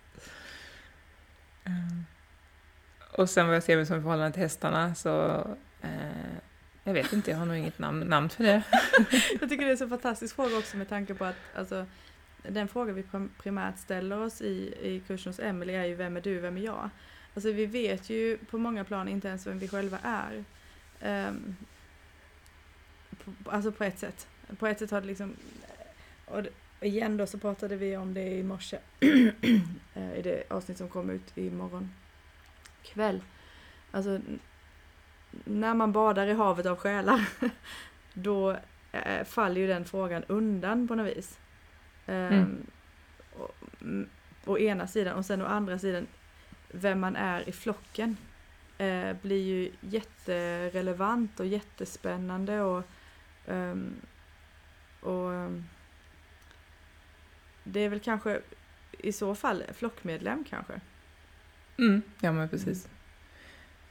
Mm. 1.66 2.06
Och 3.12 3.30
sen 3.30 3.48
vad 3.48 3.56
jag 3.56 3.64
ser 3.64 3.76
mig 3.76 3.86
som 3.86 4.02
förhållande 4.02 4.32
till 4.32 4.44
hästarna 4.44 4.96
så 4.96 5.48
eh, 5.82 6.38
jag 6.84 6.94
vet 6.94 7.14
inte, 7.14 7.32
jag 7.32 7.38
har 7.38 7.46
nog 7.46 7.58
inget 7.58 7.80
namn, 7.80 8.00
namn 8.00 8.30
för 8.30 8.44
det. 8.44 8.64
jag 9.40 9.50
tycker 9.50 9.58
det 9.58 9.70
är 9.70 9.72
en 9.72 9.78
så 9.78 9.90
fantastisk 9.90 10.36
fråga 10.36 10.58
också 10.58 10.78
med 10.78 10.90
tanke 10.90 11.14
på 11.14 11.26
att 11.26 11.36
alltså, 11.56 11.86
den 12.48 12.68
fråga 12.68 12.94
vi 12.94 13.04
primärt 13.38 13.80
ställer 13.80 14.20
oss 14.20 14.42
i, 14.42 14.74
i 14.82 15.02
kursen 15.08 15.30
hos 15.30 15.40
Emelie 15.40 15.80
är 15.80 15.86
ju 15.86 15.96
vem 15.96 16.18
är 16.18 16.22
du, 16.22 16.40
vem 16.40 16.58
är 16.58 16.62
jag? 16.62 16.90
Alltså 17.34 17.52
vi 17.52 17.66
vet 17.66 18.10
ju 18.10 18.38
på 18.38 18.58
många 18.58 18.84
plan 18.84 19.08
inte 19.08 19.28
ens 19.28 19.48
vem 19.48 19.60
vi 19.60 19.68
själva 19.68 19.98
är. 20.04 20.44
Um, 21.30 21.56
på, 23.24 23.52
alltså 23.52 23.72
på 23.72 23.84
ett 23.84 24.00
sätt. 24.00 24.28
På 24.60 24.68
ett 24.68 24.80
sätt 24.80 24.92
har 24.92 25.02
det 25.02 25.08
liksom, 25.08 25.36
och 26.26 26.42
igen 26.82 27.18
då 27.18 27.28
så 27.28 27.38
pratade 27.38 27.76
vi 27.76 27.98
om 27.98 28.14
det 28.14 28.28
i 28.28 28.44
morse 28.44 28.78
eh, 29.94 30.14
i 30.16 30.22
det 30.22 30.44
avsnitt 30.50 30.78
som 30.78 30.90
kom 30.90 31.10
ut 31.10 31.38
imorgon 31.38 31.94
kväll. 32.84 33.22
Alltså 33.92 34.22
när 35.46 35.74
man 35.74 35.92
badar 35.92 36.28
i 36.28 36.34
havet 36.34 36.66
av 36.66 36.76
själar 36.78 37.30
då 38.14 38.58
eh, 38.92 39.24
faller 39.26 39.62
ju 39.62 39.68
den 39.68 39.86
frågan 39.86 40.24
undan 40.28 40.88
på 40.88 40.96
något 40.96 41.18
vis. 41.18 41.40
Ehm, 42.06 42.34
Mm. 42.34 42.66
och, 43.34 43.56
mm, 43.82 44.10
å 44.46 44.58
ena 44.58 44.88
sidan 44.88 45.16
och 45.18 45.26
sen 45.26 45.42
å 45.42 45.46
andra 45.46 45.80
sidan 45.80 46.08
vem 46.72 47.00
man 47.00 47.16
är 47.16 47.50
i 47.50 47.52
flocken 47.52 48.18
eh, 48.78 49.16
blir 49.22 49.42
ju 49.44 49.72
jätterelevant 49.82 51.40
och 51.40 51.46
jättespännande 51.46 52.62
och, 52.62 52.84
ehm, 53.48 53.94
och 55.00 55.34
ehm, 55.34 55.64
det 57.64 57.80
är 57.80 57.90
väl 57.90 58.00
kanske 58.00 58.42
i 59.00 59.12
så 59.12 59.36
fall 59.36 59.64
flockmedlem 59.74 60.44
kanske. 60.50 60.82
Mm, 61.78 62.02
ja 62.20 62.32
men 62.32 62.50
precis. 62.50 62.88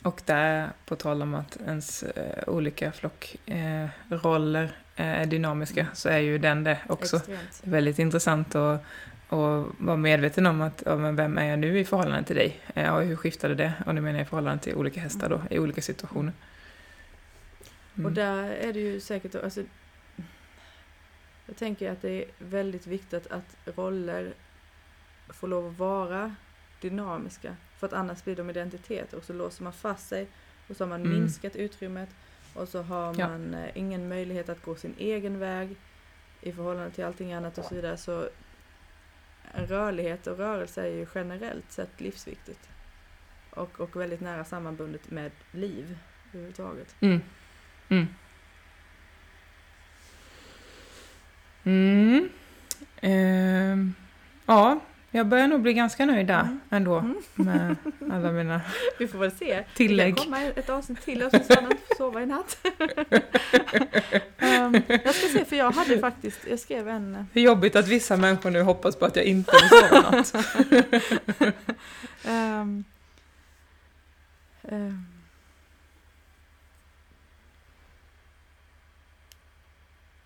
Och 0.03 0.23
där, 0.25 0.71
på 0.85 0.97
tal 0.97 1.23
om 1.23 1.35
att 1.35 1.57
ens 1.57 2.03
eh, 2.03 2.49
olika 2.49 2.93
flockroller 2.93 4.77
eh, 4.97 5.07
eh, 5.07 5.21
är 5.21 5.27
dynamiska, 5.27 5.87
så 5.95 6.09
är 6.09 6.19
ju 6.19 6.39
den 6.39 6.65
det 6.65 6.79
också. 6.89 7.17
Extremt. 7.17 7.61
Väldigt 7.63 7.99
intressant 7.99 8.55
att, 8.55 8.85
att 9.29 9.67
vara 9.79 9.97
medveten 9.97 10.47
om 10.47 10.61
att, 10.61 10.83
ja, 10.87 10.97
men 10.97 11.17
vem 11.17 11.39
är 11.39 11.45
jag 11.45 11.59
nu 11.59 11.79
i 11.79 11.85
förhållande 11.85 12.25
till 12.25 12.37
dig? 12.37 12.61
Eh, 12.75 12.95
och 12.95 13.03
hur 13.03 13.17
skiftade 13.17 13.55
det? 13.55 13.73
Och 13.87 13.95
nu 13.95 14.01
menar 14.01 14.19
jag 14.19 14.27
i 14.27 14.29
förhållande 14.29 14.63
till 14.63 14.75
olika 14.75 15.01
hästar 15.01 15.29
då, 15.29 15.43
i 15.51 15.59
olika 15.59 15.83
situationer. 15.83 16.33
Mm. 17.95 18.07
Och 18.07 18.13
där 18.13 18.51
är 18.51 18.73
det 18.73 18.81
ju 18.81 19.01
säkert, 19.01 19.35
alltså, 19.35 19.63
jag 21.47 21.57
tänker 21.57 21.93
att 21.93 22.03
det 22.03 22.11
är 22.11 22.25
väldigt 22.39 22.87
viktigt 22.87 23.27
att 23.27 23.57
roller 23.77 24.33
får 25.29 25.49
lov 25.49 25.67
att 25.69 25.79
vara 25.79 26.35
dynamiska. 26.81 27.57
För 27.83 27.87
att 27.87 27.93
annars 27.93 28.25
blir 28.25 28.37
de 28.37 28.51
identiteter 28.51 29.17
och 29.17 29.25
så 29.25 29.33
låser 29.33 29.65
man 29.65 29.73
fast 29.73 30.09
sig 30.09 30.27
och 30.69 30.77
så 30.77 30.85
har 30.85 30.89
man 30.89 31.01
Mm. 31.01 31.13
minskat 31.13 31.57
utrymmet 31.57 32.09
och 32.55 32.69
så 32.69 32.83
har 32.83 33.15
Ja. 33.19 33.29
man 33.29 33.55
eh, 33.55 33.71
ingen 33.75 34.09
möjlighet 34.09 34.49
att 34.49 34.63
gå 34.63 34.75
sin 34.77 34.95
egen 34.99 35.39
väg 35.39 35.77
i 36.41 36.53
förhållande 36.53 36.91
till 36.91 37.05
allting 37.05 37.33
annat 37.33 37.59
och 37.59 37.65
så 37.65 37.75
vidare. 37.75 37.97
Så 37.97 38.29
rörlighet 39.55 40.27
och 40.27 40.37
rörelse 40.39 40.83
är 40.83 40.87
ju 40.91 41.07
generellt 41.15 41.73
sett 41.73 42.01
livsviktigt. 42.01 42.69
Och, 43.51 43.81
och 43.81 43.97
väldigt 44.01 44.21
nära 44.21 44.45
sammanbundet 44.45 45.11
med 45.11 45.31
liv 45.53 45.99
överhuvudtaget. 46.33 46.95
Mm. 47.01 47.21
Mm. 47.89 48.07
Mm. 51.65 52.29
Ehm, 53.01 53.95
ja, 54.47 54.81
jag 55.15 55.27
börjar 55.27 55.49
nog 55.49 55.61
bli 55.61 55.73
ganska 55.75 56.07
nöjd 56.07 56.27
där 56.27 56.41
Mm. 56.41 56.61
ändå 56.71 56.99
Mm. 56.99 57.17
med 57.35 57.77
alla 58.13 58.33
mina 58.33 58.61
Vi 58.99 59.09
får 59.09 59.19
väl 59.19 59.31
se. 59.33 59.65
tillägg. 59.75 60.15
Det 60.15 60.17
kan 60.17 60.25
komma 60.25 60.43
ett 60.43 60.71
avsnitt 60.71 61.01
till 61.05 61.23
och 61.23 61.31
så 61.31 61.37
inte 61.37 61.57
får 61.57 61.97
sova 61.97 62.23
i 62.23 62.27
natt. 62.27 62.59
Ehm, 64.39 64.75
jag 64.89 65.15
ska 65.15 65.29
se, 65.39 65.45
för 65.45 65.57
jag 65.57 65.71
hade 65.71 65.99
faktiskt, 65.99 66.39
jag 66.51 66.59
skrev 66.59 66.89
en... 66.89 67.15
eh, 67.15 67.25
Hur 67.33 67.43
jobbigt 67.43 67.77
att 67.77 67.89
vissa 67.89 68.17
människor 68.17 68.51
nu 68.51 68.63
hoppas 68.63 68.97
på 68.97 69.05
att 69.05 69.17
jag 69.17 69.25
inte 69.25 69.53
vill 69.53 69.69
sova 69.81 70.11
natt. 70.11 70.35
ehm, 72.25 72.85
ehm, 74.63 75.07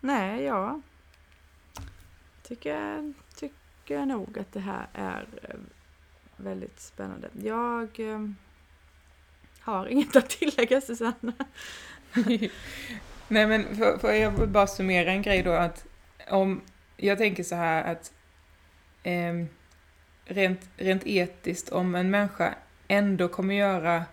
nej, 0.00 0.42
ja. 0.44 0.80
Tycker, 2.48 3.12
tycker 3.86 4.06
nog 4.06 4.38
att 4.38 4.52
det 4.52 4.60
här 4.60 4.86
är 4.92 5.26
eh, 5.42 5.56
väldigt 6.36 6.80
spännande. 6.80 7.28
Jag 7.32 8.00
eh, 8.00 8.28
har 9.60 9.86
inget 9.86 10.16
att 10.16 10.30
tillägga 10.30 10.80
Susanna. 10.80 11.32
Nej 13.28 13.46
men 13.46 13.76
för, 13.76 13.98
för 13.98 14.12
jag 14.12 14.30
vill 14.30 14.48
bara 14.48 14.66
summera 14.66 15.10
en 15.10 15.22
grej 15.22 15.42
då 15.42 15.52
att 15.52 15.86
om, 16.30 16.60
jag 16.96 17.18
tänker 17.18 17.42
så 17.42 17.54
här 17.54 17.92
att 17.92 18.12
eh, 19.02 19.44
rent, 20.24 20.68
rent 20.76 21.06
etiskt 21.06 21.68
om 21.68 21.94
en 21.94 22.10
människa 22.10 22.54
ändå 22.88 23.28
kommer 23.28 23.54
göra 23.54 24.04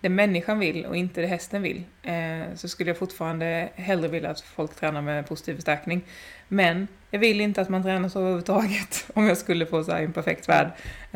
det 0.00 0.08
människan 0.08 0.58
vill 0.58 0.86
och 0.86 0.96
inte 0.96 1.20
det 1.20 1.26
hästen 1.26 1.62
vill 1.62 1.84
eh, 2.02 2.54
så 2.54 2.68
skulle 2.68 2.90
jag 2.90 2.98
fortfarande 2.98 3.68
hellre 3.74 4.08
vilja 4.08 4.30
att 4.30 4.40
folk 4.40 4.74
tränar 4.74 5.02
med 5.02 5.28
positiv 5.28 5.54
förstärkning. 5.54 6.02
Men 6.48 6.88
jag 7.10 7.20
vill 7.20 7.40
inte 7.40 7.60
att 7.60 7.68
man 7.68 7.82
tränar 7.82 8.08
så 8.08 8.18
överhuvudtaget 8.18 9.10
om 9.14 9.26
jag 9.26 9.36
skulle 9.36 9.66
få 9.66 9.84
så 9.84 9.92
här 9.92 10.02
en 10.02 10.12
perfekt 10.12 10.48
värld. 10.48 10.70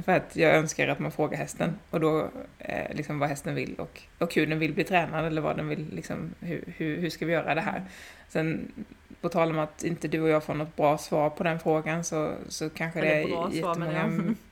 För 0.04 0.12
att 0.12 0.36
jag 0.36 0.54
önskar 0.54 0.88
att 0.88 0.98
man 0.98 1.12
frågar 1.12 1.38
hästen 1.38 1.78
och 1.90 2.00
då 2.00 2.30
eh, 2.58 2.94
liksom 2.94 3.18
vad 3.18 3.28
hästen 3.28 3.54
vill 3.54 3.74
och, 3.74 4.02
och 4.18 4.34
hur 4.34 4.46
den 4.46 4.58
vill 4.58 4.74
bli 4.74 4.84
tränad 4.84 5.24
eller 5.24 5.40
vad 5.40 5.56
den 5.56 5.68
vill, 5.68 5.86
liksom, 5.92 6.34
hur, 6.40 6.64
hur, 6.76 7.00
hur 7.00 7.10
ska 7.10 7.26
vi 7.26 7.32
göra 7.32 7.54
det 7.54 7.60
här? 7.60 7.82
Sen 8.28 8.72
på 9.20 9.28
tal 9.28 9.50
om 9.50 9.58
att 9.58 9.84
inte 9.84 10.08
du 10.08 10.20
och 10.20 10.28
jag 10.28 10.44
får 10.44 10.54
något 10.54 10.76
bra 10.76 10.98
svar 10.98 11.30
på 11.30 11.44
den 11.44 11.60
frågan 11.60 12.04
så, 12.04 12.34
så 12.48 12.70
kanske 12.70 13.00
det 13.00 13.22
är 13.22 13.28
bra 13.28 13.50
svar, 13.50 13.74
men 13.74 13.90
jättemånga... 13.90 14.28
ja. 14.28 14.34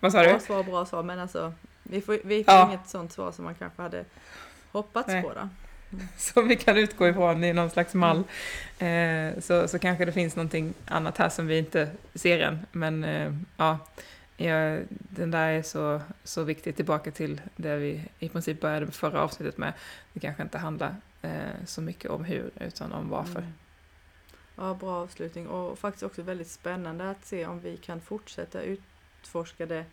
Vad 0.00 0.12
sa 0.12 0.22
du? 0.22 0.28
Bra 0.28 0.40
svar, 0.40 0.62
bra 0.62 0.86
svar, 0.86 1.02
men 1.02 1.18
alltså 1.18 1.52
vi 1.84 2.00
får, 2.00 2.18
vi 2.24 2.44
får 2.44 2.54
Ja. 2.54 2.68
inget 2.68 2.88
sånt 2.88 3.12
svar 3.12 3.32
som 3.32 3.44
man 3.44 3.54
kanske 3.54 3.82
hade 3.82 4.04
hoppats 4.72 5.08
Nej. 5.08 5.22
på 5.22 5.32
då. 5.32 5.48
Som 6.16 6.48
vi 6.48 6.56
kan 6.56 6.76
utgå 6.76 7.08
ifrån 7.08 7.44
i 7.44 7.52
någon 7.52 7.70
slags 7.70 7.94
mall. 7.94 8.24
Eh, 8.78 9.40
så, 9.40 9.68
så 9.68 9.78
kanske 9.78 10.04
det 10.04 10.12
finns 10.12 10.36
någonting 10.36 10.74
annat 10.86 11.18
här 11.18 11.28
som 11.28 11.46
vi 11.46 11.58
inte 11.58 11.90
ser 12.14 12.40
än. 12.40 12.66
Men 12.72 13.04
eh, 13.04 13.32
ja, 13.56 13.78
ja, 14.36 14.78
den 14.88 15.30
där 15.30 15.48
är 15.48 15.62
så, 15.62 16.00
så 16.24 16.42
viktig 16.42 16.76
tillbaka 16.76 17.10
till 17.10 17.40
det 17.56 17.76
vi 17.76 18.04
i 18.18 18.28
princip 18.28 18.60
började 18.60 18.90
förra 18.92 19.20
avsnittet 19.22 19.58
med. 19.58 19.72
Det 20.12 20.20
kanske 20.20 20.42
inte 20.42 20.58
handlar 20.58 20.96
eh, 21.22 21.30
så 21.66 21.80
mycket 21.80 22.10
om 22.10 22.24
hur, 22.24 22.50
utan 22.60 22.92
om 22.92 23.08
varför. 23.08 23.38
Mm. 23.38 23.52
Ja, 24.56 24.74
bra 24.74 25.02
avslutning 25.02 25.48
och 25.48 25.78
faktiskt 25.78 26.02
också 26.02 26.22
väldigt 26.22 26.50
spännande 26.50 27.10
att 27.10 27.26
se 27.26 27.46
om 27.46 27.60
vi 27.60 27.76
kan 27.76 28.00
fortsätta 28.00 28.62
utforska 28.62 29.66
det 29.66 29.84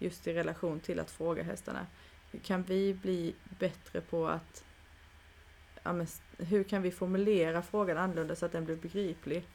just 0.00 0.26
i 0.26 0.32
relation 0.34 0.80
till 0.80 1.00
att 1.00 1.10
fråga 1.10 1.42
hästarna. 1.42 1.86
Kan 2.42 2.62
vi 2.62 2.94
bli 2.94 3.34
bättre 3.58 4.00
på 4.00 4.28
att 4.28 4.64
ja, 5.82 5.92
men, 5.92 6.06
hur 6.38 6.64
kan 6.64 6.82
vi 6.82 6.90
formulera 6.90 7.62
frågan 7.62 7.98
annorlunda 7.98 8.36
så 8.36 8.46
att 8.46 8.52
den 8.52 8.64
blir 8.64 8.76
begriplig? 8.76 9.46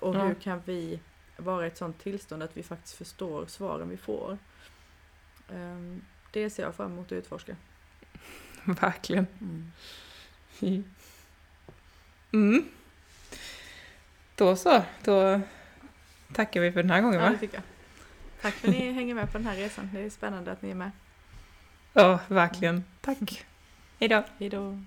Och 0.00 0.16
Ja. 0.16 0.22
hur 0.26 0.34
kan 0.34 0.62
vi 0.64 1.00
vara 1.36 1.64
i 1.64 1.68
ett 1.68 1.76
sådant 1.76 1.98
tillstånd 2.00 2.42
att 2.42 2.56
vi 2.56 2.62
faktiskt 2.62 2.94
förstår 2.96 3.46
svaren 3.46 3.88
vi 3.88 3.96
får? 3.96 4.38
Ehm, 5.52 6.02
Det 6.32 6.50
ser 6.50 6.62
jag 6.62 6.74
fram 6.74 6.92
emot 6.92 7.06
att 7.06 7.12
utforska. 7.12 7.56
Verkligen. 8.64 9.26
Mm. 9.40 9.72
Mm. 12.32 12.68
Då 14.34 14.56
så, 14.56 14.82
då 15.04 15.40
tackar 16.32 16.60
vi 16.60 16.72
för 16.72 16.82
den 16.82 16.90
här 16.90 17.00
gången 17.00 17.20
Ja, 17.20 17.26
va? 17.26 17.30
det 17.32 17.38
tycker 17.38 17.54
jag. 17.54 17.62
Tack 18.42 18.54
för 18.54 18.68
att 18.68 18.74
ni 18.74 18.92
hänger 18.92 19.14
med 19.14 19.32
på 19.32 19.38
den 19.38 19.46
här 19.46 19.56
resan. 19.56 19.90
Det 19.92 20.00
är 20.00 20.10
spännande 20.10 20.52
att 20.52 20.62
ni 20.62 20.70
är 20.70 20.74
med. 20.74 20.90
Ja, 21.92 22.18
verkligen. 22.28 22.84
Tack. 23.00 23.44
Hejdå. 24.00 24.22
Hej 24.38 24.48
då! 24.48 24.78